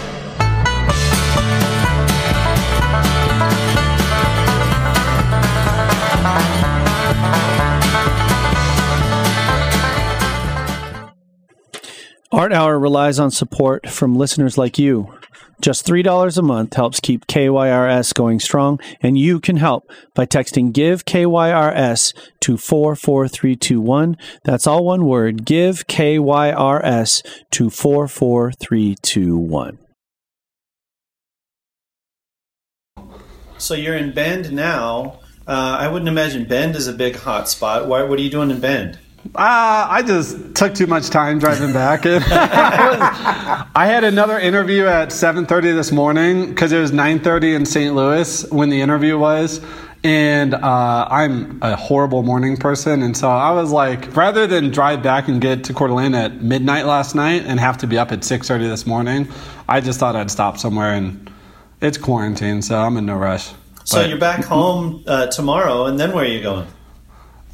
Art 12.30 12.52
Hour 12.52 12.78
relies 12.78 13.18
on 13.18 13.32
support 13.32 13.88
from 13.88 14.14
listeners 14.14 14.56
like 14.56 14.78
you. 14.78 15.12
Just 15.60 15.86
$3 15.86 16.38
a 16.38 16.42
month 16.42 16.74
helps 16.74 17.00
keep 17.00 17.26
KYRS 17.26 18.14
going 18.14 18.40
strong, 18.40 18.80
and 19.02 19.18
you 19.18 19.40
can 19.40 19.56
help 19.56 19.90
by 20.14 20.24
texting 20.24 20.72
GIVE 20.72 21.04
KYRS 21.04 22.14
to 22.40 22.56
44321. 22.56 24.16
That's 24.44 24.66
all 24.66 24.84
one 24.84 25.04
word, 25.04 25.44
GIVE 25.44 25.86
KYRS 25.86 27.22
to 27.50 27.70
44321. 27.70 29.78
So 33.58 33.74
you're 33.74 33.96
in 33.96 34.12
Bend 34.12 34.52
now. 34.52 35.20
Uh, 35.46 35.76
I 35.80 35.88
wouldn't 35.88 36.08
imagine 36.08 36.46
Bend 36.46 36.76
is 36.76 36.86
a 36.86 36.94
big 36.94 37.16
hot 37.16 37.48
spot. 37.48 37.86
Why, 37.86 38.02
what 38.02 38.18
are 38.18 38.22
you 38.22 38.30
doing 38.30 38.50
in 38.50 38.60
Bend? 38.60 38.98
Uh, 39.26 39.86
I 39.90 40.02
just 40.02 40.54
took 40.54 40.74
too 40.74 40.86
much 40.86 41.10
time 41.10 41.38
driving 41.38 41.72
back. 41.72 42.06
I, 42.06 42.16
was, 42.16 43.66
I 43.74 43.86
had 43.86 44.02
another 44.02 44.38
interview 44.38 44.86
at 44.86 45.10
7:30 45.10 45.74
this 45.74 45.92
morning 45.92 46.48
because 46.48 46.72
it 46.72 46.80
was 46.80 46.90
9:30 46.90 47.54
in 47.54 47.66
St. 47.66 47.94
Louis 47.94 48.50
when 48.50 48.70
the 48.70 48.80
interview 48.80 49.18
was. 49.18 49.60
And 50.02 50.54
uh, 50.54 51.06
I'm 51.10 51.58
a 51.60 51.76
horrible 51.76 52.22
morning 52.22 52.56
person, 52.56 53.02
and 53.02 53.14
so 53.14 53.28
I 53.28 53.50
was 53.50 53.70
like, 53.70 54.16
rather 54.16 54.46
than 54.46 54.70
drive 54.70 55.02
back 55.02 55.28
and 55.28 55.42
get 55.42 55.64
to 55.64 55.74
Coeur 55.74 55.88
d'Alene 55.88 56.14
at 56.14 56.40
midnight 56.40 56.86
last 56.86 57.14
night 57.14 57.44
and 57.44 57.60
have 57.60 57.76
to 57.78 57.86
be 57.86 57.98
up 57.98 58.10
at 58.10 58.20
6:30 58.20 58.68
this 58.68 58.86
morning, 58.86 59.28
I 59.68 59.82
just 59.82 60.00
thought 60.00 60.16
I'd 60.16 60.30
stop 60.30 60.56
somewhere. 60.56 60.94
And 60.94 61.30
it's 61.82 61.98
quarantine, 61.98 62.62
so 62.62 62.78
I'm 62.78 62.96
in 62.96 63.04
no 63.04 63.16
rush. 63.16 63.52
So 63.84 63.98
but, 63.98 64.08
you're 64.08 64.18
back 64.18 64.44
home 64.44 65.04
uh, 65.06 65.26
tomorrow, 65.26 65.84
and 65.84 66.00
then 66.00 66.12
where 66.12 66.24
are 66.24 66.28
you 66.28 66.42
going? 66.42 66.66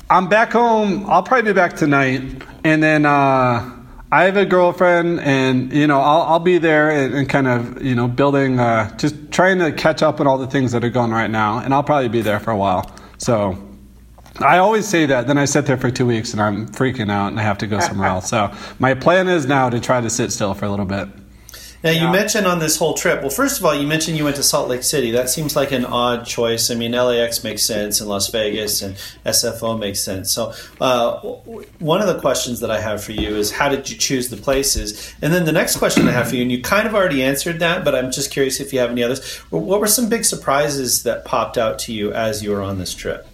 I'm 0.08 0.28
back 0.28 0.52
home. 0.52 1.04
I'll 1.08 1.24
probably 1.24 1.50
be 1.50 1.54
back 1.54 1.74
tonight, 1.74 2.22
and 2.62 2.80
then 2.80 3.04
uh, 3.04 3.72
I 4.12 4.22
have 4.22 4.36
a 4.36 4.46
girlfriend, 4.46 5.18
and 5.18 5.72
you 5.72 5.88
know 5.88 6.00
I'll, 6.00 6.22
I'll 6.22 6.38
be 6.38 6.58
there 6.58 6.90
and, 6.90 7.12
and, 7.12 7.28
kind 7.28 7.48
of 7.48 7.82
you 7.82 7.96
know 7.96 8.06
building, 8.06 8.60
uh, 8.60 8.96
just 8.98 9.32
trying 9.32 9.58
to 9.58 9.72
catch 9.72 10.04
up 10.04 10.20
on 10.20 10.28
all 10.28 10.38
the 10.38 10.46
things 10.46 10.70
that 10.72 10.84
are 10.84 10.90
going 10.90 11.10
right 11.10 11.30
now, 11.30 11.58
and 11.58 11.74
I'll 11.74 11.82
probably 11.82 12.08
be 12.08 12.20
there 12.20 12.38
for 12.38 12.52
a 12.52 12.56
while. 12.56 12.88
So 13.18 13.58
I 14.38 14.58
always 14.58 14.86
say 14.86 15.06
that, 15.06 15.26
then 15.26 15.38
I 15.38 15.44
sit 15.44 15.66
there 15.66 15.76
for 15.76 15.90
two 15.90 16.06
weeks 16.06 16.32
and 16.32 16.40
I'm 16.40 16.68
freaking 16.68 17.10
out, 17.10 17.28
and 17.28 17.40
I 17.40 17.42
have 17.42 17.58
to 17.58 17.66
go 17.66 17.80
somewhere 17.80 18.08
else. 18.14 18.28
So 18.28 18.52
my 18.78 18.94
plan 18.94 19.26
is 19.26 19.46
now 19.46 19.68
to 19.70 19.80
try 19.80 20.00
to 20.00 20.08
sit 20.08 20.30
still 20.30 20.54
for 20.54 20.66
a 20.66 20.70
little 20.70 20.86
bit. 20.86 21.08
Now 21.84 21.90
you 21.90 22.08
mentioned 22.10 22.46
on 22.46 22.58
this 22.58 22.76
whole 22.78 22.94
trip. 22.94 23.20
Well, 23.20 23.30
first 23.30 23.58
of 23.58 23.64
all, 23.64 23.74
you 23.74 23.86
mentioned 23.86 24.16
you 24.16 24.24
went 24.24 24.36
to 24.36 24.42
Salt 24.42 24.68
Lake 24.68 24.82
City. 24.82 25.10
That 25.10 25.28
seems 25.28 25.54
like 25.54 25.72
an 25.72 25.84
odd 25.84 26.26
choice. 26.26 26.70
I 26.70 26.74
mean, 26.74 26.92
LAX 26.92 27.44
makes 27.44 27.62
sense, 27.62 28.00
and 28.00 28.08
Las 28.08 28.28
Vegas 28.30 28.82
and 28.82 28.96
SFO 29.24 29.78
makes 29.78 30.00
sense. 30.00 30.32
So, 30.32 30.54
uh, 30.80 31.20
one 31.78 32.00
of 32.00 32.06
the 32.06 32.18
questions 32.18 32.60
that 32.60 32.70
I 32.70 32.80
have 32.80 33.04
for 33.04 33.12
you 33.12 33.36
is, 33.36 33.52
how 33.52 33.68
did 33.68 33.90
you 33.90 33.96
choose 33.96 34.30
the 34.30 34.36
places? 34.36 35.14
And 35.22 35.32
then 35.32 35.44
the 35.44 35.52
next 35.52 35.76
question 35.76 36.08
I 36.08 36.12
have 36.12 36.30
for 36.30 36.36
you, 36.36 36.42
and 36.42 36.50
you 36.50 36.62
kind 36.62 36.86
of 36.86 36.94
already 36.94 37.22
answered 37.22 37.60
that, 37.60 37.84
but 37.84 37.94
I'm 37.94 38.10
just 38.10 38.30
curious 38.30 38.58
if 38.58 38.72
you 38.72 38.78
have 38.80 38.90
any 38.90 39.02
others. 39.02 39.36
What 39.50 39.80
were 39.80 39.86
some 39.86 40.08
big 40.08 40.24
surprises 40.24 41.02
that 41.02 41.24
popped 41.24 41.58
out 41.58 41.78
to 41.80 41.92
you 41.92 42.12
as 42.12 42.42
you 42.42 42.50
were 42.50 42.62
on 42.62 42.78
this 42.78 42.94
trip? 42.94 43.26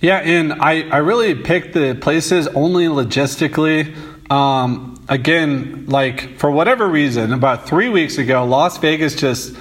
Yeah, 0.00 0.18
and 0.18 0.52
I, 0.52 0.88
I 0.88 0.98
really 0.98 1.34
picked 1.34 1.74
the 1.74 1.94
places 1.94 2.46
only 2.48 2.86
logistically. 2.86 3.96
Um, 4.30 4.97
again, 5.08 5.86
like 5.86 6.38
for 6.38 6.50
whatever 6.50 6.86
reason, 6.86 7.32
about 7.32 7.66
three 7.66 7.88
weeks 7.88 8.18
ago, 8.18 8.44
Las 8.44 8.78
Vegas 8.78 9.14
just 9.14 9.56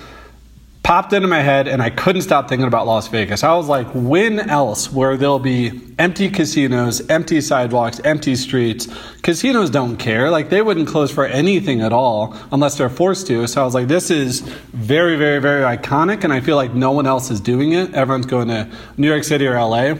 popped 0.88 1.12
into 1.12 1.28
my 1.28 1.41
head 1.41 1.68
and 1.68 1.82
I 1.82 1.89
couldn't 1.89 2.22
stop 2.22 2.48
thinking 2.48 2.66
about 2.66 2.88
Las 2.88 3.10
Vegas. 3.10 3.43
I 3.43 3.54
was 3.56 3.68
like, 3.68 3.88
when 3.93 4.39
else 4.50 4.89
where 4.89 5.18
there'll 5.18 5.38
be 5.38 5.82
empty 6.00 6.30
casinos, 6.30 7.06
empty 7.10 7.41
sidewalks, 7.41 8.00
empty 8.06 8.38
streets? 8.38 8.88
Casinos 9.22 9.70
don't 9.70 9.98
care. 9.98 10.30
Like 10.32 10.50
they 10.50 10.62
wouldn't 10.62 10.88
close 10.88 11.12
for 11.12 11.26
anything 11.26 11.82
at 11.82 11.91
all 11.91 12.38
unless 12.54 12.78
they're 12.78 12.89
forced 12.89 13.28
to. 13.28 13.48
So 13.48 13.62
I 13.62 13.66
was 13.66 13.74
like, 13.74 13.89
this 13.89 14.10
is 14.10 14.39
very, 14.39 15.18
very, 15.18 15.39
very 15.39 15.64
iconic 15.64 16.24
and 16.24 16.32
I 16.32 16.39
feel 16.39 16.56
like 16.56 16.74
no 16.74 16.91
one 16.91 17.06
else 17.06 17.32
is 17.32 17.41
doing 17.41 17.74
it. 17.74 17.93
Everyone's 17.93 18.26
going 18.26 18.48
to 18.48 18.72
New 18.95 19.10
York 19.10 19.26
City 19.26 19.45
or 19.45 19.60
LA. 19.60 19.95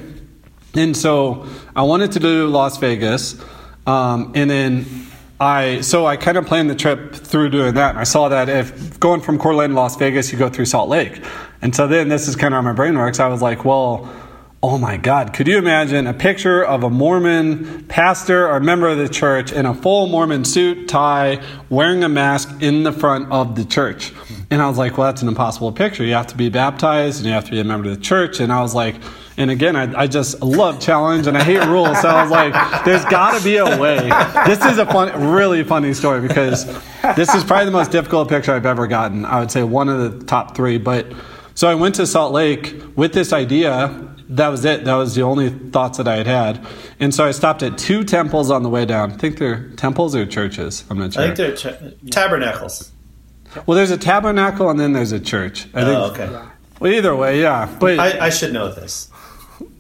And 0.74 0.95
so 0.95 1.48
I 1.76 1.82
wanted 1.82 2.14
to 2.14 2.20
do 2.20 2.48
Las 2.48 2.78
Vegas. 2.78 3.36
Um, 3.86 4.32
and 4.36 4.50
then 4.50 4.86
I 5.40 5.82
so 5.82 6.06
I 6.06 6.18
kind 6.18 6.38
of 6.38 6.46
planned 6.48 6.70
the 6.70 6.76
trip 6.76 7.14
through 7.14 7.50
doing 7.50 7.76
that, 7.76 7.92
and 7.92 8.00
I 8.00 8.04
saw 8.04 8.30
that 8.30 8.50
if 8.50 9.00
going 9.00 9.22
from 9.22 9.38
d'Alene 9.38 9.70
to 9.70 9.76
Las 9.76 9.96
Vegas, 9.96 10.32
you 10.32 10.40
go 10.40 10.50
through 10.50 10.66
Salt 10.66 10.90
Lake, 10.90 11.24
and 11.62 11.76
so 11.76 11.88
then 11.88 12.10
this 12.10 12.28
is 12.28 12.36
kind 12.36 12.54
of 12.54 12.64
how 12.64 12.70
my 12.70 12.74
brain 12.74 12.98
works. 12.98 13.20
I 13.20 13.28
was 13.28 13.42
like, 13.42 13.64
well, 13.64 14.12
oh 14.64 14.80
my 14.80 14.98
God, 14.98 15.34
could 15.34 15.48
you 15.48 15.60
imagine 15.60 16.08
a 16.08 16.14
picture 16.14 16.66
of 16.66 16.84
a 16.84 16.90
Mormon 16.90 17.86
pastor 17.86 18.50
or 18.50 18.60
member 18.60 18.88
of 18.88 18.98
the 18.98 19.08
church 19.08 19.52
in 19.52 19.68
a 19.68 19.76
full 19.76 20.08
Mormon 20.08 20.44
suit, 20.44 20.88
tie, 20.88 21.42
wearing 21.70 22.04
a 22.04 22.10
mask 22.10 22.50
in 22.60 22.82
the 22.82 22.92
front 22.92 23.32
of 23.32 23.56
the 23.56 23.64
church? 23.64 24.14
And 24.50 24.60
I 24.60 24.68
was 24.68 24.80
like, 24.80 24.98
well, 24.98 25.06
that's 25.08 25.22
an 25.22 25.28
impossible 25.28 25.72
picture. 25.72 26.04
You 26.04 26.14
have 26.16 26.28
to 26.28 26.38
be 26.38 26.50
baptized 26.50 27.20
and 27.20 27.28
you 27.28 27.34
have 27.34 27.46
to 27.46 27.52
be 27.52 27.60
a 27.60 27.64
member 27.64 27.90
of 27.90 27.96
the 27.96 28.02
church, 28.02 28.40
and 28.40 28.52
I 28.52 28.62
was 28.62 28.74
like 28.74 28.96
and 29.38 29.52
again, 29.52 29.76
I, 29.76 30.02
I 30.02 30.08
just 30.08 30.42
love 30.42 30.80
challenge 30.80 31.28
and 31.28 31.38
I 31.38 31.44
hate 31.44 31.64
rules. 31.68 32.02
So 32.02 32.10
I 32.10 32.24
was 32.24 32.32
like, 32.32 32.86
there's 32.86 33.06
got 33.06 33.38
to 33.38 33.44
be 33.44 33.58
a 33.58 33.78
way. 33.80 34.10
This 34.48 34.66
is 34.66 34.80
a 34.80 34.86
fun, 34.86 35.32
really 35.32 35.64
funny 35.64 35.94
story 35.94 36.28
because 36.28 36.66
this 37.16 37.34
is 37.36 37.44
probably 37.44 37.66
the 37.66 37.72
most 37.72 37.92
difficult 37.92 38.30
picture 38.30 38.52
I've 38.52 38.66
ever 38.66 38.88
gotten. 38.88 39.26
I 39.26 39.40
would 39.40 39.52
say 39.52 39.62
one 39.62 39.90
of 39.90 40.20
the 40.20 40.26
top 40.26 40.56
three. 40.56 40.80
But 40.80 41.14
so 41.54 41.68
I 41.68 41.76
went 41.76 41.96
to 41.96 42.08
Salt 42.08 42.34
Lake 42.34 42.82
with 42.96 43.14
this 43.14 43.32
idea. 43.32 44.16
That 44.30 44.48
was 44.48 44.66
it. 44.66 44.86
That 44.86 44.96
was 44.96 45.14
the 45.14 45.22
only 45.22 45.52
thoughts 45.52 46.00
that 46.00 46.08
I 46.08 46.16
had 46.16 46.28
had. 46.28 46.68
And 47.00 47.14
so 47.14 47.24
I 47.24 47.32
stopped 47.32 47.62
at 47.62 47.78
two 47.78 48.04
temples 48.04 48.50
on 48.50 48.64
the 48.64 48.70
way 48.70 48.86
down. 48.86 49.12
I 49.12 49.18
think 49.18 49.38
they're 49.38 49.70
temples 49.76 50.16
or 50.16 50.26
churches. 50.26 50.84
I'm 50.90 50.98
not 50.98 51.14
sure. 51.14 51.22
I 51.22 51.34
think 51.34 51.38
they're 51.38 51.56
ch- 51.56 52.12
tabernacles. 52.12 52.92
Well, 53.68 53.76
there's 53.76 53.92
a 53.92 53.98
tabernacle 53.98 54.70
and 54.70 54.80
then 54.80 54.94
there's 54.94 55.12
a 55.12 55.20
church. 55.20 55.68
I 55.76 55.82
oh, 55.84 56.10
think, 56.10 56.30
okay. 56.30 56.48
Well, 56.80 56.92
either 56.92 57.16
way, 57.16 57.42
yeah. 57.42 57.74
But 57.80 58.00
I, 58.00 58.26
I 58.26 58.30
should 58.30 58.52
know 58.52 58.74
this. 58.74 59.10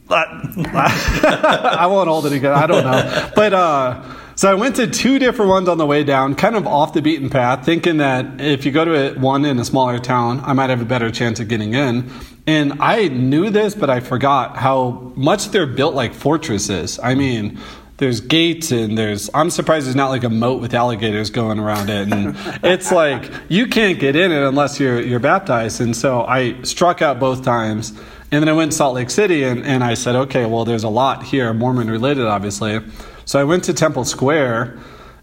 I 0.09 1.87
won't 1.87 2.07
hold 2.07 2.25
it 2.25 2.33
again. 2.33 2.53
I 2.53 2.67
don't 2.67 2.83
know. 2.83 3.31
But 3.35 3.53
uh, 3.53 4.03
So 4.35 4.51
I 4.51 4.53
went 4.53 4.75
to 4.75 4.85
two 4.87 5.17
different 5.17 5.49
ones 5.49 5.67
on 5.67 5.79
the 5.79 5.85
way 5.85 6.03
down, 6.03 6.35
kind 6.35 6.55
of 6.55 6.67
off 6.67 6.93
the 6.93 7.01
beaten 7.01 7.29
path, 7.29 7.65
thinking 7.65 7.97
that 7.97 8.39
if 8.39 8.65
you 8.65 8.71
go 8.71 8.85
to 8.85 9.19
one 9.19 9.43
in 9.45 9.57
a 9.57 9.65
smaller 9.65 9.97
town, 9.97 10.41
I 10.43 10.53
might 10.53 10.69
have 10.69 10.79
a 10.79 10.85
better 10.85 11.09
chance 11.09 11.39
of 11.39 11.47
getting 11.47 11.73
in. 11.73 12.09
And 12.45 12.73
I 12.79 13.07
knew 13.07 13.49
this, 13.49 13.73
but 13.73 13.89
I 13.89 13.99
forgot 13.99 14.55
how 14.55 15.11
much 15.15 15.49
they're 15.49 15.65
built 15.65 15.95
like 15.95 16.13
fortresses. 16.13 16.99
I 17.01 17.15
mean, 17.15 17.59
there's 17.97 18.21
gates 18.21 18.71
and 18.71 18.95
there's 18.95 19.29
I'm 19.33 19.49
surprised 19.49 19.87
there's 19.87 19.95
not 19.95 20.09
like 20.09 20.23
a 20.23 20.29
moat 20.29 20.61
with 20.61 20.73
alligators 20.73 21.31
going 21.31 21.57
around 21.59 21.89
it 21.89 22.13
and 22.13 22.35
it's 22.63 22.91
like 22.91 23.31
you 23.49 23.65
can't 23.65 23.99
get 23.99 24.15
in 24.15 24.31
it 24.31 24.43
unless 24.43 24.79
you're 24.79 25.01
you're 25.01 25.19
baptized 25.19 25.81
and 25.81 25.95
so 25.95 26.23
I 26.23 26.61
struck 26.61 27.01
out 27.01 27.19
both 27.19 27.43
times 27.43 27.99
and 28.31 28.41
then 28.41 28.49
I 28.49 28.53
went 28.53 28.71
to 28.71 28.77
Salt 28.77 28.95
Lake 28.95 29.09
City 29.09 29.43
and, 29.43 29.65
and 29.65 29.83
I 29.83 29.93
said 29.93 30.15
okay 30.15 30.45
well 30.45 30.65
there's 30.65 30.83
a 30.83 30.89
lot 30.89 31.23
here 31.23 31.53
Mormon 31.53 31.89
related 31.89 32.25
obviously 32.25 32.81
so 33.27 33.37
I 33.37 33.43
went 33.43 33.65
to 33.65 33.73
Temple 33.73 34.05
Square. 34.05 34.79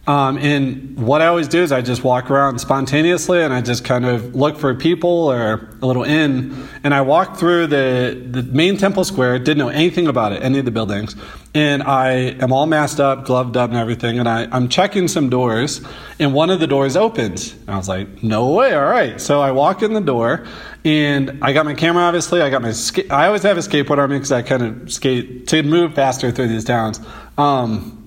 Um, 0.07 0.37
and 0.37 0.99
what 0.99 1.23
I 1.23 1.27
always 1.29 1.49
do 1.49 1.63
is 1.63 1.73
I 1.73 1.81
just 1.81 2.05
walk 2.05 2.31
around 2.31 2.59
spontaneously 2.59 3.43
and 3.43 3.55
I 3.55 3.63
just 3.63 3.85
kind 3.85 4.05
of 4.05 4.35
look 4.35 4.59
for 4.59 4.75
people 4.75 5.31
or 5.31 5.69
a 5.81 5.87
little 5.87 6.05
inn. 6.05 6.69
And 6.83 6.93
I 6.93 7.01
walked 7.01 7.39
through 7.39 7.69
the, 7.69 8.23
the 8.31 8.43
main 8.43 8.77
temple 8.77 9.05
square, 9.05 9.39
didn't 9.39 9.59
know 9.59 9.71
anything 9.71 10.07
about 10.07 10.33
it, 10.33 10.43
any 10.43 10.59
of 10.59 10.67
the 10.67 10.71
buildings. 10.71 11.17
And 11.55 11.83
I 11.85 12.11
am 12.11 12.53
all 12.53 12.67
masked 12.67 13.01
up, 13.01 13.25
gloved 13.25 13.57
up, 13.57 13.71
and 13.71 13.79
everything. 13.79 14.19
And 14.19 14.29
I, 14.29 14.49
I'm 14.51 14.69
checking 14.69 15.07
some 15.07 15.31
doors, 15.31 15.81
and 16.19 16.35
one 16.35 16.51
of 16.51 16.59
the 16.59 16.67
doors 16.67 16.97
opens. 16.97 17.53
And 17.53 17.71
I 17.71 17.77
was 17.77 17.89
like, 17.89 18.25
no 18.25 18.51
way, 18.51 18.75
all 18.75 18.85
right. 18.85 19.21
So 19.21 19.41
I 19.41 19.53
walk 19.53 19.81
in 19.83 19.93
the 19.93 20.01
door, 20.01 20.47
and 20.85 21.39
I 21.43 21.53
got 21.53 21.65
my 21.65 21.75
camera, 21.75 22.03
obviously. 22.03 22.43
I 22.43 22.51
got 22.51 22.61
my, 22.61 22.75
I 23.09 23.27
always 23.27 23.45
have 23.45 23.57
a 23.57 23.61
skateboard 23.61 23.99
on 23.99 24.11
me 24.11 24.17
because 24.17 24.33
I 24.33 24.43
kind 24.43 24.63
of 24.65 24.93
skate 24.93 25.47
to 25.47 25.63
move 25.63 25.95
faster 25.95 26.33
through 26.33 26.49
these 26.49 26.65
towns. 26.65 27.01
Um, 27.39 28.04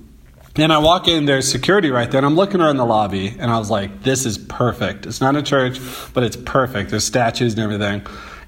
and 0.58 0.74
I 0.74 0.80
walk 0.80 1.08
in, 1.08 1.26
there's 1.26 1.50
security 1.50 1.92
right 1.92 2.10
there, 2.10 2.18
and 2.18 2.26
I'm 2.26 2.36
looking 2.36 2.62
around 2.62 2.78
the 2.78 2.86
lobby, 2.86 3.36
and 3.40 3.52
I 3.52 3.60
was 3.60 3.70
like, 3.70 4.04
this 4.04 4.26
is 4.26 4.38
perfect. 4.38 5.06
It's 5.06 5.22
not 5.22 5.36
a 5.36 5.44
church, 5.44 5.80
but 6.14 6.24
it's 6.24 6.36
perfect. 6.36 6.90
There's 6.90 7.04
statues 7.04 7.54
and 7.54 7.62
everything. 7.62 8.02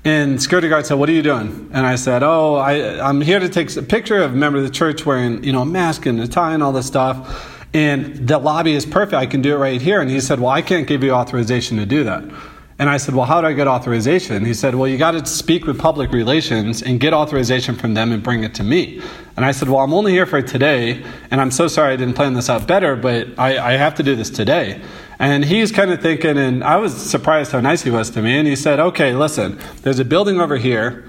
And 0.05 0.41
security 0.41 0.69
guard 0.69 0.85
said, 0.85 0.95
"What 0.95 1.09
are 1.09 1.13
you 1.13 1.21
doing?" 1.21 1.69
And 1.73 1.85
I 1.85 1.95
said, 1.95 2.23
"Oh, 2.23 2.55
I, 2.55 3.05
I'm 3.05 3.19
here 3.19 3.39
to 3.39 3.49
take 3.49 3.75
a 3.75 3.81
picture 3.81 4.21
of 4.21 4.33
a 4.33 4.35
member 4.35 4.57
of 4.57 4.63
the 4.63 4.69
church 4.69 5.05
wearing, 5.05 5.43
you 5.43 5.51
know, 5.51 5.63
a 5.63 5.65
mask 5.65 6.05
and 6.05 6.21
a 6.21 6.27
tie 6.27 6.53
and 6.53 6.63
all 6.63 6.71
this 6.71 6.87
stuff. 6.87 7.67
And 7.73 8.15
the 8.27 8.39
lobby 8.39 8.73
is 8.73 8.85
perfect. 8.85 9.13
I 9.13 9.25
can 9.25 9.41
do 9.41 9.55
it 9.55 9.57
right 9.57 9.81
here." 9.81 9.99
And 9.99 10.09
he 10.09 10.21
said, 10.21 10.39
"Well, 10.39 10.51
I 10.51 10.61
can't 10.61 10.87
give 10.87 11.03
you 11.03 11.11
authorization 11.11 11.77
to 11.77 11.85
do 11.85 12.05
that." 12.05 12.23
And 12.79 12.89
I 12.89 12.95
said, 12.95 13.13
Well, 13.13 13.25
how 13.25 13.41
do 13.41 13.47
I 13.47 13.53
get 13.53 13.67
authorization? 13.67 14.45
He 14.45 14.53
said, 14.53 14.73
Well, 14.73 14.87
you 14.87 14.97
got 14.97 15.11
to 15.11 15.25
speak 15.25 15.67
with 15.67 15.77
public 15.77 16.13
relations 16.13 16.81
and 16.81 16.97
get 16.97 17.13
authorization 17.13 17.75
from 17.75 17.93
them 17.93 18.13
and 18.13 18.23
bring 18.23 18.45
it 18.45 18.55
to 18.55 18.63
me. 18.63 19.01
And 19.35 19.45
I 19.45 19.51
said, 19.51 19.67
Well, 19.67 19.79
I'm 19.79 19.93
only 19.93 20.13
here 20.13 20.25
for 20.25 20.41
today, 20.41 21.03
and 21.29 21.41
I'm 21.41 21.51
so 21.51 21.67
sorry 21.67 21.93
I 21.93 21.97
didn't 21.97 22.13
plan 22.13 22.33
this 22.33 22.49
out 22.49 22.67
better, 22.67 22.95
but 22.95 23.37
I, 23.37 23.73
I 23.73 23.77
have 23.77 23.95
to 23.95 24.03
do 24.03 24.15
this 24.15 24.29
today. 24.29 24.81
And 25.19 25.43
he's 25.43 25.73
kind 25.73 25.91
of 25.91 26.01
thinking, 26.01 26.37
and 26.37 26.63
I 26.63 26.77
was 26.77 26.95
surprised 26.95 27.51
how 27.51 27.59
nice 27.59 27.83
he 27.83 27.91
was 27.91 28.09
to 28.11 28.21
me. 28.21 28.37
And 28.37 28.47
he 28.47 28.55
said, 28.55 28.79
Okay, 28.79 29.13
listen, 29.13 29.59
there's 29.81 29.99
a 29.99 30.05
building 30.05 30.39
over 30.39 30.55
here, 30.55 31.05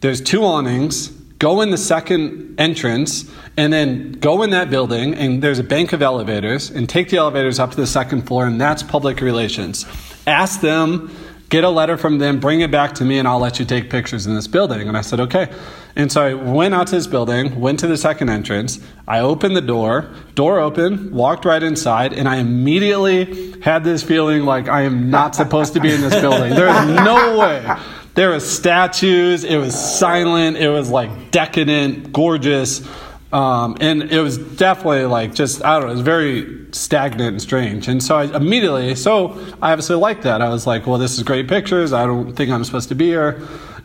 there's 0.00 0.22
two 0.22 0.42
awnings, 0.42 1.08
go 1.38 1.60
in 1.60 1.70
the 1.70 1.78
second 1.78 2.58
entrance 2.58 3.30
and 3.58 3.72
then 3.72 4.12
go 4.12 4.42
in 4.42 4.50
that 4.50 4.70
building 4.70 5.14
and 5.14 5.42
there's 5.42 5.58
a 5.58 5.64
bank 5.64 5.92
of 5.94 6.02
elevators 6.02 6.70
and 6.70 6.86
take 6.86 7.08
the 7.08 7.16
elevators 7.16 7.58
up 7.58 7.70
to 7.70 7.76
the 7.76 7.86
second 7.86 8.22
floor 8.26 8.46
and 8.46 8.60
that's 8.60 8.82
public 8.82 9.22
relations 9.22 9.86
ask 10.30 10.60
them, 10.60 11.10
get 11.50 11.64
a 11.64 11.68
letter 11.68 11.96
from 11.96 12.18
them, 12.18 12.40
bring 12.40 12.60
it 12.60 12.70
back 12.70 12.94
to 12.94 13.04
me, 13.04 13.18
and 13.18 13.26
I'll 13.26 13.40
let 13.40 13.58
you 13.58 13.64
take 13.64 13.90
pictures 13.90 14.26
in 14.26 14.34
this 14.34 14.46
building. 14.46 14.88
And 14.88 14.96
I 14.96 15.00
said, 15.00 15.20
okay. 15.20 15.52
And 15.96 16.10
so 16.10 16.22
I 16.22 16.34
went 16.34 16.72
out 16.72 16.86
to 16.86 16.94
this 16.94 17.08
building, 17.08 17.60
went 17.60 17.80
to 17.80 17.88
the 17.88 17.96
second 17.96 18.30
entrance. 18.30 18.78
I 19.08 19.20
opened 19.20 19.56
the 19.56 19.60
door, 19.60 20.08
door 20.36 20.60
open, 20.60 21.12
walked 21.12 21.44
right 21.44 21.62
inside, 21.62 22.12
and 22.12 22.28
I 22.28 22.36
immediately 22.36 23.60
had 23.60 23.82
this 23.82 24.02
feeling 24.02 24.44
like 24.44 24.68
I 24.68 24.82
am 24.82 25.10
not 25.10 25.34
supposed 25.34 25.74
to 25.74 25.80
be 25.80 25.92
in 25.92 26.00
this 26.00 26.14
building. 26.20 26.54
There 26.54 26.68
is 26.68 26.86
no 27.04 27.38
way. 27.38 27.76
There 28.14 28.30
were 28.30 28.40
statues. 28.40 29.44
It 29.44 29.56
was 29.56 29.78
silent. 29.78 30.56
It 30.56 30.68
was 30.68 30.90
like 30.90 31.30
decadent, 31.30 32.12
gorgeous. 32.12 32.86
Um, 33.32 33.76
and 33.80 34.02
it 34.02 34.20
was 34.20 34.38
definitely 34.38 35.04
like 35.04 35.34
just 35.34 35.64
I 35.64 35.74
don't 35.74 35.82
know, 35.82 35.92
it 35.92 35.96
was 35.96 36.00
very 36.00 36.66
stagnant 36.72 37.28
and 37.28 37.42
strange. 37.42 37.86
And 37.88 38.02
so 38.02 38.16
I 38.16 38.24
immediately, 38.36 38.94
so 38.96 39.38
I 39.62 39.72
obviously 39.72 39.96
liked 39.96 40.22
that. 40.22 40.42
I 40.42 40.48
was 40.48 40.66
like, 40.66 40.86
well, 40.86 40.98
this 40.98 41.16
is 41.16 41.22
great 41.22 41.48
pictures. 41.48 41.92
I 41.92 42.06
don't 42.06 42.34
think 42.34 42.50
I'm 42.50 42.64
supposed 42.64 42.88
to 42.88 42.94
be 42.94 43.06
here. 43.06 43.40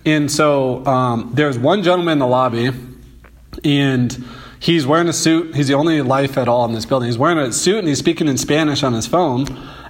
And 0.05 0.31
so 0.31 0.85
um, 0.85 1.31
there's 1.33 1.57
one 1.57 1.83
gentleman 1.83 2.13
in 2.13 2.19
the 2.19 2.27
lobby, 2.27 2.71
and 3.63 4.25
he's 4.59 4.85
wearing 4.85 5.07
a 5.07 5.13
suit. 5.13 5.55
He's 5.55 5.67
the 5.67 5.73
only 5.75 6.01
life 6.01 6.37
at 6.37 6.47
all 6.47 6.65
in 6.65 6.73
this 6.73 6.85
building. 6.85 7.07
He's 7.07 7.17
wearing 7.17 7.37
a 7.37 7.51
suit 7.51 7.79
and 7.79 7.87
he's 7.87 7.99
speaking 7.99 8.27
in 8.27 8.37
Spanish 8.37 8.83
on 8.83 8.93
his 8.93 9.07
phone. 9.07 9.45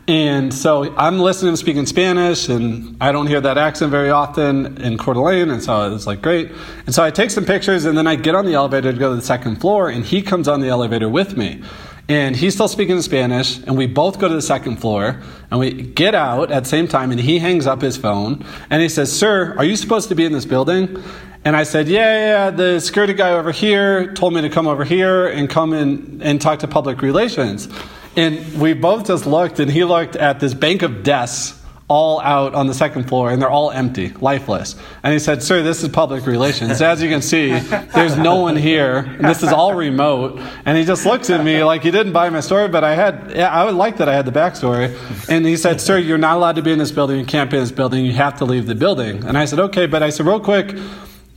And 0.07 0.53
so 0.53 0.95
I'm 0.97 1.17
listening 1.17 1.47
to 1.47 1.49
him 1.49 1.55
speaking 1.55 1.85
Spanish, 1.87 2.47
and 2.47 2.95
I 3.01 3.11
don't 3.11 3.25
hear 3.25 3.41
that 3.41 3.57
accent 3.57 3.89
very 3.89 4.11
often 4.11 4.79
in 4.79 4.99
Coeur 4.99 5.15
d'Alene, 5.15 5.49
and 5.49 5.63
so 5.63 5.95
it's 5.95 6.05
like 6.05 6.21
great. 6.21 6.51
And 6.85 6.93
so 6.93 7.03
I 7.03 7.09
take 7.09 7.31
some 7.31 7.43
pictures, 7.43 7.85
and 7.85 7.97
then 7.97 8.05
I 8.05 8.15
get 8.15 8.35
on 8.35 8.45
the 8.45 8.53
elevator 8.53 8.93
to 8.93 8.99
go 8.99 9.09
to 9.09 9.15
the 9.15 9.23
second 9.23 9.55
floor, 9.55 9.89
and 9.89 10.05
he 10.05 10.21
comes 10.21 10.47
on 10.47 10.61
the 10.61 10.67
elevator 10.67 11.09
with 11.09 11.35
me. 11.35 11.63
And 12.07 12.35
he's 12.35 12.53
still 12.53 12.67
speaking 12.67 12.97
in 12.97 13.01
Spanish, 13.01 13.57
and 13.63 13.75
we 13.75 13.87
both 13.87 14.19
go 14.19 14.27
to 14.27 14.35
the 14.35 14.43
second 14.43 14.77
floor, 14.77 15.19
and 15.49 15.59
we 15.59 15.71
get 15.71 16.13
out 16.13 16.51
at 16.51 16.65
the 16.65 16.69
same 16.69 16.87
time, 16.87 17.09
and 17.09 17.19
he 17.19 17.39
hangs 17.39 17.65
up 17.65 17.81
his 17.81 17.97
phone, 17.97 18.45
and 18.69 18.83
he 18.83 18.89
says, 18.89 19.11
Sir, 19.11 19.55
are 19.57 19.65
you 19.65 19.75
supposed 19.75 20.09
to 20.09 20.15
be 20.15 20.23
in 20.23 20.33
this 20.33 20.45
building? 20.45 21.01
And 21.45 21.55
I 21.55 21.61
said, 21.61 21.87
yeah, 21.87 22.45
yeah, 22.45 22.49
the 22.49 22.79
security 22.79 23.13
guy 23.13 23.31
over 23.31 23.51
here 23.51 24.13
told 24.13 24.33
me 24.33 24.41
to 24.41 24.49
come 24.49 24.65
over 24.65 24.83
here 24.83 25.27
and 25.27 25.47
come 25.47 25.73
in 25.73 26.19
and 26.23 26.41
talk 26.41 26.59
to 26.59 26.67
public 26.67 27.03
relations. 27.03 27.69
And 28.15 28.61
we 28.61 28.73
both 28.73 29.07
just 29.07 29.25
looked, 29.25 29.59
and 29.59 29.69
he 29.69 29.83
looked 29.83 30.15
at 30.15 30.39
this 30.39 30.53
bank 30.53 30.81
of 30.81 31.03
desks 31.03 31.61
all 31.87 32.19
out 32.21 32.55
on 32.55 32.65
the 32.65 32.73
second 32.73 33.07
floor, 33.07 33.29
and 33.29 33.39
they're 33.39 33.49
all 33.49 33.69
empty, 33.69 34.09
lifeless. 34.09 34.75
And 35.03 35.13
he 35.13 35.19
said, 35.19 35.43
Sir, 35.43 35.61
this 35.61 35.83
is 35.83 35.89
public 35.89 36.25
relations. 36.25 36.81
As 36.81 37.01
you 37.01 37.09
can 37.09 37.21
see, 37.21 37.51
there's 37.51 38.17
no 38.17 38.37
one 38.37 38.55
here, 38.55 38.97
and 38.97 39.25
this 39.25 39.43
is 39.43 39.49
all 39.49 39.75
remote. 39.75 40.39
And 40.65 40.77
he 40.77 40.83
just 40.83 41.05
looks 41.05 41.29
at 41.29 41.45
me 41.45 41.63
like 41.63 41.83
he 41.83 41.91
didn't 41.91 42.13
buy 42.13 42.29
my 42.31 42.39
story, 42.39 42.69
but 42.69 42.83
I 42.83 42.95
had, 42.95 43.37
I 43.37 43.65
would 43.65 43.75
like 43.75 43.97
that 43.97 44.09
I 44.09 44.15
had 44.15 44.25
the 44.25 44.31
backstory. 44.31 44.95
And 45.29 45.45
he 45.45 45.57
said, 45.57 45.79
Sir, 45.79 45.99
you're 45.99 46.17
not 46.17 46.37
allowed 46.37 46.55
to 46.55 46.63
be 46.63 46.71
in 46.71 46.79
this 46.79 46.91
building. 46.91 47.19
You 47.19 47.25
can't 47.25 47.51
be 47.51 47.57
in 47.57 47.63
this 47.63 47.71
building. 47.71 48.03
You 48.03 48.13
have 48.13 48.37
to 48.39 48.45
leave 48.45 48.65
the 48.65 48.75
building. 48.75 49.23
And 49.23 49.37
I 49.37 49.45
said, 49.45 49.59
Okay, 49.59 49.85
but 49.85 50.01
I 50.01 50.09
said, 50.09 50.25
Real 50.25 50.39
quick, 50.39 50.75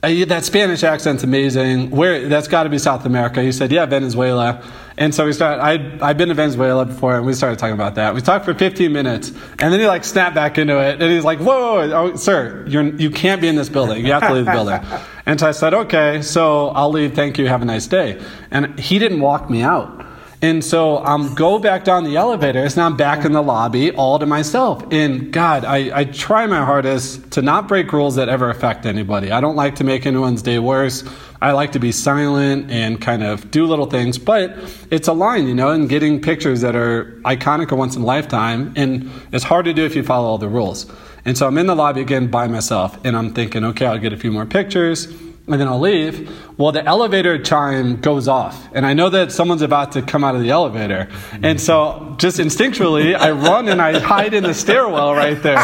Uh, 0.00 0.24
that 0.26 0.44
Spanish 0.44 0.84
accent's 0.84 1.24
amazing. 1.24 1.90
Where 1.90 2.28
that's 2.28 2.46
got 2.46 2.62
to 2.62 2.68
be 2.68 2.78
South 2.78 3.04
America. 3.04 3.42
He 3.42 3.50
said, 3.50 3.72
"Yeah, 3.72 3.84
Venezuela." 3.86 4.62
And 4.96 5.12
so 5.12 5.26
we 5.26 5.32
started. 5.32 5.60
I 5.60 6.08
I've 6.08 6.16
been 6.16 6.28
to 6.28 6.34
Venezuela 6.34 6.84
before, 6.84 7.16
and 7.16 7.26
we 7.26 7.32
started 7.32 7.58
talking 7.58 7.74
about 7.74 7.96
that. 7.96 8.14
We 8.14 8.20
talked 8.20 8.44
for 8.44 8.54
15 8.54 8.92
minutes, 8.92 9.30
and 9.58 9.72
then 9.72 9.80
he 9.80 9.88
like 9.88 10.04
snapped 10.04 10.36
back 10.36 10.56
into 10.56 10.78
it, 10.78 11.02
and 11.02 11.12
he's 11.12 11.24
like, 11.24 11.40
"Whoa, 11.40 11.46
whoa, 11.46 11.88
whoa. 11.88 12.10
Oh, 12.12 12.16
sir, 12.16 12.64
you're 12.68 12.84
you 12.84 13.10
can't 13.10 13.40
be 13.40 13.48
in 13.48 13.56
this 13.56 13.68
building. 13.68 14.06
You 14.06 14.12
have 14.12 14.22
to 14.22 14.34
leave 14.34 14.44
the 14.44 14.52
building." 14.52 14.80
And 15.26 15.38
so 15.38 15.46
I 15.46 15.50
said, 15.50 15.74
"Okay, 15.74 16.22
so 16.22 16.68
I'll 16.68 16.90
leave. 16.90 17.14
Thank 17.14 17.36
you. 17.36 17.48
Have 17.48 17.60
a 17.60 17.66
nice 17.66 17.86
day." 17.86 18.18
And 18.50 18.78
he 18.78 18.98
didn't 18.98 19.20
walk 19.20 19.50
me 19.50 19.62
out. 19.62 20.06
And 20.40 20.64
so 20.64 20.98
I'm 20.98 21.22
um, 21.22 21.34
go 21.34 21.58
back 21.58 21.82
down 21.82 22.04
the 22.04 22.16
elevators 22.16 22.76
and 22.76 22.84
I'm 22.84 22.96
back 22.96 23.24
in 23.24 23.32
the 23.32 23.42
lobby 23.42 23.90
all 23.90 24.20
to 24.20 24.26
myself. 24.26 24.84
And 24.92 25.32
God, 25.32 25.64
I, 25.64 25.98
I 25.98 26.04
try 26.04 26.46
my 26.46 26.64
hardest 26.64 27.32
to 27.32 27.42
not 27.42 27.66
break 27.66 27.92
rules 27.92 28.14
that 28.14 28.28
ever 28.28 28.48
affect 28.48 28.86
anybody. 28.86 29.32
I 29.32 29.40
don't 29.40 29.56
like 29.56 29.74
to 29.76 29.84
make 29.84 30.06
anyone's 30.06 30.40
day 30.40 30.60
worse. 30.60 31.02
I 31.42 31.52
like 31.52 31.72
to 31.72 31.80
be 31.80 31.90
silent 31.90 32.70
and 32.70 33.00
kind 33.00 33.24
of 33.24 33.50
do 33.50 33.66
little 33.66 33.86
things, 33.86 34.16
but 34.16 34.56
it's 34.92 35.08
a 35.08 35.12
line, 35.12 35.48
you 35.48 35.54
know, 35.54 35.70
and 35.70 35.88
getting 35.88 36.20
pictures 36.20 36.60
that 36.60 36.76
are 36.76 37.20
iconic 37.24 37.72
or 37.72 37.76
once 37.76 37.96
in 37.96 38.02
a 38.02 38.06
lifetime. 38.06 38.72
And 38.76 39.10
it's 39.32 39.44
hard 39.44 39.64
to 39.64 39.72
do 39.72 39.84
if 39.84 39.96
you 39.96 40.04
follow 40.04 40.28
all 40.28 40.38
the 40.38 40.48
rules. 40.48 40.86
And 41.24 41.36
so 41.36 41.48
I'm 41.48 41.58
in 41.58 41.66
the 41.66 41.74
lobby 41.74 42.00
again 42.00 42.28
by 42.28 42.46
myself 42.46 42.96
and 43.04 43.16
I'm 43.16 43.34
thinking, 43.34 43.64
okay, 43.64 43.86
I'll 43.86 43.98
get 43.98 44.12
a 44.12 44.16
few 44.16 44.30
more 44.30 44.46
pictures 44.46 45.12
and 45.48 45.60
then 45.60 45.66
I'll 45.68 45.80
leave. 45.80 46.30
Well, 46.58 46.72
the 46.72 46.84
elevator 46.84 47.42
chime 47.42 48.00
goes 48.00 48.28
off, 48.28 48.68
and 48.72 48.84
I 48.84 48.92
know 48.92 49.08
that 49.10 49.32
someone's 49.32 49.62
about 49.62 49.92
to 49.92 50.02
come 50.02 50.24
out 50.24 50.34
of 50.34 50.42
the 50.42 50.50
elevator. 50.50 51.08
And 51.42 51.60
so, 51.60 52.16
just 52.18 52.38
instinctually, 52.38 53.14
I 53.14 53.30
run 53.30 53.68
and 53.68 53.80
I 53.80 53.98
hide 53.98 54.34
in 54.34 54.42
the 54.42 54.54
stairwell 54.54 55.14
right 55.14 55.40
there. 55.42 55.58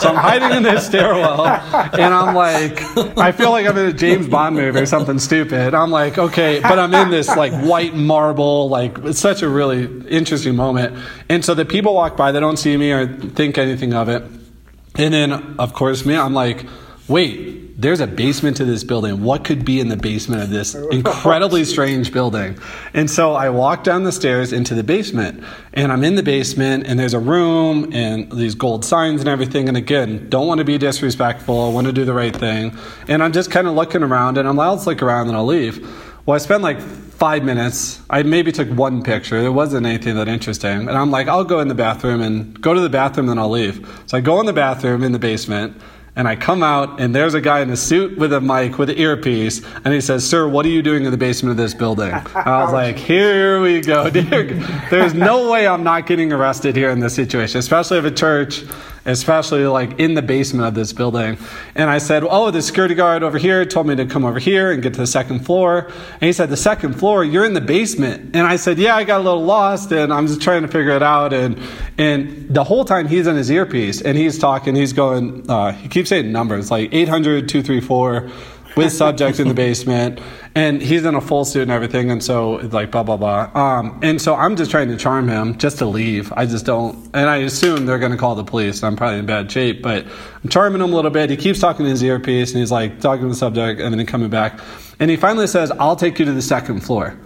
So 0.00 0.08
I'm 0.08 0.16
hiding 0.16 0.56
in 0.56 0.62
the 0.62 0.80
stairwell, 0.80 1.46
and 1.46 2.14
I'm 2.14 2.34
like, 2.34 2.80
I 3.18 3.32
feel 3.32 3.50
like 3.50 3.66
I'm 3.66 3.76
in 3.76 3.86
a 3.86 3.92
James 3.92 4.26
Bond 4.26 4.56
movie 4.56 4.80
or 4.80 4.86
something 4.86 5.18
stupid. 5.18 5.74
I'm 5.74 5.90
like, 5.90 6.18
okay, 6.18 6.60
but 6.60 6.78
I'm 6.78 6.94
in 6.94 7.10
this 7.10 7.28
like 7.28 7.52
white 7.52 7.94
marble, 7.94 8.68
like 8.68 8.98
it's 8.98 9.20
such 9.20 9.42
a 9.42 9.48
really 9.48 9.84
interesting 10.08 10.56
moment. 10.56 10.96
And 11.28 11.44
so 11.44 11.54
the 11.54 11.64
people 11.64 11.94
walk 11.94 12.16
by, 12.16 12.32
they 12.32 12.40
don't 12.40 12.56
see 12.56 12.76
me 12.76 12.92
or 12.92 13.06
think 13.06 13.58
anything 13.58 13.92
of 13.94 14.08
it. 14.08 14.22
And 14.96 15.14
then, 15.14 15.32
of 15.58 15.74
course, 15.74 16.04
me, 16.04 16.16
I'm 16.16 16.34
like, 16.34 16.64
wait, 17.06 17.67
there's 17.78 18.00
a 18.00 18.08
basement 18.08 18.56
to 18.56 18.64
this 18.64 18.82
building. 18.82 19.22
What 19.22 19.44
could 19.44 19.64
be 19.64 19.78
in 19.78 19.88
the 19.88 19.96
basement 19.96 20.42
of 20.42 20.50
this 20.50 20.74
incredibly 20.74 21.64
strange 21.64 22.12
building? 22.12 22.58
And 22.92 23.08
so 23.08 23.34
I 23.34 23.50
walk 23.50 23.84
down 23.84 24.02
the 24.02 24.10
stairs 24.10 24.52
into 24.52 24.74
the 24.74 24.82
basement, 24.82 25.44
and 25.72 25.92
I'm 25.92 26.02
in 26.02 26.16
the 26.16 26.24
basement, 26.24 26.88
and 26.88 26.98
there's 26.98 27.14
a 27.14 27.20
room 27.20 27.92
and 27.92 28.32
these 28.32 28.56
gold 28.56 28.84
signs 28.84 29.20
and 29.20 29.28
everything. 29.28 29.68
And 29.68 29.76
again, 29.76 30.28
don't 30.28 30.48
want 30.48 30.58
to 30.58 30.64
be 30.64 30.76
disrespectful, 30.76 31.66
I 31.66 31.72
want 31.72 31.86
to 31.86 31.92
do 31.92 32.04
the 32.04 32.12
right 32.12 32.34
thing. 32.34 32.76
And 33.06 33.22
I'm 33.22 33.32
just 33.32 33.52
kind 33.52 33.68
of 33.68 33.74
looking 33.74 34.02
around, 34.02 34.38
and 34.38 34.48
I'm 34.48 34.56
like, 34.56 34.66
I'll 34.66 34.84
look 34.84 35.00
around 35.00 35.28
and 35.28 35.36
I'll 35.36 35.46
leave. 35.46 35.78
Well, 36.26 36.34
I 36.34 36.38
spent 36.38 36.64
like 36.64 36.80
five 36.80 37.44
minutes. 37.44 38.00
I 38.10 38.24
maybe 38.24 38.50
took 38.50 38.68
one 38.68 39.04
picture. 39.04 39.40
There 39.40 39.52
wasn't 39.52 39.86
anything 39.86 40.16
that 40.16 40.26
interesting. 40.26 40.88
And 40.88 40.90
I'm 40.90 41.12
like, 41.12 41.28
I'll 41.28 41.44
go 41.44 41.60
in 41.60 41.68
the 41.68 41.74
bathroom 41.74 42.20
and 42.22 42.60
go 42.60 42.74
to 42.74 42.80
the 42.80 42.88
bathroom, 42.88 43.28
then 43.28 43.38
I'll 43.38 43.48
leave. 43.48 43.86
So 44.06 44.18
I 44.18 44.20
go 44.20 44.40
in 44.40 44.46
the 44.46 44.52
bathroom 44.52 45.04
in 45.04 45.12
the 45.12 45.18
basement 45.18 45.80
and 46.16 46.26
I 46.26 46.36
come 46.36 46.62
out, 46.62 47.00
and 47.00 47.14
there's 47.14 47.34
a 47.34 47.40
guy 47.40 47.60
in 47.60 47.70
a 47.70 47.76
suit 47.76 48.18
with 48.18 48.32
a 48.32 48.40
mic 48.40 48.78
with 48.78 48.90
an 48.90 48.98
earpiece, 48.98 49.62
and 49.84 49.94
he 49.94 50.00
says, 50.00 50.28
Sir, 50.28 50.48
what 50.48 50.66
are 50.66 50.70
you 50.70 50.82
doing 50.82 51.04
in 51.04 51.10
the 51.10 51.16
basement 51.16 51.52
of 51.52 51.56
this 51.56 51.74
building? 51.74 52.10
And 52.12 52.28
I 52.36 52.64
was 52.64 52.72
like, 52.72 52.96
Here 52.96 53.60
we 53.60 53.80
go. 53.80 54.10
There's 54.90 55.14
no 55.14 55.50
way 55.50 55.66
I'm 55.66 55.84
not 55.84 56.06
getting 56.06 56.32
arrested 56.32 56.74
here 56.74 56.90
in 56.90 57.00
this 57.00 57.14
situation, 57.14 57.58
especially 57.58 57.98
if 57.98 58.04
a 58.04 58.10
church 58.10 58.64
especially 59.04 59.64
like 59.66 59.98
in 59.98 60.14
the 60.14 60.22
basement 60.22 60.66
of 60.66 60.74
this 60.74 60.92
building. 60.92 61.38
And 61.74 61.90
I 61.90 61.98
said, 61.98 62.24
Oh, 62.28 62.50
the 62.50 62.62
security 62.62 62.94
guard 62.94 63.22
over 63.22 63.38
here 63.38 63.64
told 63.64 63.86
me 63.86 63.96
to 63.96 64.06
come 64.06 64.24
over 64.24 64.38
here 64.38 64.72
and 64.72 64.82
get 64.82 64.94
to 64.94 65.00
the 65.00 65.06
second 65.06 65.40
floor. 65.46 65.90
And 66.12 66.22
he 66.22 66.32
said, 66.32 66.50
The 66.50 66.56
second 66.56 66.94
floor, 66.94 67.24
you're 67.24 67.44
in 67.44 67.54
the 67.54 67.60
basement. 67.60 68.36
And 68.36 68.46
I 68.46 68.56
said, 68.56 68.78
Yeah, 68.78 68.96
I 68.96 69.04
got 69.04 69.20
a 69.20 69.24
little 69.24 69.44
lost 69.44 69.92
and 69.92 70.12
I'm 70.12 70.26
just 70.26 70.42
trying 70.42 70.62
to 70.62 70.68
figure 70.68 70.92
it 70.92 71.02
out. 71.02 71.32
And 71.32 71.60
and 71.96 72.48
the 72.48 72.64
whole 72.64 72.84
time 72.84 73.08
he's 73.08 73.26
in 73.26 73.36
his 73.36 73.50
earpiece 73.50 74.00
and 74.00 74.16
he's 74.16 74.38
talking, 74.38 74.74
he's 74.74 74.92
going, 74.92 75.48
uh, 75.50 75.72
he 75.72 75.88
keeps 75.88 76.10
saying 76.10 76.30
numbers 76.30 76.70
like 76.70 76.92
800, 76.92 77.48
234 77.48 78.30
with 78.78 78.92
subject 78.92 79.40
in 79.40 79.48
the 79.48 79.54
basement, 79.54 80.20
and 80.54 80.80
he's 80.80 81.04
in 81.04 81.14
a 81.14 81.20
full 81.20 81.44
suit 81.44 81.62
and 81.62 81.70
everything, 81.70 82.10
and 82.10 82.22
so 82.22 82.58
it's 82.58 82.72
like 82.72 82.90
blah 82.90 83.02
blah 83.02 83.16
blah. 83.16 83.50
Um, 83.54 84.00
and 84.02 84.20
so 84.20 84.34
I'm 84.34 84.56
just 84.56 84.70
trying 84.70 84.88
to 84.88 84.96
charm 84.96 85.28
him 85.28 85.58
just 85.58 85.78
to 85.78 85.86
leave. 85.86 86.32
I 86.32 86.46
just 86.46 86.64
don't, 86.64 86.96
and 87.14 87.28
I 87.28 87.38
assume 87.38 87.86
they're 87.86 87.98
going 87.98 88.12
to 88.12 88.18
call 88.18 88.34
the 88.34 88.44
police. 88.44 88.82
I'm 88.82 88.96
probably 88.96 89.18
in 89.18 89.26
bad 89.26 89.50
shape, 89.50 89.82
but 89.82 90.06
I'm 90.42 90.48
charming 90.48 90.80
him 90.80 90.92
a 90.92 90.96
little 90.96 91.10
bit. 91.10 91.30
He 91.30 91.36
keeps 91.36 91.58
talking 91.58 91.84
to 91.84 91.90
his 91.90 92.02
earpiece, 92.02 92.52
and 92.52 92.60
he's 92.60 92.72
like 92.72 93.00
talking 93.00 93.22
to 93.22 93.28
the 93.28 93.34
subject, 93.34 93.80
and 93.80 93.94
then 93.94 94.06
coming 94.06 94.30
back, 94.30 94.60
and 94.98 95.10
he 95.10 95.16
finally 95.16 95.46
says, 95.46 95.70
"I'll 95.78 95.96
take 95.96 96.18
you 96.18 96.24
to 96.24 96.32
the 96.32 96.42
second 96.42 96.80
floor." 96.80 97.18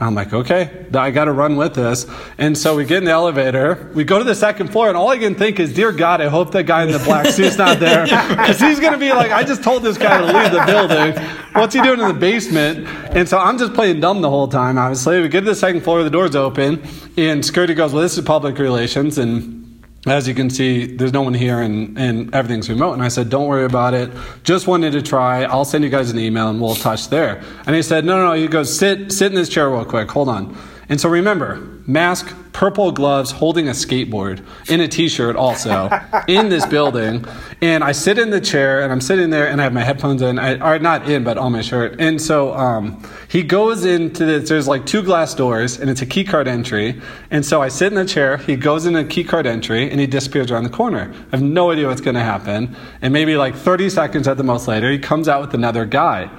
I'm 0.00 0.14
like, 0.14 0.32
okay, 0.32 0.86
I 0.94 1.10
got 1.10 1.26
to 1.26 1.32
run 1.32 1.56
with 1.56 1.74
this. 1.74 2.06
And 2.38 2.56
so 2.56 2.74
we 2.74 2.86
get 2.86 2.98
in 2.98 3.04
the 3.04 3.10
elevator. 3.10 3.90
We 3.94 4.04
go 4.04 4.18
to 4.18 4.24
the 4.24 4.34
second 4.34 4.68
floor, 4.72 4.88
and 4.88 4.96
all 4.96 5.08
I 5.08 5.18
can 5.18 5.34
think 5.34 5.60
is, 5.60 5.74
dear 5.74 5.92
God, 5.92 6.22
I 6.22 6.28
hope 6.28 6.52
that 6.52 6.64
guy 6.64 6.84
in 6.84 6.90
the 6.90 6.98
black 7.00 7.26
suit's 7.26 7.58
not 7.58 7.78
there. 7.78 8.06
Because 8.40 8.58
he's 8.58 8.80
going 8.80 8.92
to 8.92 8.98
be 8.98 9.12
like, 9.12 9.30
I 9.30 9.42
just 9.44 9.62
told 9.62 9.82
this 9.82 9.98
guy 9.98 10.18
to 10.18 10.24
leave 10.24 10.52
the 10.52 10.64
building. 10.64 11.22
What's 11.52 11.74
he 11.74 11.82
doing 11.82 12.00
in 12.00 12.08
the 12.08 12.14
basement? 12.14 12.86
And 13.14 13.28
so 13.28 13.38
I'm 13.38 13.58
just 13.58 13.74
playing 13.74 14.00
dumb 14.00 14.22
the 14.22 14.30
whole 14.30 14.48
time, 14.48 14.78
obviously. 14.78 15.20
We 15.20 15.28
get 15.28 15.40
to 15.40 15.46
the 15.46 15.54
second 15.54 15.82
floor, 15.82 16.02
the 16.02 16.10
door's 16.10 16.34
open, 16.34 16.82
and 17.18 17.44
security 17.44 17.74
goes, 17.74 17.92
well, 17.92 18.02
this 18.02 18.16
is 18.16 18.24
public 18.24 18.58
relations. 18.58 19.18
And 19.18 19.59
as 20.06 20.26
you 20.26 20.34
can 20.34 20.48
see, 20.48 20.86
there's 20.86 21.12
no 21.12 21.20
one 21.20 21.34
here 21.34 21.60
and, 21.60 21.98
and 21.98 22.34
everything's 22.34 22.70
remote. 22.70 22.94
And 22.94 23.02
I 23.02 23.08
said, 23.08 23.28
don't 23.28 23.46
worry 23.46 23.66
about 23.66 23.92
it. 23.92 24.10
Just 24.44 24.66
wanted 24.66 24.92
to 24.92 25.02
try. 25.02 25.44
I'll 25.44 25.66
send 25.66 25.84
you 25.84 25.90
guys 25.90 26.10
an 26.10 26.18
email 26.18 26.48
and 26.48 26.60
we'll 26.60 26.74
touch 26.74 27.08
there. 27.10 27.42
And 27.66 27.76
he 27.76 27.82
said, 27.82 28.06
no, 28.06 28.16
no, 28.16 28.28
no. 28.28 28.32
He 28.32 28.48
goes, 28.48 28.74
sit, 28.74 29.12
sit 29.12 29.26
in 29.26 29.34
this 29.34 29.50
chair 29.50 29.68
real 29.68 29.84
quick. 29.84 30.10
Hold 30.10 30.30
on. 30.30 30.56
And 30.90 31.00
so 31.00 31.08
remember, 31.08 31.54
mask, 31.86 32.34
purple 32.52 32.90
gloves, 32.90 33.30
holding 33.30 33.68
a 33.68 33.70
skateboard 33.70 34.44
in 34.68 34.80
a 34.80 34.88
t-shirt 34.88 35.36
also 35.36 35.88
in 36.28 36.48
this 36.48 36.66
building. 36.66 37.24
And 37.62 37.84
I 37.84 37.92
sit 37.92 38.18
in 38.18 38.30
the 38.30 38.40
chair 38.40 38.82
and 38.82 38.90
I'm 38.90 39.00
sitting 39.00 39.30
there 39.30 39.46
and 39.46 39.60
I 39.60 39.64
have 39.64 39.72
my 39.72 39.84
headphones 39.84 40.20
in, 40.20 40.40
I, 40.40 40.58
or 40.58 40.80
not 40.80 41.08
in, 41.08 41.22
but 41.22 41.38
on 41.38 41.52
my 41.52 41.60
shirt. 41.60 42.00
And 42.00 42.20
so 42.20 42.52
um, 42.54 43.08
he 43.28 43.44
goes 43.44 43.84
into 43.84 44.24
this, 44.24 44.48
there's 44.48 44.66
like 44.66 44.84
two 44.84 45.02
glass 45.02 45.32
doors 45.32 45.78
and 45.78 45.88
it's 45.88 46.02
a 46.02 46.06
key 46.06 46.24
card 46.24 46.48
entry. 46.48 47.00
And 47.30 47.46
so 47.46 47.62
I 47.62 47.68
sit 47.68 47.92
in 47.92 47.94
the 47.94 48.04
chair, 48.04 48.38
he 48.38 48.56
goes 48.56 48.84
in 48.84 48.96
a 48.96 49.04
key 49.04 49.22
card 49.22 49.46
entry 49.46 49.88
and 49.88 50.00
he 50.00 50.08
disappears 50.08 50.50
around 50.50 50.64
the 50.64 50.70
corner. 50.70 51.14
I 51.32 51.36
have 51.36 51.42
no 51.42 51.70
idea 51.70 51.86
what's 51.86 52.00
going 52.00 52.16
to 52.16 52.20
happen. 52.20 52.74
And 53.00 53.12
maybe 53.12 53.36
like 53.36 53.54
30 53.54 53.90
seconds 53.90 54.26
at 54.26 54.36
the 54.36 54.44
most 54.44 54.66
later, 54.66 54.90
he 54.90 54.98
comes 54.98 55.28
out 55.28 55.40
with 55.40 55.54
another 55.54 55.84
guy. 55.84 56.30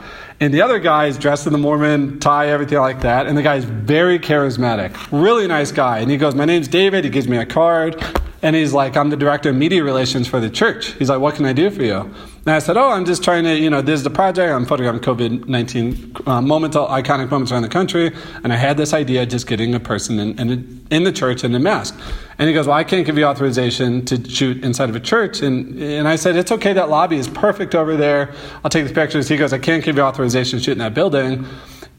And 0.41 0.51
the 0.51 0.63
other 0.63 0.79
guy 0.79 1.05
is 1.05 1.19
dressed 1.19 1.45
in 1.45 1.53
the 1.53 1.59
Mormon 1.59 2.19
tie, 2.19 2.47
everything 2.47 2.79
like 2.79 3.01
that. 3.01 3.27
And 3.27 3.37
the 3.37 3.43
guy's 3.43 3.63
very 3.63 4.17
charismatic, 4.17 4.97
really 5.11 5.45
nice 5.45 5.71
guy. 5.71 5.99
And 5.99 6.09
he 6.09 6.17
goes, 6.17 6.33
My 6.33 6.45
name's 6.45 6.67
David. 6.67 7.03
He 7.03 7.11
gives 7.11 7.27
me 7.27 7.37
a 7.37 7.45
card. 7.45 8.03
And 8.41 8.55
he's 8.55 8.73
like, 8.73 8.97
I'm 8.97 9.11
the 9.11 9.17
director 9.17 9.51
of 9.51 9.55
media 9.55 9.83
relations 9.83 10.27
for 10.27 10.39
the 10.39 10.49
church. 10.49 10.93
He's 10.93 11.09
like, 11.09 11.19
What 11.19 11.35
can 11.35 11.45
I 11.45 11.53
do 11.53 11.69
for 11.69 11.83
you? 11.83 12.11
And 12.45 12.55
I 12.55 12.59
said, 12.59 12.75
Oh, 12.75 12.89
I'm 12.89 13.05
just 13.05 13.23
trying 13.23 13.43
to, 13.43 13.55
you 13.55 13.69
know, 13.69 13.81
this 13.81 13.99
is 13.99 14.03
the 14.03 14.09
project. 14.09 14.51
I'm 14.51 14.65
photographing 14.65 15.01
COVID 15.01 15.47
19 15.47 16.15
uh, 16.25 16.41
moments, 16.41 16.75
iconic 16.75 17.29
moments 17.29 17.51
around 17.51 17.61
the 17.61 17.69
country. 17.69 18.11
And 18.43 18.51
I 18.51 18.55
had 18.55 18.77
this 18.77 18.93
idea 18.93 19.25
just 19.27 19.45
getting 19.45 19.75
a 19.75 19.79
person 19.79 20.17
in, 20.17 20.39
in, 20.39 20.87
in, 20.89 21.03
the 21.03 21.11
church 21.11 21.43
in 21.43 21.53
a 21.53 21.59
mask. 21.59 21.99
And 22.39 22.47
he 22.47 22.53
goes, 22.55 22.65
Well, 22.65 22.77
I 22.77 22.83
can't 22.83 23.05
give 23.05 23.15
you 23.15 23.25
authorization 23.25 24.05
to 24.05 24.27
shoot 24.27 24.63
inside 24.63 24.89
of 24.89 24.95
a 24.95 24.99
church. 24.99 25.41
And, 25.41 25.79
and 25.79 26.07
I 26.07 26.15
said, 26.15 26.35
It's 26.35 26.51
okay. 26.51 26.73
That 26.73 26.89
lobby 26.89 27.17
is 27.17 27.27
perfect 27.27 27.75
over 27.75 27.95
there. 27.95 28.33
I'll 28.63 28.71
take 28.71 28.87
the 28.87 28.93
pictures. 28.93 29.27
He 29.27 29.37
goes, 29.37 29.53
I 29.53 29.59
can't 29.59 29.83
give 29.83 29.97
you 29.97 30.01
authorization 30.01 30.57
to 30.57 30.65
shoot 30.65 30.71
in 30.71 30.79
that 30.79 30.95
building. 30.95 31.45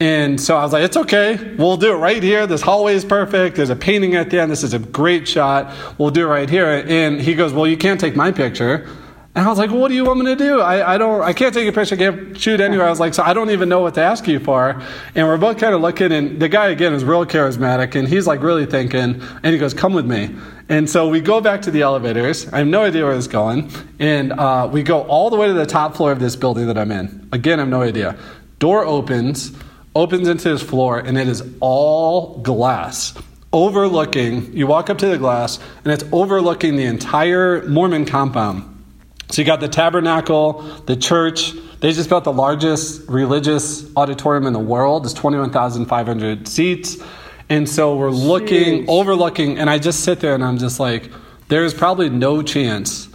And 0.01 0.41
so 0.41 0.57
I 0.57 0.63
was 0.63 0.73
like, 0.73 0.83
it's 0.83 0.97
okay. 0.97 1.55
We'll 1.55 1.77
do 1.77 1.93
it 1.93 1.97
right 1.97 2.21
here. 2.21 2.45
This 2.47 2.61
hallway 2.61 2.95
is 2.95 3.05
perfect. 3.05 3.55
There's 3.55 3.69
a 3.69 3.75
painting 3.75 4.15
at 4.15 4.31
the 4.31 4.41
end. 4.41 4.51
This 4.51 4.63
is 4.63 4.73
a 4.73 4.79
great 4.79 5.27
shot. 5.27 5.73
We'll 5.97 6.09
do 6.09 6.23
it 6.23 6.29
right 6.29 6.49
here. 6.49 6.83
And 6.85 7.21
he 7.21 7.35
goes, 7.35 7.53
well, 7.53 7.67
you 7.67 7.77
can't 7.77 7.99
take 7.99 8.15
my 8.15 8.31
picture. 8.31 8.89
And 9.35 9.47
I 9.47 9.49
was 9.49 9.57
like, 9.57 9.71
well, 9.71 9.79
what 9.79 9.87
do 9.87 9.95
you 9.95 10.05
want 10.05 10.19
me 10.19 10.25
to 10.27 10.35
do? 10.35 10.61
I, 10.61 10.93
I 10.93 10.97
don't, 10.99 11.21
I 11.21 11.33
can't 11.33 11.55
take 11.55 11.67
a 11.67 11.71
picture, 11.71 11.95
I 11.95 11.97
can't 11.97 12.39
shoot 12.39 12.61
anywhere. 12.61 12.85
I 12.85 12.91
was 12.91 12.99
like, 12.99 13.15
so 13.15 13.23
I 13.23 13.33
don't 13.33 13.49
even 13.49 13.67
know 13.67 13.79
what 13.79 13.95
to 13.95 14.01
ask 14.01 14.27
you 14.27 14.39
for. 14.39 14.79
And 15.15 15.27
we're 15.27 15.37
both 15.37 15.57
kind 15.57 15.73
of 15.73 15.81
looking, 15.81 16.11
and 16.11 16.39
the 16.39 16.47
guy 16.47 16.67
again 16.67 16.93
is 16.93 17.03
real 17.03 17.25
charismatic, 17.25 17.95
and 17.95 18.07
he's 18.07 18.27
like 18.27 18.43
really 18.43 18.67
thinking, 18.67 19.23
and 19.41 19.45
he 19.45 19.57
goes, 19.57 19.73
come 19.73 19.93
with 19.93 20.05
me. 20.05 20.35
And 20.69 20.87
so 20.87 21.09
we 21.09 21.19
go 21.19 21.41
back 21.41 21.63
to 21.63 21.71
the 21.71 21.81
elevators. 21.81 22.47
I 22.53 22.59
have 22.59 22.67
no 22.67 22.83
idea 22.83 23.05
where 23.05 23.15
it's 23.15 23.27
going. 23.27 23.71
And 23.99 24.33
uh, 24.33 24.69
we 24.71 24.83
go 24.83 25.01
all 25.01 25.31
the 25.31 25.35
way 25.35 25.47
to 25.47 25.53
the 25.53 25.65
top 25.65 25.95
floor 25.95 26.11
of 26.11 26.19
this 26.19 26.35
building 26.35 26.67
that 26.67 26.77
I'm 26.77 26.91
in. 26.91 27.27
Again, 27.31 27.59
I 27.59 27.63
have 27.63 27.69
no 27.69 27.81
idea. 27.81 28.15
Door 28.59 28.85
opens, 28.85 29.51
opens 29.95 30.27
into 30.27 30.49
this 30.49 30.61
floor, 30.61 30.99
and 30.99 31.17
it 31.17 31.27
is 31.27 31.43
all 31.59 32.37
glass 32.39 33.17
overlooking, 33.51 34.51
you 34.51 34.65
walk 34.65 34.89
up 34.89 34.97
to 34.97 35.05
the 35.05 35.17
glass, 35.17 35.59
and 35.83 35.93
it's 35.93 36.03
overlooking 36.11 36.75
the 36.75 36.85
entire 36.85 37.61
Mormon 37.69 38.03
compound. 38.03 38.72
So 39.33 39.41
you 39.41 39.47
got 39.47 39.61
the 39.61 39.67
tabernacle, 39.67 40.61
the 40.85 40.95
church. 40.95 41.53
They 41.79 41.91
just 41.91 42.07
built 42.07 42.23
the 42.23 42.31
largest 42.31 43.09
religious 43.09 43.83
auditorium 43.95 44.45
in 44.45 44.53
the 44.53 44.59
world. 44.59 45.05
It's 45.05 45.13
21,500 45.15 46.47
seats. 46.47 46.97
And 47.49 47.67
so 47.67 47.95
we're 47.95 48.11
looking, 48.11 48.83
Jeez. 48.83 48.89
overlooking, 48.89 49.57
and 49.57 49.71
I 49.71 49.79
just 49.79 50.01
sit 50.01 50.19
there 50.19 50.35
and 50.35 50.43
I'm 50.43 50.59
just 50.59 50.79
like, 50.79 51.11
there's 51.47 51.73
probably 51.73 52.11
no 52.11 52.43
chance 52.43 53.09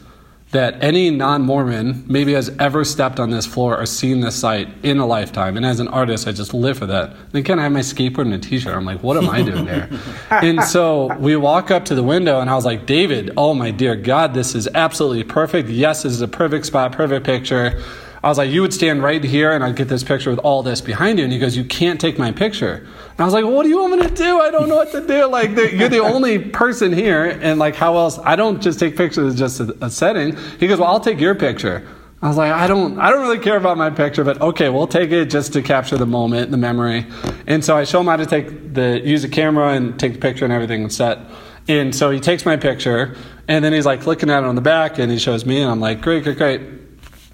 that 0.51 0.82
any 0.82 1.11
non 1.11 1.42
Mormon 1.42 2.05
maybe 2.07 2.32
has 2.32 2.49
ever 2.59 2.84
stepped 2.84 3.20
on 3.20 3.30
this 3.30 3.44
floor 3.44 3.78
or 3.78 3.84
seen 3.84 4.20
this 4.20 4.34
site 4.34 4.68
in 4.82 4.99
a 4.99 5.07
lifetime. 5.07 5.57
And 5.57 5.66
as 5.66 5.78
an 5.78 5.88
artist, 5.88 6.26
I 6.26 6.32
just 6.32 6.55
live 6.55 6.78
for 6.78 6.86
that. 6.86 7.11
And 7.11 7.34
again, 7.34 7.59
I 7.59 7.64
have 7.64 7.72
my 7.72 7.80
skateboard 7.80 8.22
and 8.22 8.34
a 8.34 8.38
t 8.38 8.59
shirt. 8.59 8.74
I'm 8.74 8.86
like, 8.86 9.03
what 9.03 9.16
am 9.18 9.28
I 9.28 9.42
doing 9.42 9.66
there? 9.66 9.90
and 10.30 10.62
so 10.64 11.14
we 11.18 11.36
walk 11.36 11.70
up 11.70 11.84
to 11.86 11.94
the 11.94 12.03
window, 12.03 12.40
and 12.40 12.49
I 12.49 12.55
was 12.55 12.64
like, 12.64 12.86
David, 12.86 13.32
oh 13.36 13.53
my 13.53 13.70
dear 13.70 13.94
God, 13.94 14.32
this 14.32 14.55
is 14.55 14.68
absolutely 14.74 15.24
perfect. 15.24 15.68
Yes, 15.68 16.03
this 16.05 16.12
is 16.12 16.22
a 16.22 16.28
perfect 16.28 16.64
spot, 16.64 16.92
perfect 16.92 17.26
picture. 17.26 17.82
I 18.22 18.28
was 18.28 18.38
like, 18.38 18.50
you 18.50 18.62
would 18.62 18.74
stand 18.74 19.02
right 19.02 19.22
here 19.22 19.52
and 19.52 19.62
I'd 19.62 19.76
get 19.76 19.88
this 19.88 20.02
picture 20.02 20.30
with 20.30 20.40
all 20.40 20.62
this 20.62 20.80
behind 20.80 21.18
you. 21.18 21.24
And 21.24 21.32
he 21.32 21.38
goes, 21.38 21.56
you 21.56 21.64
can't 21.64 22.00
take 22.00 22.18
my 22.18 22.32
picture. 22.32 22.74
And 22.74 23.20
I 23.20 23.24
was 23.24 23.32
like, 23.32 23.44
what 23.44 23.62
do 23.62 23.68
you 23.68 23.78
want 23.78 24.00
me 24.00 24.08
to 24.08 24.14
do? 24.14 24.40
I 24.40 24.50
don't 24.50 24.68
know 24.68 24.76
what 24.76 24.90
to 24.92 25.06
do. 25.06 25.26
Like, 25.26 25.50
you're 25.50 25.88
the 25.88 26.00
only 26.00 26.38
person 26.38 26.92
here. 26.92 27.38
And 27.40 27.60
like, 27.60 27.76
how 27.76 27.96
else? 27.96 28.18
I 28.18 28.34
don't 28.34 28.60
just 28.60 28.80
take 28.80 28.96
pictures, 28.96 29.32
it's 29.32 29.38
just 29.38 29.60
a, 29.60 29.84
a 29.84 29.90
setting. 29.90 30.36
He 30.58 30.66
goes, 30.66 30.80
well, 30.80 30.90
I'll 30.90 31.00
take 31.00 31.20
your 31.20 31.34
picture. 31.34 31.86
I 32.20 32.26
was 32.26 32.36
like, 32.36 32.50
I 32.50 32.66
don't, 32.66 32.98
I 32.98 33.10
don't 33.10 33.20
really 33.20 33.38
care 33.38 33.56
about 33.56 33.78
my 33.78 33.90
picture, 33.90 34.24
but 34.24 34.40
okay, 34.40 34.68
we'll 34.68 34.88
take 34.88 35.12
it 35.12 35.26
just 35.26 35.52
to 35.52 35.62
capture 35.62 35.96
the 35.96 36.06
moment, 36.06 36.50
the 36.50 36.56
memory. 36.56 37.06
And 37.46 37.64
so 37.64 37.76
I 37.76 37.84
show 37.84 38.00
him 38.00 38.06
how 38.06 38.16
to 38.16 38.26
take 38.26 38.74
the, 38.74 39.00
use 39.04 39.22
the 39.22 39.28
camera 39.28 39.74
and 39.74 39.98
take 40.00 40.14
the 40.14 40.18
picture 40.18 40.44
and 40.44 40.52
everything 40.52 40.82
and 40.82 40.92
set. 40.92 41.20
And 41.68 41.94
so 41.94 42.10
he 42.10 42.18
takes 42.18 42.44
my 42.44 42.56
picture, 42.56 43.14
and 43.46 43.64
then 43.64 43.72
he's 43.72 43.86
like 43.86 44.06
looking 44.06 44.30
at 44.30 44.42
it 44.42 44.46
on 44.46 44.56
the 44.56 44.60
back, 44.60 44.98
and 44.98 45.12
he 45.12 45.18
shows 45.18 45.46
me, 45.46 45.60
and 45.60 45.70
I'm 45.70 45.78
like, 45.78 46.00
great, 46.00 46.24
great, 46.24 46.38
great 46.38 46.78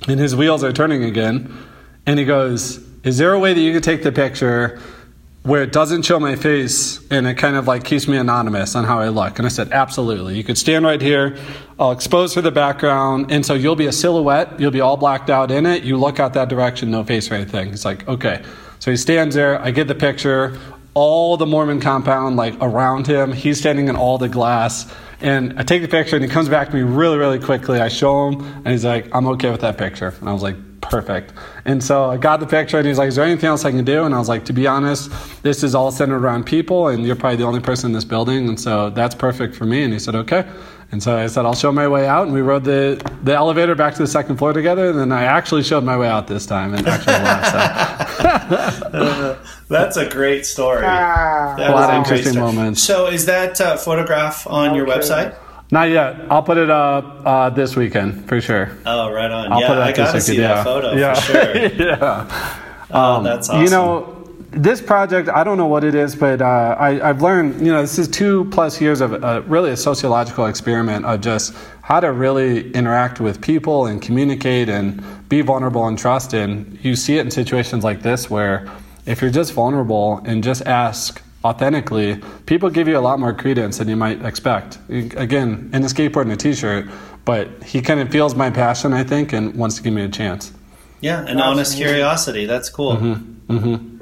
and 0.08 0.20
his 0.20 0.36
wheels 0.36 0.62
are 0.62 0.72
turning 0.72 1.04
again. 1.04 1.52
And 2.06 2.18
he 2.18 2.24
goes, 2.24 2.78
Is 3.02 3.18
there 3.18 3.32
a 3.32 3.38
way 3.38 3.54
that 3.54 3.60
you 3.60 3.72
could 3.72 3.84
take 3.84 4.02
the 4.02 4.12
picture 4.12 4.80
where 5.42 5.62
it 5.62 5.72
doesn't 5.72 6.02
show 6.02 6.18
my 6.18 6.36
face 6.36 7.06
and 7.10 7.26
it 7.26 7.34
kind 7.34 7.56
of 7.56 7.66
like 7.66 7.84
keeps 7.84 8.08
me 8.08 8.16
anonymous 8.16 8.74
on 8.74 8.84
how 8.84 9.00
I 9.00 9.08
look? 9.08 9.38
And 9.38 9.46
I 9.46 9.48
said, 9.48 9.72
Absolutely. 9.72 10.36
You 10.36 10.44
could 10.44 10.58
stand 10.58 10.84
right 10.84 11.00
here. 11.00 11.36
I'll 11.78 11.92
expose 11.92 12.34
for 12.34 12.42
the 12.42 12.52
background. 12.52 13.30
And 13.30 13.44
so 13.44 13.54
you'll 13.54 13.76
be 13.76 13.86
a 13.86 13.92
silhouette. 13.92 14.60
You'll 14.60 14.70
be 14.70 14.80
all 14.80 14.96
blacked 14.96 15.30
out 15.30 15.50
in 15.50 15.66
it. 15.66 15.82
You 15.82 15.96
look 15.96 16.20
out 16.20 16.34
that 16.34 16.48
direction, 16.48 16.90
no 16.90 17.04
face 17.04 17.30
or 17.30 17.34
anything. 17.34 17.70
He's 17.70 17.84
like, 17.84 18.06
Okay. 18.08 18.42
So 18.78 18.90
he 18.90 18.98
stands 18.98 19.34
there. 19.34 19.60
I 19.62 19.70
get 19.70 19.88
the 19.88 19.94
picture. 19.94 20.58
All 20.92 21.36
the 21.38 21.46
Mormon 21.46 21.80
compound, 21.80 22.36
like 22.36 22.54
around 22.60 23.06
him. 23.06 23.32
He's 23.32 23.58
standing 23.58 23.88
in 23.88 23.96
all 23.96 24.18
the 24.18 24.28
glass. 24.28 24.92
And 25.24 25.58
I 25.58 25.62
take 25.62 25.80
the 25.80 25.88
picture, 25.88 26.16
and 26.16 26.24
he 26.24 26.30
comes 26.30 26.50
back 26.50 26.68
to 26.68 26.74
me 26.74 26.82
really, 26.82 27.16
really 27.16 27.38
quickly. 27.38 27.80
I 27.80 27.88
show 27.88 28.28
him, 28.28 28.42
and 28.42 28.66
he's 28.66 28.84
like, 28.84 29.08
I'm 29.14 29.26
okay 29.28 29.50
with 29.50 29.62
that 29.62 29.78
picture. 29.78 30.12
And 30.20 30.28
I 30.28 30.34
was 30.34 30.42
like, 30.42 30.56
perfect. 30.90 31.32
And 31.64 31.82
so 31.82 32.10
I 32.10 32.16
got 32.16 32.40
the 32.40 32.46
picture, 32.46 32.78
and 32.78 32.86
he's 32.86 32.98
like, 32.98 33.08
Is 33.08 33.16
there 33.16 33.24
anything 33.24 33.48
else 33.48 33.64
I 33.64 33.70
can 33.70 33.84
do? 33.84 34.04
And 34.04 34.14
I 34.14 34.18
was 34.18 34.28
like, 34.28 34.44
To 34.46 34.52
be 34.52 34.66
honest, 34.66 35.10
this 35.42 35.62
is 35.62 35.74
all 35.74 35.90
centered 35.90 36.22
around 36.22 36.44
people, 36.44 36.88
and 36.88 37.04
you're 37.04 37.16
probably 37.16 37.36
the 37.36 37.44
only 37.44 37.60
person 37.60 37.90
in 37.90 37.92
this 37.92 38.04
building, 38.04 38.48
and 38.48 38.58
so 38.58 38.90
that's 38.90 39.14
perfect 39.14 39.54
for 39.54 39.64
me. 39.64 39.82
And 39.82 39.92
he 39.92 39.98
said, 39.98 40.14
Okay. 40.14 40.48
And 40.94 41.02
so 41.02 41.16
I 41.16 41.26
said, 41.26 41.44
I'll 41.44 41.56
show 41.56 41.72
my 41.72 41.88
way 41.88 42.06
out. 42.06 42.24
And 42.24 42.32
we 42.32 42.40
rode 42.40 42.62
the, 42.62 43.02
the 43.24 43.34
elevator 43.34 43.74
back 43.74 43.94
to 43.94 44.02
the 44.02 44.06
second 44.06 44.36
floor 44.36 44.52
together. 44.52 44.90
And 44.90 44.98
then 44.98 45.10
I 45.10 45.24
actually 45.24 45.64
showed 45.64 45.82
my 45.82 45.96
way 45.96 46.06
out 46.06 46.28
this 46.28 46.46
time 46.46 46.72
and 46.72 46.86
actually 46.86 47.16
uh, 47.16 49.36
That's 49.68 49.96
a 49.96 50.08
great 50.08 50.46
story. 50.46 50.84
Ah, 50.86 51.56
a 51.58 51.72
lot 51.72 51.90
of 51.90 51.96
interesting 51.96 52.38
moments. 52.38 52.80
So 52.80 53.08
is 53.08 53.26
that 53.26 53.60
uh, 53.60 53.76
photograph 53.76 54.46
on 54.46 54.68
okay. 54.68 54.76
your 54.76 54.86
website? 54.86 55.36
Not 55.70 55.90
yet. 55.90 56.30
I'll 56.30 56.42
put 56.42 56.58
it 56.58 56.70
up 56.70 57.22
uh, 57.24 57.50
this 57.50 57.74
weekend 57.74 58.28
for 58.28 58.40
sure. 58.40 58.70
Oh, 58.86 59.10
right 59.12 59.30
on. 59.30 59.52
I'll 59.52 59.60
yeah, 59.60 59.66
put 59.68 59.76
it 59.76 59.80
up 59.80 59.88
I 59.88 59.92
gotta 59.92 60.20
see 60.20 60.36
that 60.38 60.64
photo 60.64 60.92
yeah. 60.92 61.14
for 61.14 61.32
sure. 61.32 61.56
yeah. 61.86 62.60
Oh, 62.90 63.14
um, 63.16 63.24
that's 63.24 63.48
awesome. 63.48 63.64
You 63.64 63.70
know, 63.70 64.14
this 64.54 64.80
project, 64.80 65.28
I 65.28 65.42
don't 65.42 65.58
know 65.58 65.66
what 65.66 65.82
it 65.82 65.94
is, 65.94 66.14
but 66.14 66.40
uh, 66.40 66.76
I, 66.78 66.94
have 66.94 67.22
learned, 67.22 67.60
you 67.60 67.72
know, 67.72 67.80
this 67.80 67.98
is 67.98 68.08
two 68.08 68.44
plus 68.46 68.80
years 68.80 69.00
of 69.00 69.24
uh, 69.24 69.42
really 69.46 69.70
a 69.70 69.76
sociological 69.76 70.46
experiment 70.46 71.04
of 71.04 71.20
just 71.20 71.54
how 71.82 72.00
to 72.00 72.12
really 72.12 72.70
interact 72.72 73.20
with 73.20 73.40
people 73.40 73.86
and 73.86 74.00
communicate 74.00 74.68
and 74.68 75.02
be 75.28 75.40
vulnerable 75.40 75.86
and 75.86 75.98
trust. 75.98 76.34
And 76.34 76.78
you 76.82 76.94
see 76.94 77.18
it 77.18 77.22
in 77.22 77.30
situations 77.30 77.82
like 77.82 78.02
this 78.02 78.30
where 78.30 78.70
if 79.06 79.20
you're 79.20 79.30
just 79.30 79.52
vulnerable 79.52 80.22
and 80.24 80.42
just 80.44 80.62
ask 80.66 81.20
authentically, 81.44 82.20
people 82.46 82.70
give 82.70 82.88
you 82.88 82.98
a 82.98 83.00
lot 83.00 83.20
more 83.20 83.32
credence 83.32 83.78
than 83.78 83.88
you 83.88 83.96
might 83.96 84.24
expect. 84.24 84.78
Again, 84.88 85.70
in 85.72 85.82
a 85.82 85.86
skateboard 85.86 86.22
and 86.22 86.32
a 86.32 86.36
t-shirt, 86.36 86.88
but 87.24 87.62
he 87.62 87.82
kind 87.82 88.00
of 88.00 88.10
feels 88.10 88.34
my 88.34 88.50
passion, 88.50 88.92
I 88.92 89.04
think, 89.04 89.32
and 89.32 89.54
wants 89.54 89.76
to 89.76 89.82
give 89.82 89.92
me 89.92 90.02
a 90.02 90.08
chance. 90.08 90.52
Yeah, 91.00 91.24
an 91.26 91.40
honest 91.40 91.76
curiosity. 91.76 92.46
That's 92.46 92.70
cool. 92.70 92.96
Mm-hmm. 92.96 93.58
Mm-hmm. 93.58 93.94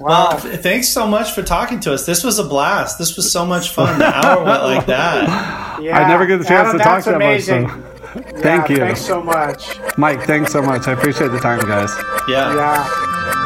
Wow. 0.00 0.30
Well, 0.30 0.38
thanks 0.38 0.88
so 0.88 1.06
much 1.06 1.32
for 1.32 1.42
talking 1.42 1.80
to 1.80 1.94
us. 1.94 2.04
This 2.04 2.24
was 2.24 2.38
a 2.38 2.44
blast. 2.44 2.98
This 2.98 3.16
was 3.16 3.30
so 3.30 3.46
much 3.46 3.70
fun. 3.70 3.98
The 3.98 4.06
hour 4.06 4.44
went 4.44 4.62
like 4.62 4.86
that. 4.86 5.62
Yeah, 5.74 5.98
I 5.98 6.08
never 6.08 6.24
get 6.24 6.38
the 6.38 6.44
chance 6.44 6.68
Adam, 6.68 6.78
to 6.78 6.84
talk 6.84 7.04
that 7.04 7.16
amazing. 7.16 7.64
much. 7.64 7.72
So. 7.72 8.20
Thank 8.40 8.68
yeah, 8.68 8.70
you. 8.70 8.76
Thanks 8.76 9.00
so 9.00 9.20
much. 9.22 9.76
Mike, 9.98 10.22
thanks 10.22 10.52
so 10.52 10.62
much. 10.62 10.86
I 10.86 10.92
appreciate 10.92 11.28
the 11.28 11.40
time, 11.40 11.58
guys. 11.60 11.90
Yeah. 12.28 12.54
Yeah. 12.54 13.43